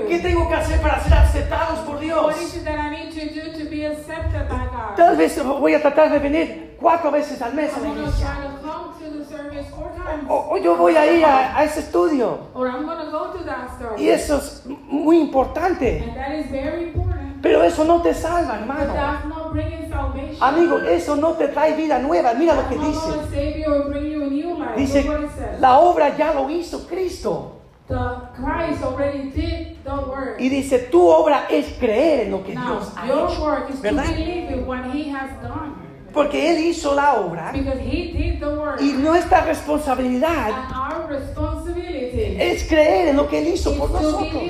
¿Qué 0.08 0.18
tengo 0.20 0.48
que 0.48 0.54
hacer 0.54 0.80
para 0.80 1.02
ser 1.02 1.14
aceptados 1.14 1.80
por 1.80 1.98
Dios? 1.98 2.24
What 2.24 2.36
is 2.40 2.56
it 2.56 2.64
that 2.64 2.78
I 2.78 2.90
need 2.90 3.12
to 3.12 3.34
do 3.34 3.58
to 3.58 3.70
be 3.70 3.86
accepted 3.86 4.48
by 4.48 4.66
God? 4.70 4.96
Tal 4.96 5.16
vez 5.16 5.42
voy 5.42 5.74
a 5.74 5.82
tratar 5.82 6.10
de 6.10 6.18
venir 6.18 6.76
cuatro 6.80 7.10
veces 7.10 7.40
al 7.42 7.54
mes 7.54 7.76
a 7.76 7.80
la 7.80 7.88
iglesia. 7.88 8.26
O, 10.28 10.54
o 10.54 10.56
yo 10.56 10.76
voy 10.76 10.96
a 10.96 11.12
ir 11.12 11.24
a, 11.24 11.56
a 11.56 11.64
ese 11.64 11.80
estudio. 11.80 12.38
Y 13.98 14.08
eso 14.08 14.36
es 14.38 14.62
muy 14.66 15.18
importante. 15.18 16.02
And 16.02 16.14
that 16.16 16.32
is 16.38 16.50
very 16.50 16.84
important. 16.84 17.42
Pero 17.42 17.62
eso 17.62 17.84
no 17.84 18.02
te 18.02 18.14
salva, 18.14 18.58
hermano. 18.58 18.94
that's 18.94 19.26
not 19.26 19.52
bringing 19.52 19.88
salvation. 19.90 20.25
Amigo, 20.40 20.78
eso 20.78 21.16
no 21.16 21.32
te 21.32 21.48
trae 21.48 21.74
vida 21.76 21.98
nueva. 21.98 22.34
Mira 22.34 22.54
lo 22.54 22.68
que 22.68 22.76
dice. 22.76 23.08
Dice, 24.76 25.06
la 25.60 25.78
obra 25.78 26.16
ya 26.16 26.34
lo 26.34 26.50
hizo 26.50 26.86
Cristo. 26.86 27.52
Y 30.38 30.48
dice, 30.48 30.78
tu 30.90 31.06
obra 31.06 31.46
es 31.48 31.66
creer 31.78 32.26
en 32.26 32.30
lo 32.32 32.42
que 32.44 32.52
Dios 32.52 32.92
ha 32.96 33.06
hecho. 33.06 33.56
¿Verdad? 33.80 34.04
Porque 36.12 36.50
Él 36.50 36.64
hizo 36.64 36.94
la 36.94 37.14
obra 37.20 37.52
y 38.80 38.92
nuestra 38.94 39.42
responsabilidad 39.42 40.50
es 42.38 42.64
creer 42.66 43.08
en 43.08 43.16
lo 43.16 43.28
que 43.28 43.38
Él 43.40 43.48
hizo 43.48 43.76
por 43.76 43.90
nosotros. 43.90 44.42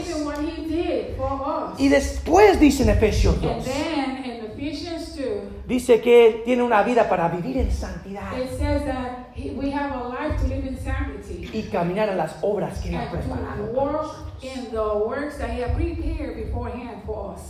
Y 1.78 1.88
después 1.88 2.60
dice 2.60 2.84
en 2.84 2.90
Efesios 2.90 3.34
And 3.34 3.42
2, 3.42 3.64
then 3.64 4.24
in 4.24 4.44
Ephesians 4.44 5.16
2, 5.16 5.55
dice 5.66 6.00
que 6.00 6.26
Él 6.26 6.42
tiene 6.44 6.62
una 6.62 6.82
vida 6.82 7.08
para 7.08 7.28
vivir 7.28 7.58
en 7.58 7.70
santidad 7.70 8.32
y 11.52 11.62
caminar 11.64 12.08
en 12.08 12.16
las 12.16 12.36
obras 12.42 12.80
que 12.80 12.90
Él 12.90 12.96
ha 12.96 13.10
preparado. 13.10 13.72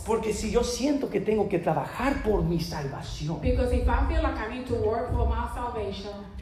Porque 0.05 0.33
si 0.33 0.51
yo 0.51 0.63
siento 0.63 1.09
que 1.09 1.19
tengo 1.19 1.49
que 1.49 1.59
trabajar 1.59 2.23
por 2.23 2.43
mi 2.43 2.59
salvación, 2.59 3.39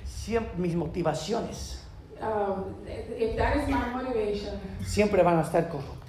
siempre 0.05 0.53
mis 0.57 0.75
motivaciones 0.75 1.85
um, 2.21 2.75
if 2.85 3.35
that 3.35 3.57
is 3.57 3.67
my 3.67 3.91
motivation, 3.93 4.59
siempre 4.85 5.23
van 5.23 5.39
a 5.39 5.41
estar 5.41 5.67
corruptos. 5.69 6.04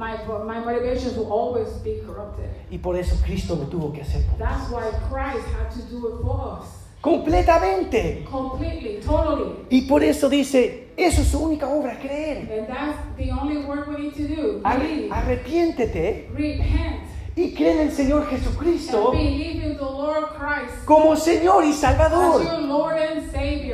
My, 0.00 0.16
my 0.46 0.58
motivations 0.58 1.14
will 1.16 1.30
always 1.30 1.68
be 1.84 2.00
corrupted. 2.06 2.48
Y 2.70 2.78
por 2.78 2.96
eso 2.96 3.16
Cristo 3.22 3.54
lo 3.54 3.66
tuvo 3.66 3.92
que 3.92 4.00
hacer. 4.00 4.24
por 4.26 4.38
That's 4.38 4.70
why 4.70 4.90
Christ 5.10 5.46
had 5.48 5.70
to 5.70 5.82
do 5.90 6.08
it 6.08 6.22
for 6.22 6.58
us. 6.58 6.66
Completamente. 7.02 8.24
Completely, 8.24 9.00
totally. 9.00 9.66
Y 9.70 9.82
por 9.82 10.02
eso 10.02 10.28
dice, 10.28 10.88
eso 10.96 11.20
es 11.22 11.28
su 11.28 11.38
única 11.38 11.68
obra, 11.68 11.98
creer. 11.98 12.50
And 12.50 12.66
that's 12.66 12.98
the 13.16 13.30
only 13.30 13.58
work 13.58 13.88
we 13.88 14.04
need 14.04 14.14
to 14.14 14.26
do. 14.26 14.60
Believe, 14.62 15.10
arrepiéntete 15.12 16.30
repent, 16.34 17.02
y 17.36 17.54
cree 17.54 17.72
en 17.72 17.88
el 17.88 17.92
Señor 17.92 18.26
Jesucristo 18.26 19.12
believe 19.12 19.64
in 19.64 19.76
the 19.76 19.84
Lord 19.84 20.30
Christ 20.36 20.84
como 20.84 21.16
Señor 21.16 21.64
y 21.64 21.72
Salvador. 21.72 22.42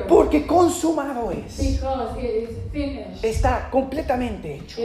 Porque 0.08 0.46
consumado 0.46 1.30
es. 1.32 1.56
Because 1.58 2.20
it 2.20 2.48
is 2.48 2.56
finished. 2.72 3.24
Está 3.24 3.68
completamente 3.70 4.56
hecho. 4.56 4.80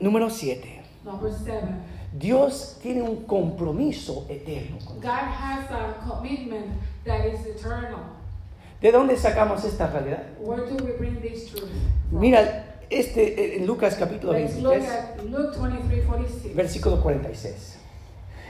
Número 0.00 0.30
7. 0.30 0.82
Number 1.04 1.32
seven. 1.32 1.82
Dios 2.12 2.78
tiene 2.82 3.02
un 3.02 3.24
compromiso 3.24 4.26
eterno. 4.28 4.78
con 4.84 4.96
God 5.00 5.06
has 5.06 5.70
a 5.70 5.94
commitment 6.06 6.66
that 7.04 7.24
is 7.26 7.46
eternal. 7.46 8.00
¿De 8.80 8.90
dónde 8.90 9.16
sacamos 9.16 9.64
esta 9.64 9.86
realidad? 9.86 10.22
Where 10.40 10.64
do 10.66 10.84
we 10.84 10.92
bring 10.92 11.20
this 11.20 11.50
truth? 11.50 11.70
Mira, 12.10 12.78
este, 12.88 13.22
eh, 13.22 13.56
en 13.58 13.66
Lucas 13.66 13.94
capítulo 13.94 14.32
Let's 14.32 14.56
look 14.56 14.72
23, 14.72 14.90
at 14.90 15.24
Luke 15.24 15.56
23 15.58 16.04
46. 16.06 16.56
versículo 16.56 17.00
46. 17.00 17.78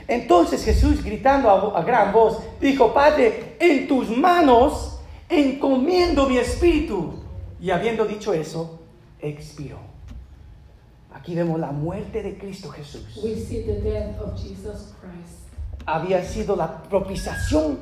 Entonces 0.07 0.63
Jesús, 0.65 1.03
gritando 1.03 1.49
a, 1.49 1.79
a 1.79 1.83
gran 1.83 2.11
voz, 2.11 2.39
dijo, 2.59 2.93
Padre, 2.93 3.55
en 3.59 3.87
tus 3.87 4.09
manos 4.09 4.99
encomiendo 5.29 6.27
mi 6.27 6.37
espíritu. 6.37 7.13
Y 7.61 7.69
habiendo 7.69 8.05
dicho 8.05 8.33
eso, 8.33 8.79
expiró. 9.19 9.90
Aquí 11.21 11.35
vemos 11.35 11.59
la 11.59 11.71
muerte 11.71 12.23
de 12.23 12.35
Cristo 12.35 12.69
Jesús. 12.71 13.03
We 13.23 13.35
see 13.35 13.61
the 13.61 13.79
death 13.81 14.19
of 14.19 14.35
Jesus 14.35 14.91
Christ. 14.99 15.53
Había 15.85 16.23
sido 16.25 16.55
la 16.55 16.81
propiciación 16.89 17.77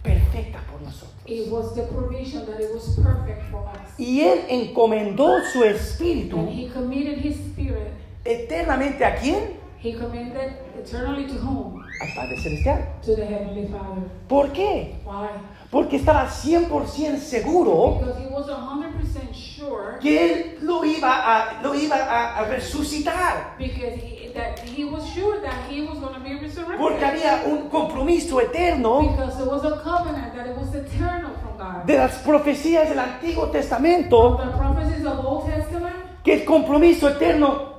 perfecta 0.00 0.60
por 0.70 0.80
nosotros. 0.80 1.10
It 1.26 1.50
was 1.50 1.74
the 1.74 1.82
provision 1.82 2.46
that 2.46 2.60
it 2.60 2.72
was 2.72 2.96
perfect 3.02 3.50
for 3.50 3.64
us. 3.66 3.98
Y 3.98 4.20
Él 4.20 4.44
encomendó 4.48 5.40
su 5.52 5.64
And 5.64 5.74
espíritu 5.74 6.48
he 6.48 6.68
committed 6.72 7.18
his 7.18 7.34
spirit. 7.36 7.90
eternamente 8.24 9.04
a 9.04 9.16
quién? 9.16 9.56
He 9.82 9.94
commended 9.94 10.52
eternally 10.78 11.26
to 11.26 11.34
whom? 11.34 11.82
Al 12.00 12.14
Padre 12.14 12.36
Celestial. 12.40 12.78
To 13.02 13.16
the 13.16 13.26
Heavenly 13.26 13.66
Father. 13.66 14.02
¿Por 14.28 14.52
qué? 14.52 14.94
Why? 15.04 15.30
Porque 15.74 15.96
estaba 15.96 16.28
100% 16.28 17.18
seguro 17.18 17.98
Because 17.98 18.20
he 18.20 18.26
was 18.32 18.46
100% 18.46 19.34
sure 19.34 19.98
que 20.00 20.18
Él 20.24 20.58
lo 20.62 20.84
iba 20.84 21.10
a, 21.10 21.62
lo 21.64 21.74
iba 21.74 21.96
a, 21.96 22.38
a 22.38 22.44
resucitar. 22.44 23.56
because 23.58 23.94
he, 23.96 24.30
that 24.34 24.60
he 24.60 24.84
was 24.84 25.04
sure 25.12 25.40
that 25.40 25.68
he 25.68 25.82
was 25.82 25.98
going 25.98 26.14
to 26.14 26.20
be 26.20 26.34
resurrected. 26.38 26.78
Porque 26.78 27.04
había 27.04 27.42
un 27.46 27.68
compromiso 27.68 28.40
eterno 28.40 29.00
Because 29.00 29.36
there 29.36 29.48
was 29.48 29.64
a 29.64 29.80
covenant 29.82 30.34
that 30.36 30.46
it 30.46 30.56
was 30.56 30.72
eternal 30.76 31.32
from 31.42 31.58
God. 31.58 31.86
de 31.86 31.96
las 31.96 32.18
profecías 32.22 32.88
del 32.88 32.98
Antiguo 33.00 33.48
Testamento, 33.50 34.36
the 34.36 34.56
prophecies 34.56 35.04
of 35.04 35.24
Old 35.24 35.46
Testament, 35.50 35.96
que 36.22 36.34
el 36.34 36.44
compromiso 36.44 37.08
eterno 37.08 37.74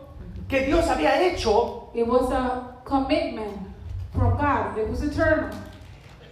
que 0.50 0.66
Dios 0.66 0.86
había 0.89 1.22
hecho, 1.22 1.89
it 1.93 2.06
was 2.06 2.30
a 2.32 2.76
commitment 2.84 3.58
from 4.14 4.36
God. 4.38 4.78
It 4.78 4.89
was 4.89 5.02
eternal. 5.02 5.50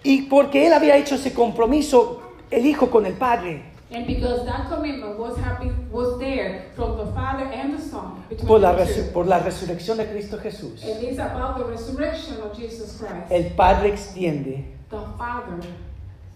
Y 0.03 0.23
porque 0.23 0.67
Él 0.67 0.73
había 0.73 0.97
hecho 0.97 1.15
ese 1.15 1.33
compromiso, 1.33 2.21
el 2.51 2.65
Hijo 2.65 2.89
con 2.89 3.05
el 3.05 3.13
Padre, 3.13 3.71
And 3.95 4.07
because 4.07 4.43
that 4.45 4.69
commitment 4.69 5.19
was 5.19 5.37
happy, 5.37 5.69
was 5.91 6.17
there 6.17 6.71
from 6.75 6.97
the 6.97 7.05
Father 7.13 7.45
and 7.45 7.77
the 7.77 7.81
Son 7.81 8.23
between 8.27 8.47
por 8.47 8.59
la, 8.59 8.75
por 9.13 9.27
la 9.27 9.37
resurrección 9.39 9.97
de 9.97 10.07
Cristo 10.07 10.39
Jesús, 10.39 10.83
It 10.83 11.03
is 11.03 11.19
about 11.19 11.57
the 11.59 11.65
resurrection 11.65 12.41
of 12.41 12.57
Jesus 12.57 12.97
Christ. 12.97 13.31
el 13.31 13.51
Padre 13.55 13.89
extiende 13.89 14.65
the 14.89 14.97
Father 15.17 15.59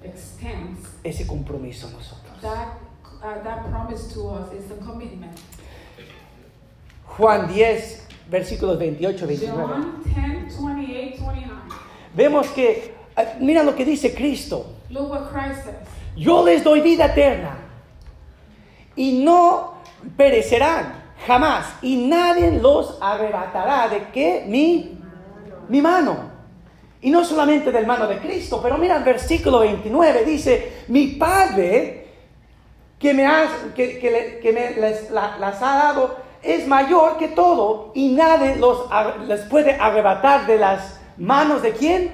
extends 0.04 0.88
ese 1.04 1.26
compromiso 1.26 1.88
a 1.88 1.92
nosotros. 1.92 2.42
that 2.42 2.78
uh, 3.24 3.44
that 3.44 3.68
promise 3.72 4.08
to 4.14 4.28
us 4.30 4.54
is 4.54 4.70
a 4.72 4.76
commitment. 4.86 5.36
Juan 7.18 7.48
10, 7.52 8.08
versículos 8.30 8.78
28 8.78 9.26
29. 9.26 9.68
John 9.68 10.04
10, 10.04 10.62
28, 10.62 11.20
29. 11.20 11.52
Vemos 12.16 12.48
que, 12.50 12.94
mira 13.40 13.64
lo 13.64 13.76
que 13.76 13.86
dice 13.86 14.14
Cristo. 14.14 14.66
Look 14.90 15.10
what 15.10 15.30
Christ 15.32 15.64
says. 15.66 15.76
Yo 16.16 16.44
les 16.44 16.64
doy 16.64 16.82
vida 16.82 17.06
eterna 17.06 17.58
y 18.96 19.24
no 19.24 19.74
perecerán 20.16 20.94
jamás 21.28 21.66
y 21.82 22.08
nadie 22.08 22.52
los 22.52 22.98
arrebatará 23.02 23.88
de 23.90 24.04
que 24.14 24.44
mi, 24.48 24.98
mi 25.70 25.82
mano. 25.82 26.36
Y 27.02 27.12
no 27.12 27.24
solamente 27.24 27.72
del 27.72 27.86
mano 27.86 28.08
de 28.08 28.18
Cristo, 28.18 28.60
pero 28.62 28.78
mira 28.78 28.98
el 28.98 29.04
versículo 29.04 29.60
29, 29.60 30.26
dice, 30.26 30.84
mi 30.88 31.08
Padre 31.10 32.08
que 32.98 33.14
me, 33.14 33.28
ha, 33.28 33.48
que, 33.76 34.00
que 34.00 34.10
le- 34.12 34.40
que 34.40 34.52
me 34.52 34.72
les, 34.72 35.12
la- 35.12 35.38
las 35.38 35.62
ha 35.62 35.76
dado 35.76 36.16
es 36.42 36.68
mayor 36.68 37.18
que 37.18 37.28
todo 37.28 37.92
y 37.94 38.10
nadie 38.14 38.56
los, 38.56 38.86
les 39.28 39.42
puede 39.42 39.74
arrebatar 39.76 40.48
de 40.48 40.58
las 40.58 41.00
manos 41.18 41.62
de 41.62 41.74
quién? 41.74 42.12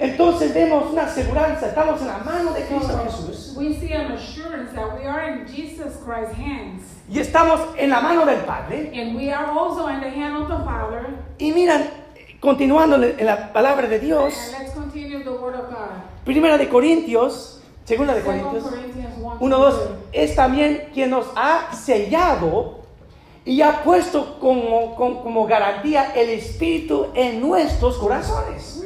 Entonces 0.00 0.54
vemos 0.54 0.90
una 0.90 1.02
aseguranza, 1.02 1.66
estamos 1.66 2.00
en 2.00 2.06
la 2.06 2.18
mano 2.18 2.54
de 2.54 2.62
Cristo 2.64 2.98
Jesús 3.04 3.52
We 3.54 3.74
see 3.74 3.92
an 3.92 4.12
assurance 4.12 4.72
that 4.74 4.98
we 4.98 5.06
are 5.06 5.30
in 5.30 5.46
Jesus 5.46 5.92
Christ's 6.02 6.34
hands. 6.34 6.82
y 7.06 7.18
estamos 7.20 7.60
en 7.76 7.90
la 7.90 8.00
mano 8.00 8.24
del 8.24 8.40
Padre. 8.46 8.90
And 8.94 9.14
we 9.14 9.30
are 9.30 9.50
also 9.50 9.88
in 9.88 10.00
the 10.00 10.08
hand 10.08 10.36
of 10.36 10.48
the 10.48 10.64
Father. 10.64 11.06
Y 11.38 11.52
miran, 11.52 11.84
continuando 12.40 12.96
en 12.96 13.26
la 13.26 13.52
palabra 13.52 13.88
de 13.88 13.98
Dios, 13.98 14.32
And 14.54 14.62
let's 14.62 14.74
continue 14.74 15.22
the 15.22 15.32
Word 15.32 15.56
of 15.56 15.68
God. 15.68 15.90
Primera 16.24 16.56
de 16.56 16.66
Corintios, 16.70 17.60
segunda 17.84 18.14
de 18.14 18.22
Corintios, 18.22 18.62
Corinthians 18.64 19.14
1. 19.20 19.36
1, 19.38 19.58
2, 19.58 19.80
es 20.12 20.34
también 20.34 20.88
quien 20.94 21.10
nos 21.10 21.26
ha 21.36 21.74
sellado 21.74 22.80
y 23.44 23.60
ha 23.60 23.82
puesto 23.82 24.38
como, 24.38 24.94
como, 24.94 25.22
como 25.22 25.46
garantía 25.46 26.14
el 26.14 26.30
Espíritu 26.30 27.08
en 27.14 27.40
nuestros 27.42 27.98
corazones. 27.98 28.82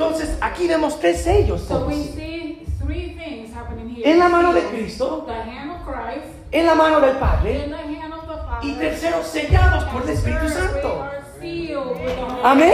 Entonces, 0.00 0.34
aquí 0.40 0.66
vemos 0.66 0.98
tres 0.98 1.22
sellos. 1.22 1.60
So 1.68 1.84
we 1.86 1.92
see 1.94 2.64
three 2.82 3.14
things 3.22 3.54
happening 3.54 3.94
here. 3.94 4.10
En 4.10 4.18
la 4.18 4.30
mano 4.30 4.54
de 4.54 4.62
Cristo, 4.62 5.26
The 5.26 5.34
hand 5.34 5.72
of 5.72 5.84
Christ, 5.84 6.24
en 6.52 6.64
la 6.66 6.74
mano 6.74 7.00
del 7.02 7.16
Padre 7.16 7.64
in 7.66 7.70
the 7.70 7.76
hand 7.76 8.14
of 8.14 8.22
the 8.26 8.32
Father. 8.42 8.66
y 8.66 8.72
tercero, 8.76 9.22
sellados 9.22 9.84
por 9.92 10.02
el 10.04 10.08
Espíritu 10.08 10.48
Santo. 10.48 11.04
Amén. 12.42 12.72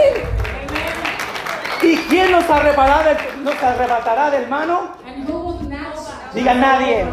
¿Y 1.83 1.97
quién 2.09 2.31
nos 2.31 2.49
arrebatará, 2.49 3.03
del- 3.13 3.43
nos 3.43 3.61
arrebatará 3.61 4.29
del 4.31 4.47
mano? 4.47 4.91
Diga 6.33 6.53
nadie. 6.53 7.05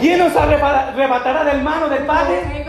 ¿Quién 0.00 0.18
nos 0.18 0.36
arreba- 0.36 0.88
arrebatará 0.88 1.44
del 1.44 1.62
mano 1.62 1.88
del 1.88 2.04
Padre? 2.04 2.66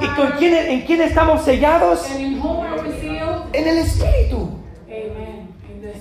¿Y 0.00 0.06
con 0.14 0.30
quién, 0.38 0.54
en 0.54 0.82
quién 0.82 1.00
estamos 1.02 1.42
sellados? 1.44 2.08
En 2.12 3.68
el 3.68 3.78
Espíritu. 3.78 4.53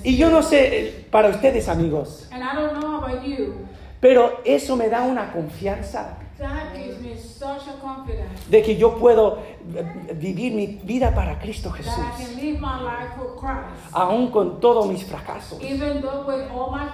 Y 0.03 0.17
yo 0.17 0.29
no 0.29 0.41
sé 0.43 0.79
eh, 0.87 1.05
para 1.09 1.29
ustedes 1.29 1.67
amigos, 1.69 2.27
And 2.31 2.43
I 2.43 2.55
don't 2.55 2.73
know 2.79 2.97
about 3.03 3.23
you. 3.23 3.53
pero 3.99 4.41
eso 4.45 4.75
me 4.75 4.89
da 4.89 5.01
una 5.03 5.31
confianza 5.31 6.17
That 6.37 6.73
gives 6.75 6.99
me 6.99 7.15
such 7.17 7.67
a 7.69 7.79
confidence 7.81 8.49
de 8.49 8.61
que 8.63 8.75
yo 8.75 8.97
puedo 8.97 9.37
vivir 10.19 10.53
mi 10.53 10.67
vida 10.83 11.13
para 11.15 11.39
Cristo 11.39 11.71
Jesús, 11.71 11.93
aún 13.91 14.29
con 14.31 14.59
todos 14.59 14.87
mis 14.87 15.03
fracasos 15.05 15.59
Even 15.61 16.01
though 16.01 16.25
with 16.27 16.43
all 16.51 16.71
my 16.71 16.89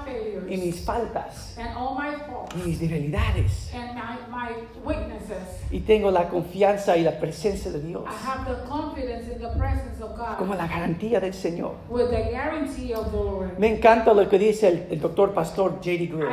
y 0.50 0.58
mis 0.58 0.84
faltas 0.86 1.58
and 1.58 1.76
all 1.78 1.96
my 1.96 2.16
faults 2.28 2.56
y 2.56 2.68
mis 2.68 2.80
debilidades. 2.80 3.72
and 3.74 3.96
my, 3.96 4.18
my 4.30 4.50
weaknesses, 4.86 5.38
Y 5.72 5.82
tengo 5.82 6.10
la 6.12 6.30
confianza 6.30 6.98
y 6.98 7.04
la 7.04 7.20
presencia 7.20 7.72
de 7.72 7.80
Dios 7.82 8.04
I 8.06 8.28
have 8.28 8.46
the 8.46 8.68
confidence 8.68 9.32
in 9.32 9.40
the 9.40 9.50
presence 9.58 10.02
of 10.02 10.18
como 10.38 10.54
God 10.54 10.58
la 10.58 10.68
garantía 10.68 11.20
del 11.20 11.34
Señor. 11.34 11.76
with 11.90 12.10
the 12.10 12.32
guarantee 12.32 12.94
of 12.94 13.12
the 13.12 13.18
Lord. 13.18 13.58
Me 13.60 13.68
encanta 13.68 14.14
lo 14.14 14.28
que 14.30 14.38
dice 14.40 14.68
el, 14.68 14.88
el 14.92 15.00
doctor 15.02 15.34
pastor 15.34 15.74
J.D. 15.84 16.08
Greer. 16.08 16.30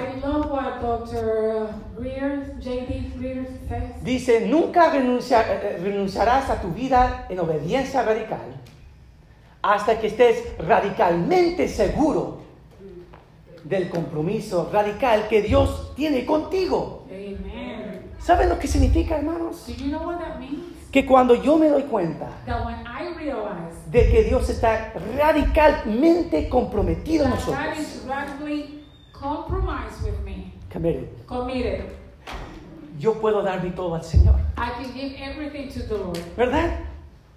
Dice, 4.02 4.46
nunca 4.46 4.90
renuncia- 4.90 5.42
eh, 5.48 5.78
renunciarás 5.82 6.50
a 6.50 6.60
tu 6.60 6.68
vida 6.68 7.26
en 7.28 7.38
obediencia 7.40 8.02
radical 8.02 8.40
hasta 9.62 9.98
que 9.98 10.06
estés 10.08 10.56
radicalmente 10.58 11.68
seguro 11.68 12.38
del 13.64 13.88
compromiso 13.88 14.70
radical 14.72 15.26
que 15.28 15.42
Dios 15.42 15.92
tiene 15.96 16.24
contigo. 16.24 17.04
Amen. 17.10 18.02
¿Saben 18.20 18.48
lo 18.48 18.58
que 18.58 18.68
significa, 18.68 19.16
hermanos? 19.16 19.66
You 19.66 19.88
know? 19.88 20.18
Que 20.92 21.04
cuando 21.04 21.34
yo 21.34 21.56
me 21.58 21.68
doy 21.68 21.82
cuenta 21.84 22.28
de 23.90 24.10
que 24.10 24.22
Dios 24.24 24.48
está 24.48 24.92
radicalmente 25.16 26.48
comprometido 26.48 27.24
en 27.24 27.30
nosotros, 27.30 27.58
committed, 30.76 31.08
committed, 31.26 31.84
yo 32.98 33.14
puedo 33.14 33.42
dar 33.42 33.62
mi 33.62 33.70
todo 33.70 33.94
al 33.94 34.02
Señor, 34.04 34.36
I 34.56 34.70
can 34.70 34.92
give 34.92 35.14
everything 35.18 35.68
to 35.68 35.80
the 35.86 35.96
Lord. 35.96 36.18
¿verdad? 36.36 36.80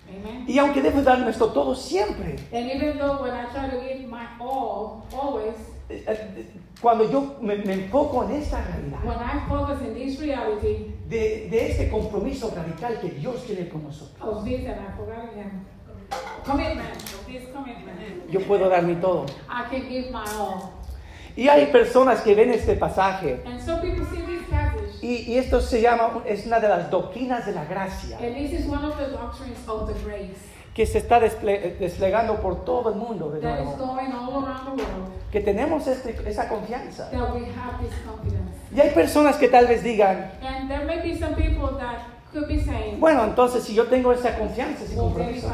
Amen. 0.10 0.46
Y 0.48 0.58
aunque 0.58 0.82
debemos 0.82 1.06
dar 1.06 1.20
nuestro 1.20 1.48
todo 1.48 1.76
siempre, 1.76 2.36
And 2.52 2.70
even 2.72 2.98
though 2.98 3.22
when 3.22 3.32
I 3.32 3.46
try 3.54 3.70
to 3.70 3.80
give 3.82 4.08
my 4.10 4.26
all, 4.40 5.06
always, 5.14 5.56
eh, 5.90 6.04
eh, 6.08 6.46
cuando 6.82 7.10
yo 7.10 7.38
me, 7.42 7.58
me 7.58 7.74
enfoco 7.74 8.24
en 8.26 8.32
esta 8.42 8.62
realidad, 8.62 9.04
when 9.04 9.18
I 9.18 9.48
focus 9.48 9.82
in 9.82 9.94
this 9.94 10.20
reality 10.20 10.94
de, 11.08 11.50
de 11.50 11.72
este 11.72 11.90
compromiso 11.90 12.52
radical 12.56 13.00
que 13.00 13.10
Dios 13.10 13.46
tiene 13.46 13.70
con 13.70 13.84
nosotros, 13.84 14.20
of 14.22 14.44
this, 14.44 14.66
and 14.66 14.80
I 14.80 14.98
forgot 14.98 15.30
again, 15.32 15.66
commitment, 16.44 16.96
of 16.96 17.26
this 17.28 17.44
commitment, 17.54 18.30
yo 18.32 18.40
puedo 18.42 18.70
dar 18.70 18.82
mi 18.84 18.96
todo. 18.96 19.28
I 19.48 19.64
can 19.70 19.88
give 19.88 20.12
my 20.12 20.26
all. 20.38 20.79
Y 21.40 21.48
hay 21.48 21.68
personas 21.68 22.22
que 22.22 22.36
ven 22.36 22.52
este 22.52 22.76
pasaje. 22.76 23.42
And 23.46 23.60
people 23.82 24.06
see 24.12 24.22
this 24.24 24.44
passage, 24.50 25.00
y, 25.02 25.32
y 25.32 25.38
esto 25.38 25.62
se 25.62 25.80
llama, 25.82 26.22
es 26.26 26.46
una 26.46 26.60
de 26.60 26.68
las 26.68 26.90
doctrinas 26.92 27.46
de 27.46 27.54
la 27.54 27.64
gracia. 27.64 28.18
And 28.18 28.36
this 28.36 28.52
is 28.60 28.68
one 28.68 28.84
of 28.86 28.98
the 28.98 29.08
doctrines 29.08 29.58
of 29.68 29.88
the 29.88 29.94
grace 30.04 30.36
que 30.74 30.86
se 30.86 30.98
está 31.00 31.20
desple- 31.20 31.78
desplegando 31.80 32.42
por 32.42 32.64
todo 32.66 32.90
el 32.90 32.96
mundo 32.96 33.30
de 33.32 33.40
that 33.40 33.60
is 33.60 33.66
nuevo. 33.66 33.86
going 33.88 34.12
all 34.12 34.44
around 34.44 34.66
the 34.66 34.84
world, 34.84 35.10
Que 35.32 35.40
tenemos 35.42 35.88
este- 35.88 36.16
esa 36.30 36.48
confianza. 36.50 37.10
Y 38.76 38.80
hay 38.80 38.90
personas 38.92 39.38
que 39.38 39.48
tal 39.48 39.66
vez 39.68 39.82
digan, 39.84 40.32
And 40.42 40.70
there 40.70 40.84
may 40.86 41.00
be 41.02 41.18
some 41.18 41.36
people 41.36 41.78
that 41.80 42.00
could 42.34 42.48
be 42.48 42.62
saying, 42.64 43.00
bueno, 43.00 43.24
entonces 43.24 43.64
si 43.64 43.74
yo 43.74 43.88
tengo 43.88 44.12
esa 44.12 44.38
confianza, 44.38 44.84
ese 44.84 44.96
compromiso, 44.96 45.48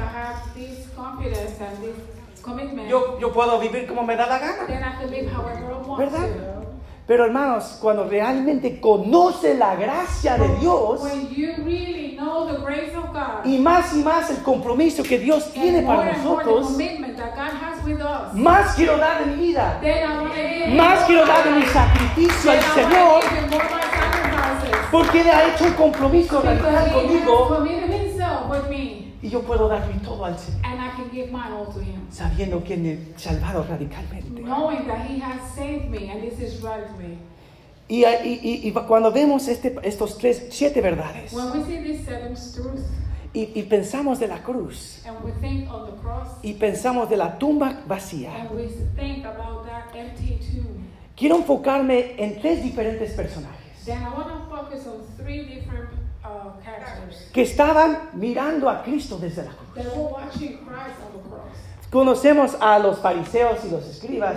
Commitment, 2.46 2.88
yo, 2.88 3.18
yo 3.20 3.34
puedo 3.34 3.60
vivir 3.60 3.88
como 3.88 4.04
me 4.04 4.16
da 4.16 4.28
la 4.28 4.38
gana. 4.40 4.68
then 4.68 4.84
I 4.84 4.96
can 5.02 5.10
live 5.10 5.32
however 5.32 5.72
I 5.74 5.88
want 5.88 6.00
¿Verdad? 6.00 6.28
to. 6.28 6.56
Pero 7.08 7.26
hermanos, 7.26 7.78
cuando 7.80 8.06
realmente 8.08 8.80
conoce 8.82 9.54
la 9.56 9.76
gracia 9.76 10.38
de 10.38 10.48
Dios 10.60 11.04
When 11.04 11.30
you 11.30 11.54
really 11.64 12.16
know 12.18 12.48
the 12.48 12.58
grace 12.64 12.96
of 12.96 13.14
God, 13.14 13.46
y 13.46 13.60
más 13.60 13.94
y 13.96 14.04
más 14.04 14.32
el 14.32 14.42
compromiso 14.42 15.04
que 15.04 15.20
Dios 15.20 15.52
tiene 15.54 15.80
and 15.80 15.88
para 15.88 16.14
nosotros, 16.18 16.72
us. 16.72 18.34
más 18.34 18.74
quiero 18.76 18.98
dar 18.98 19.24
de 19.24 19.36
mi 19.36 19.48
vida, 19.48 19.80
más 20.76 21.04
quiero 21.06 21.28
dar 21.28 21.44
de 21.44 21.52
mi 21.52 21.66
sacrificio 21.68 22.52
al 22.52 22.62
Señor, 22.74 23.22
porque 24.92 25.22
Él 25.22 25.28
ha 25.30 25.48
hecho 25.54 25.66
un 25.66 25.74
compromiso 25.74 26.42
radical 26.42 26.92
conmigo 26.92 27.48
committed 27.50 27.90
himself 27.92 28.50
with 28.50 28.68
me. 28.70 29.14
Y 29.26 29.30
yo 29.30 29.42
puedo 29.42 29.68
dar 29.68 29.88
mi 29.92 30.00
todo 30.00 30.24
al 30.26 30.38
Señor, 30.38 30.62
And 30.66 30.80
I 30.80 30.90
can 30.96 31.10
give 31.12 31.32
mine 31.32 31.52
all 31.52 31.66
to 31.74 31.80
him. 31.82 32.02
sabiendo 32.12 32.64
que 32.64 32.78
me 32.78 32.94
ha 33.16 33.20
salvado 33.20 33.64
radicalmente. 33.64 34.42
Knowing 34.42 34.86
that 34.88 35.06
he 35.10 35.20
has 35.20 35.42
saved 35.56 35.90
me 35.90 36.10
and 36.12 36.22
this 36.22 36.40
is 36.40 36.62
right 36.62 36.84
with 36.92 37.00
me. 37.08 37.18
Y, 37.88 38.04
y- 38.04 38.40
y- 38.44 38.62
y 38.68 38.72
cuando 38.72 39.12
vemos 39.12 39.48
este, 39.48 39.76
estos 39.84 40.18
tres, 40.18 40.48
siete 40.50 40.82
verdades 40.82 41.32
When 41.34 41.52
we 41.52 41.64
see 41.66 41.78
these 41.84 42.04
seven 42.04 42.34
truths 42.34 42.84
y, 43.34 43.52
y 43.54 43.64
pensamos 43.64 44.18
de 44.20 44.28
la 44.28 44.42
cruz 44.42 45.04
and 45.06 45.18
we 45.24 45.32
think 45.42 45.70
on 45.72 45.86
the 45.86 45.92
cross 46.02 46.30
y 46.42 46.54
pensamos 46.54 47.10
de 47.10 47.18
la 47.18 47.38
tumba 47.38 47.84
vacía, 47.88 48.32
and 48.42 48.50
we 48.52 48.68
think 48.96 49.24
about 49.26 49.66
that 49.68 49.94
empty 49.96 50.40
tomb, 50.52 50.84
quiero 51.16 51.36
enfocarme 51.38 52.16
en 52.18 52.40
tres 52.42 52.64
diferentes 52.64 53.12
personajes 53.14 53.86
then 53.86 54.02
I 54.02 54.10
want 54.16 54.30
to 54.30 54.50
focus 54.50 54.88
on 54.88 55.04
three 55.18 55.46
different 55.46 55.90
que 57.34 57.42
estaban 57.42 58.10
mirando 58.14 58.70
a 58.70 58.84
Cristo 58.84 59.18
desde 59.18 59.44
la 59.46 59.52
cruz. 59.52 59.86
Conocemos 61.92 62.58
a 62.60 62.78
los 62.80 63.00
fariseos 63.00 63.64
y 63.66 63.70
los 63.70 63.86
escribas 63.88 64.36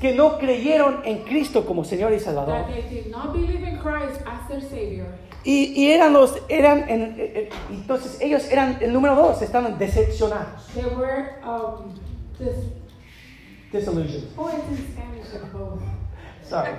que 0.00 0.14
no 0.14 0.38
creyeron 0.38 1.00
en 1.04 1.24
Cristo 1.24 1.66
como 1.66 1.84
Señor 1.84 2.12
y 2.12 2.20
Salvador. 2.20 2.64
Y, 5.44 5.72
y 5.80 5.92
eran 5.92 6.12
los, 6.12 6.36
eran, 6.48 6.88
en- 6.88 7.02
eh, 7.18 7.32
eh, 7.34 7.50
entonces 7.70 8.20
ellos 8.20 8.44
eran 8.50 8.78
el 8.80 8.92
número 8.92 9.14
dos, 9.14 9.40
estaban 9.40 9.78
decepcionados. 9.78 10.66
They 10.74 10.84
were 10.84 11.36
um, 11.44 11.94
this. 12.38 12.56
Disillusioned. 13.72 14.28
Oh, 14.36 14.48
it's 14.48 14.68
in 14.68 14.86
Spanish 14.92 15.52
both. 15.52 15.80
Sorry. 16.48 16.72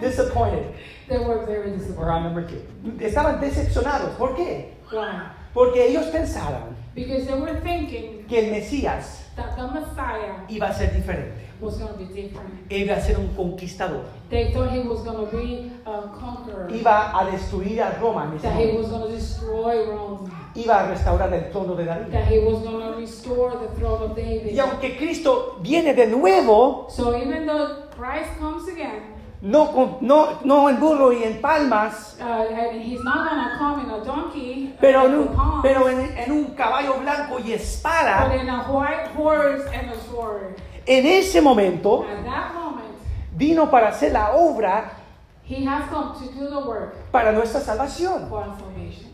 Disappointed. 0.00 0.74
They 1.08 1.18
were 1.18 1.44
very 1.46 1.70
disappointed. 1.72 2.22
number 2.22 2.42
two. 2.46 2.62
Estaban 3.00 3.40
decepcionados. 3.40 4.16
¿Por 4.16 4.34
qué? 4.34 4.74
Why? 4.90 5.30
Porque 5.54 5.86
ellos 5.88 6.06
pensaban 6.06 6.76
Because 6.94 7.26
they 7.26 7.34
were 7.38 7.60
thinking 7.60 8.24
que 8.28 8.38
el 8.38 8.50
Mesías 8.52 9.24
that 9.36 9.56
the 9.56 9.62
Messiah 9.62 10.44
iba 10.48 10.68
a 10.68 10.74
ser 10.74 10.90
diferente. 10.92 11.50
was 11.60 11.76
going 11.78 11.92
to 11.92 11.98
be 11.98 12.22
different. 12.22 12.68
Iba 12.70 12.96
a 12.96 13.00
ser 13.00 13.18
un 13.18 13.28
conquistador. 13.36 14.04
They 14.30 14.52
thought 14.52 14.70
he 14.72 14.80
was 14.80 15.02
going 15.02 15.28
to 15.28 15.36
be 15.36 15.70
a 15.84 16.08
conqueror. 16.08 16.68
Iba 16.70 17.12
a 17.14 17.30
destruir 17.30 17.80
a 17.80 17.98
Roma. 18.00 18.32
That 18.42 18.56
he 18.56 18.76
was 18.76 18.88
going 18.88 19.10
to 19.10 19.14
destroy 19.14 19.86
Rome. 19.86 20.30
Iba 20.54 20.84
a 20.84 20.88
restaurar 20.88 21.32
el 21.32 21.50
trono 21.52 21.76
de 21.76 21.84
David. 21.84 22.12
That 22.12 22.26
he 22.28 22.38
was 22.38 22.62
going 22.62 22.80
to 22.80 22.98
restore 22.98 23.52
the 23.58 23.68
throne 23.78 24.10
of 24.10 24.16
David. 24.16 24.52
Y 24.54 24.58
aunque 24.58 24.96
Cristo 24.96 25.58
viene 25.62 25.94
de 25.94 26.06
nuevo, 26.06 26.86
So 26.90 27.14
even 27.16 27.46
though 27.46 27.89
Christ 28.00 28.38
comes 28.38 28.66
again, 28.66 29.02
no, 29.42 29.98
no, 30.00 30.40
no 30.42 30.68
en 30.70 30.80
burro 30.80 31.12
y 31.12 31.22
en 31.22 31.38
palmas, 31.42 32.16
uh, 32.18 32.24
and 32.24 32.80
he's 32.80 33.04
not 33.04 33.28
to 33.52 33.58
come 33.58 33.84
in 33.84 33.90
a 33.90 34.02
donkey, 34.02 34.72
uh, 34.72 34.80
pero, 34.80 35.04
en 35.06 35.14
un, 35.14 35.60
pero 35.62 35.86
en, 35.86 36.16
en 36.16 36.32
un 36.32 36.44
caballo 36.54 36.94
blanco 36.98 37.38
y 37.38 37.52
but 37.52 37.60
espada, 37.60 38.34
in 38.40 38.48
a 38.48 38.62
white 38.72 39.08
horse 39.14 39.66
and 39.74 39.90
a 39.90 40.00
sword. 40.08 40.56
en 40.86 41.04
ese 41.04 41.42
momento 41.42 42.04
At 42.04 42.24
that 42.24 42.54
moment, 42.54 42.96
vino 43.36 43.70
para 43.70 43.88
hacer 43.88 44.12
la 44.12 44.34
obra 44.34 44.92
he 45.44 45.66
has 45.66 45.90
come 45.90 46.14
to 46.14 46.32
do 46.32 46.48
the 46.48 46.66
work 46.66 46.94
para 47.12 47.32
nuestra 47.32 47.60
salvación. 47.60 48.30
for 48.30 48.44
our 48.44 48.56
salvation. 48.58 49.10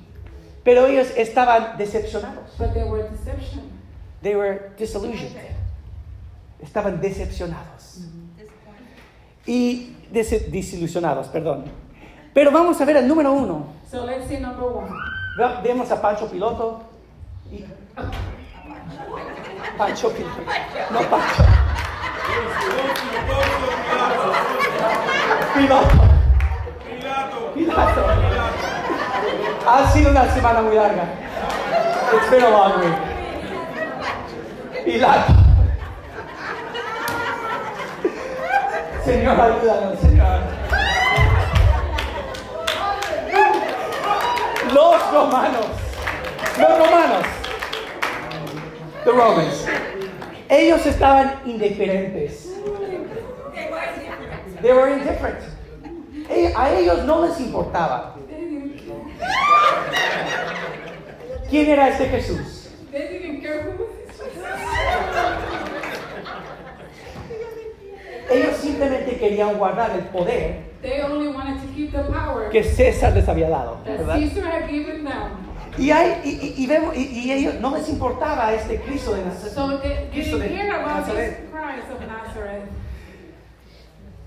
Pero 0.63 0.87
ellos 0.87 1.09
estaban 1.17 1.77
decepcionados. 1.77 2.57
But 2.57 2.73
they 2.73 2.85
were 2.85 3.09
deception. 3.09 3.63
They 4.23 4.37
were 4.37 4.71
disillusioned. 4.79 5.35
Estaban 6.61 7.01
decepcionados. 7.01 8.01
Y 9.47 9.95
dese- 10.13 10.49
desilusionados, 10.51 11.29
perdón. 11.29 11.65
Pero 12.35 12.51
vamos 12.51 12.81
a 12.81 12.85
ver 12.85 12.97
el 12.99 13.09
número 13.09 13.33
uno. 13.33 13.67
So 13.91 14.05
let's 14.05 14.27
see 14.29 14.39
number 14.39 14.65
one. 14.65 14.91
Ve- 15.39 15.63
Vemos 15.63 15.91
a 15.91 16.01
Pancho 16.01 16.29
Piloto. 16.31 16.81
y- 17.51 17.65
Pancho 19.79 20.11
Piloto. 20.11 20.41
No 20.91 21.01
Pancho. 21.03 21.45
Piloto. 25.55 25.89
Pilato. 27.55 28.01
Ha 29.69 29.91
sido 29.93 30.11
una 30.11 30.25
semana 30.35 30.63
muy 30.63 30.75
larga. 30.77 31.05
It's 32.15 32.31
been 32.31 32.45
a 32.45 32.51
long 32.51 32.73
week. 32.81 32.95
Pilato. 34.85 35.46
Señor, 39.07 39.41
ayúdanos, 39.41 39.99
Señor. 40.01 40.41
Los 44.75 45.13
romanos. 45.13 45.67
Los 46.59 46.79
romanos. 46.79 47.27
The 49.05 49.13
Romans. 49.13 49.67
Ellos 50.49 50.85
estaban 50.87 51.41
indiferentes. 51.47 52.49
They 54.61 54.73
were 54.73 54.91
indifferent. 54.93 55.39
E- 56.29 56.53
A 56.57 56.71
ellos 56.73 57.05
no 57.05 57.25
les 57.27 57.39
importaba. 57.39 58.17
¿Quién 61.49 61.71
era 61.71 61.89
este 61.91 62.09
Jesús? 62.09 62.71
They 62.91 63.07
didn't 63.09 63.41
care 63.41 63.63
who 63.63 63.85
was 63.85 63.97
Ellos 68.29 68.65
querían 69.19 69.57
guardar 69.59 69.91
el 69.93 70.05
poder 70.07 70.65
They 70.83 71.03
only 71.03 71.29
wanted 71.29 71.61
to 71.63 71.69
keep 71.75 71.91
the 71.93 72.03
power 72.05 72.49
que 72.51 72.63
César 72.63 73.15
les 73.15 73.27
había 73.29 73.49
dado. 73.49 73.79
that 73.85 73.99
¿verdad? 73.99 74.19
Caesar 74.19 74.45
had 74.47 74.69
given 74.71 75.05
them. 75.05 75.47
Y, 75.79 75.91
hay, 75.91 76.21
y, 76.25 76.31
y- 76.31 76.55
y 76.63 76.67
vemos, 76.67 76.97
y, 76.97 77.03
y 77.03 77.33
ellos 77.33 77.55
no 77.61 77.77
les 77.77 77.89
importaba 77.89 78.53
este 78.55 78.81
Cristo 78.81 79.15
de 79.15 79.25
Nazaret. 79.25 79.53
So 79.53 79.79
they 79.79 80.09
Cristo 80.11 80.39
didn't 80.39 80.49
de 80.51 80.57
hear 80.57 80.73
about 80.75 81.05
this 81.05 81.15
Nazaret. 81.15 81.51
Christ 81.51 81.91
of 81.93 82.07
Nazareth. 82.07 82.63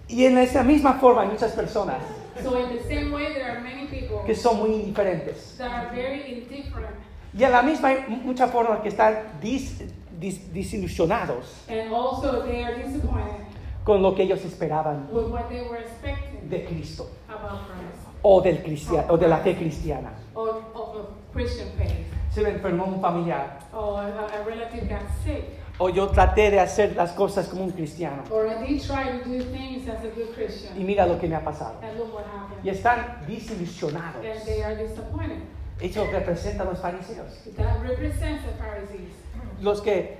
Y 0.07 0.25
en 0.25 0.37
esa 0.37 0.63
misma 0.63 0.93
forma 0.99 1.21
hay 1.21 1.29
muchas 1.29 1.51
personas 1.53 1.97
So 2.43 2.57
in 2.57 2.69
the 2.77 2.83
same 2.83 3.11
way, 3.11 3.33
there 3.33 3.51
are 3.51 3.59
many 3.61 3.85
people 3.87 4.21
que 4.25 4.33
son 4.35 4.59
muy 4.59 4.69
indiferentes. 4.75 5.55
that 5.57 5.71
are 5.71 5.89
very 5.95 6.21
indifferent. 6.33 6.95
Y 7.37 7.43
en 7.43 7.51
la 7.51 7.61
misma 7.61 7.89
hay 7.89 8.05
mucha 8.23 8.47
forma 8.47 8.81
que 8.81 8.89
están 8.89 9.15
dis- 9.41 9.81
dis- 10.19 10.51
desilusionados 10.53 11.45
And 11.67 11.93
also 11.93 12.43
they 12.43 12.63
are 12.63 12.75
disappointed 12.75 13.45
con 13.89 14.03
lo 14.03 14.13
que 14.13 14.21
ellos 14.21 14.45
esperaban 14.45 15.07
de 16.47 16.63
Cristo 16.65 17.09
o, 18.21 18.39
del 18.39 18.61
cristia- 18.61 19.05
o 19.09 19.17
de 19.17 19.27
la 19.27 19.37
fe 19.37 19.55
cristiana. 19.55 20.11
Se 22.31 22.41
me 22.43 22.49
enfermó 22.51 22.85
un 22.85 23.01
familiar. 23.01 23.57
O 25.79 25.89
yo 25.89 26.07
traté 26.09 26.51
de 26.51 26.59
hacer 26.59 26.95
las 26.95 27.13
cosas 27.13 27.47
como 27.47 27.63
un 27.63 27.71
cristiano. 27.71 28.21
Y 30.77 30.83
mira 30.83 31.07
lo 31.07 31.17
que 31.19 31.27
me 31.27 31.35
ha 31.35 31.43
pasado. 31.43 31.73
Y 32.63 32.69
están 32.69 33.21
desilusionados. 33.27 34.21
Eso 35.81 36.05
representa 36.11 36.61
a 36.63 36.65
los 36.67 36.79
fariseos. 36.79 37.41
Los 39.61 39.81
que 39.81 40.19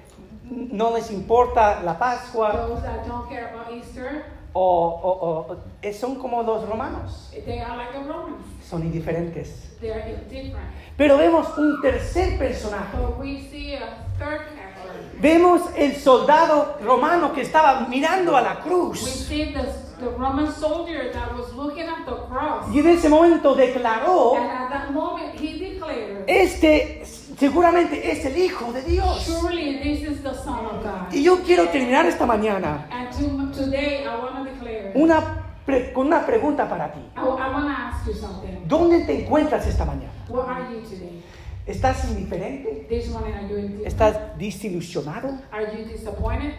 no 0.50 0.94
les 0.96 1.12
importa 1.12 1.82
la 1.84 1.98
Pascua 1.98 2.52
Those 2.68 2.82
that 2.84 3.08
don't 3.08 3.28
care 3.30 3.50
about 3.54 3.72
Easter, 3.74 4.26
o, 4.54 4.62
o- 4.62 5.54
o- 5.54 5.94
son 5.94 6.16
como 6.16 6.42
los 6.44 6.68
romanos. 6.68 7.32
they 7.46 7.60
are 7.62 7.78
like 7.78 7.94
the 7.94 8.04
Romans. 8.04 8.44
Son 8.64 8.82
indiferentes. 8.84 9.78
They 9.80 9.92
are 9.92 10.04
indifferent. 10.10 10.68
Pero 10.98 11.18
vemos 11.18 11.58
un 11.58 11.82
tercer 11.82 12.38
personaje. 12.38 12.98
But 12.98 13.18
we 13.20 13.40
see 13.50 13.76
a 13.76 14.06
third 14.18 14.42
character. 14.56 15.20
Vemos 15.22 15.62
el 15.78 15.96
soldado 15.96 16.78
romano 16.84 17.32
que 17.34 17.42
estaba 17.42 17.88
mirando 17.88 18.36
a 18.36 18.42
la 18.42 18.54
We 18.56 18.62
cruz. 18.70 19.00
see 19.00 19.54
the, 19.54 19.64
the 20.00 20.10
Roman 20.18 20.52
soldier 20.52 21.12
that 21.14 21.34
was 21.38 21.54
looking 21.54 21.88
at 21.88 22.06
the 22.06 22.16
cross. 22.28 22.66
Y 22.74 22.80
en 22.80 22.88
ese 22.88 23.08
momento 23.10 23.54
declaró, 23.56 24.36
And 24.36 24.50
at 24.50 24.70
that 24.70 24.92
moment, 24.92 25.36
he 25.40 25.58
declared, 25.60 26.24
este 26.28 26.99
seguramente 27.40 28.12
es 28.12 28.26
el 28.26 28.38
Hijo 28.38 28.72
de 28.74 28.82
Dios. 28.84 29.24
Surely 29.24 29.80
this 29.82 30.10
is 30.10 30.22
the 30.22 30.34
Son 30.34 30.66
of 30.66 30.84
God. 30.84 31.12
Y 31.14 31.24
yo 31.24 31.42
quiero 31.44 31.70
terminar 31.70 32.06
esta 32.06 32.26
mañana 32.26 32.88
And 32.92 33.10
to, 33.12 33.64
today, 33.64 34.04
I 34.06 34.18
want 34.20 34.38
to 34.38 34.44
declare, 34.44 34.92
una 34.96 35.46
pre- 35.66 35.94
con 35.94 36.08
una 36.08 36.26
pregunta 36.26 36.68
para 36.68 36.92
ti. 36.92 37.00
I, 37.16 37.22
want 37.24 37.40
to 37.40 37.72
ask 37.72 38.06
you 38.06 38.14
something. 38.14 38.68
¿Dónde 38.68 39.06
te 39.06 39.24
encuentras 39.24 39.66
esta 39.68 39.86
mañana? 39.86 40.12
What 40.28 40.50
are 40.50 40.66
you 40.72 40.82
today? 40.82 41.24
¿Estás 41.66 42.04
indiferente? 42.10 42.88
This 42.90 43.10
morning, 43.10 43.34
are 43.34 43.48
you 43.48 43.58
indifferent? 43.58 43.88
¿Estás 43.88 44.38
desilusionado? 44.38 45.40
Are 45.52 45.66
you 45.78 45.86
disappointed? 45.86 46.54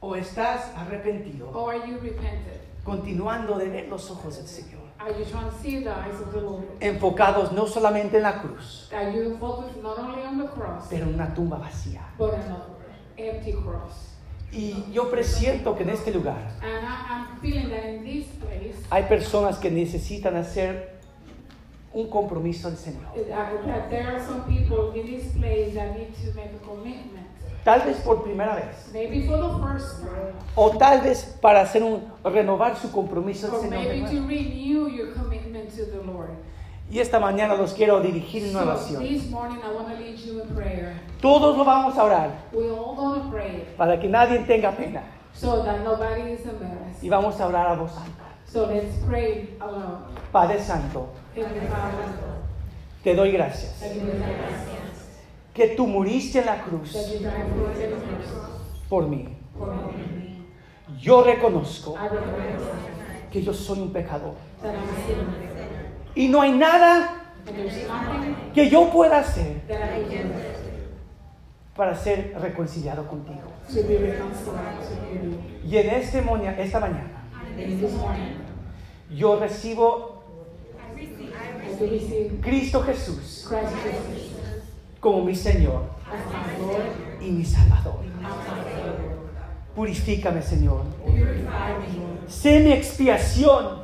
¿O 0.00 0.14
estás 0.14 0.70
arrepentido? 0.76 1.50
Or 1.52 1.74
are 1.74 1.88
you 1.88 1.98
repented? 1.98 2.60
Continuando 2.84 3.58
de 3.58 3.68
ver 3.68 3.88
los 3.88 4.10
ojos 4.10 4.36
del 4.36 4.46
Señor. 4.46 4.77
Enfocados 6.80 7.52
no 7.52 7.66
solamente 7.66 8.16
en 8.16 8.22
la 8.24 8.40
cruz, 8.40 8.90
Are 8.92 9.12
you 9.12 9.36
focused 9.38 9.82
not 9.82 9.98
only 9.98 10.22
on 10.22 10.38
the 10.38 10.48
cross, 10.48 10.86
pero 10.90 11.06
en 11.06 11.14
una 11.14 11.32
tumba 11.34 11.58
vacía. 11.58 12.02
Y 14.50 14.90
yo 14.92 15.10
presiento 15.10 15.76
que 15.76 15.82
en 15.82 15.90
este 15.90 16.10
lugar 16.10 16.38
hay 18.90 19.02
personas 19.04 19.58
que 19.58 19.70
necesitan 19.70 20.36
hacer 20.36 20.98
un 21.92 22.08
compromiso 22.08 22.68
al 22.68 22.76
Señor. 22.76 23.12
Tal 27.64 27.82
vez 27.82 27.96
por 27.98 28.22
primera 28.22 28.54
vez, 28.54 28.90
Maybe 28.92 29.26
for 29.26 29.36
the 29.36 29.62
first 29.62 30.00
time, 30.00 30.32
o 30.54 30.70
tal 30.78 31.02
vez 31.02 31.36
para 31.40 31.60
hacer 31.60 31.82
un 31.82 32.02
renovar 32.24 32.76
su 32.76 32.90
compromiso 32.90 33.46
al 33.48 33.54
or 33.54 33.60
Señor. 33.60 33.80
maybe 33.84 34.00
to 34.00 34.26
renew 34.26 34.88
your 34.88 35.12
commitment 35.14 35.68
to 35.70 35.84
the 35.86 36.04
Lord. 36.04 36.30
Y 36.90 37.00
esta 37.00 37.20
mañana 37.20 37.54
los 37.54 37.74
quiero 37.74 38.00
dirigir 38.00 38.44
en 38.44 38.56
una 38.56 38.72
oración. 38.72 39.02
Todos 41.20 41.56
lo 41.58 41.64
vamos 41.64 41.98
a 41.98 42.04
orar 42.04 42.30
para 43.76 44.00
que 44.00 44.08
nadie 44.08 44.38
tenga 44.40 44.72
pena. 44.72 45.02
so 45.34 45.62
that 45.62 45.84
nobody 45.84 46.32
is 46.32 46.40
embarrassed. 46.46 47.02
Y 47.02 47.08
vamos 47.08 47.38
a 47.40 47.46
orar 47.46 47.66
a 47.68 47.74
voz 47.74 47.92
alta. 47.96 48.24
So 48.50 48.66
let's 48.66 48.96
pray 49.06 49.56
aloud. 49.60 50.08
Padre 50.32 50.60
Santo, 50.60 51.08
te 53.04 53.14
doy 53.14 53.30
gracias 53.32 53.82
I 53.82 53.88
give 53.94 54.06
you 54.06 54.12
thanks 54.12 55.18
que 55.58 55.66
tú 55.74 55.88
muriste 55.88 56.38
en 56.38 56.46
la 56.46 56.62
cruz 56.62 56.96
por 58.88 59.08
mí. 59.08 59.28
Yo 61.00 61.24
reconozco 61.24 61.96
recognize 61.96 62.64
que 63.32 63.42
yo 63.42 63.52
soy 63.52 63.80
un 63.80 63.92
pecador. 63.92 64.34
Y 66.14 66.28
no 66.28 66.42
hay 66.42 66.52
nada 66.52 67.32
que 68.54 68.70
yo 68.70 68.88
pueda 68.90 69.18
hacer 69.18 69.62
para 71.74 71.92
ser 71.96 72.36
reconciliado 72.40 73.08
contigo. 73.08 73.50
Y 75.68 75.76
en 75.76 75.90
este 75.90 76.22
esta 76.58 76.78
mañana 76.78 77.24
morning, 77.96 78.36
yo 79.10 79.40
recibo 79.40 80.22
Cristo 82.42 82.82
Jesús 82.82 83.48
como 85.00 85.24
mi 85.24 85.34
Señor 85.34 85.82
y 87.20 87.30
mi 87.30 87.44
Salvador. 87.44 88.00
Purifícame, 89.74 90.42
Señor. 90.42 90.82
Sé 92.26 92.60
mi 92.60 92.72
expiación. 92.72 93.82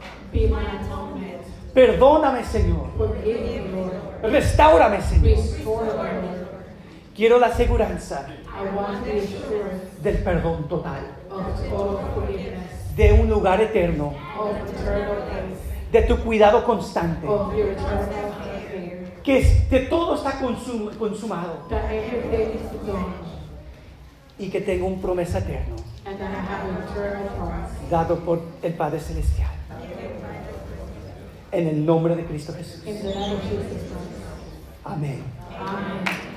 Perdóname, 1.72 2.44
Señor. 2.44 2.86
Forgive 2.96 3.62
me, 3.62 3.82
Lord. 3.82 4.32
Restáurame, 4.32 5.00
Señor. 5.02 5.38
Quiero 7.14 7.38
la 7.38 7.46
aseguranza 7.46 8.26
del 10.02 10.18
perdón 10.18 10.68
total, 10.68 11.06
de 12.96 13.12
un 13.12 13.28
lugar 13.28 13.60
eterno, 13.60 14.14
de 15.92 16.02
tu 16.02 16.18
cuidado 16.18 16.64
constante, 16.64 17.26
que, 19.24 19.38
es- 19.38 19.64
que 19.68 19.80
todo 19.80 20.14
está 20.16 20.38
consum- 20.40 20.94
consumado 20.98 21.58
y 24.38 24.48
que 24.50 24.60
tengo 24.60 24.86
un 24.86 25.00
promesa 25.00 25.38
eterno 25.38 25.76
and 26.06 26.18
that 26.18 26.30
I 26.30 26.34
have 26.34 26.68
an 26.68 26.82
eternal 26.82 27.28
promise. 27.36 27.90
dado 27.90 28.18
por 28.20 28.42
el 28.62 28.74
Padre 28.74 29.00
Celestial. 29.00 29.48
En 31.52 31.68
el 31.68 31.86
nombre 31.86 32.14
de 32.16 32.24
Cristo 32.26 32.52
Jesús. 32.52 32.82
Amén. 34.84 35.22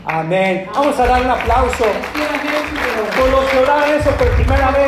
Amén. 0.06 0.68
Vamos 0.74 0.98
a 1.00 1.06
dar 1.08 1.22
un 1.26 1.30
aplauso 1.32 1.84
por 3.18 3.30
los 3.30 3.46
que 3.50 3.58
oraron 3.58 4.00
eso 4.00 4.12
por 4.12 4.30
primera 4.36 4.72
vez. 4.72 4.88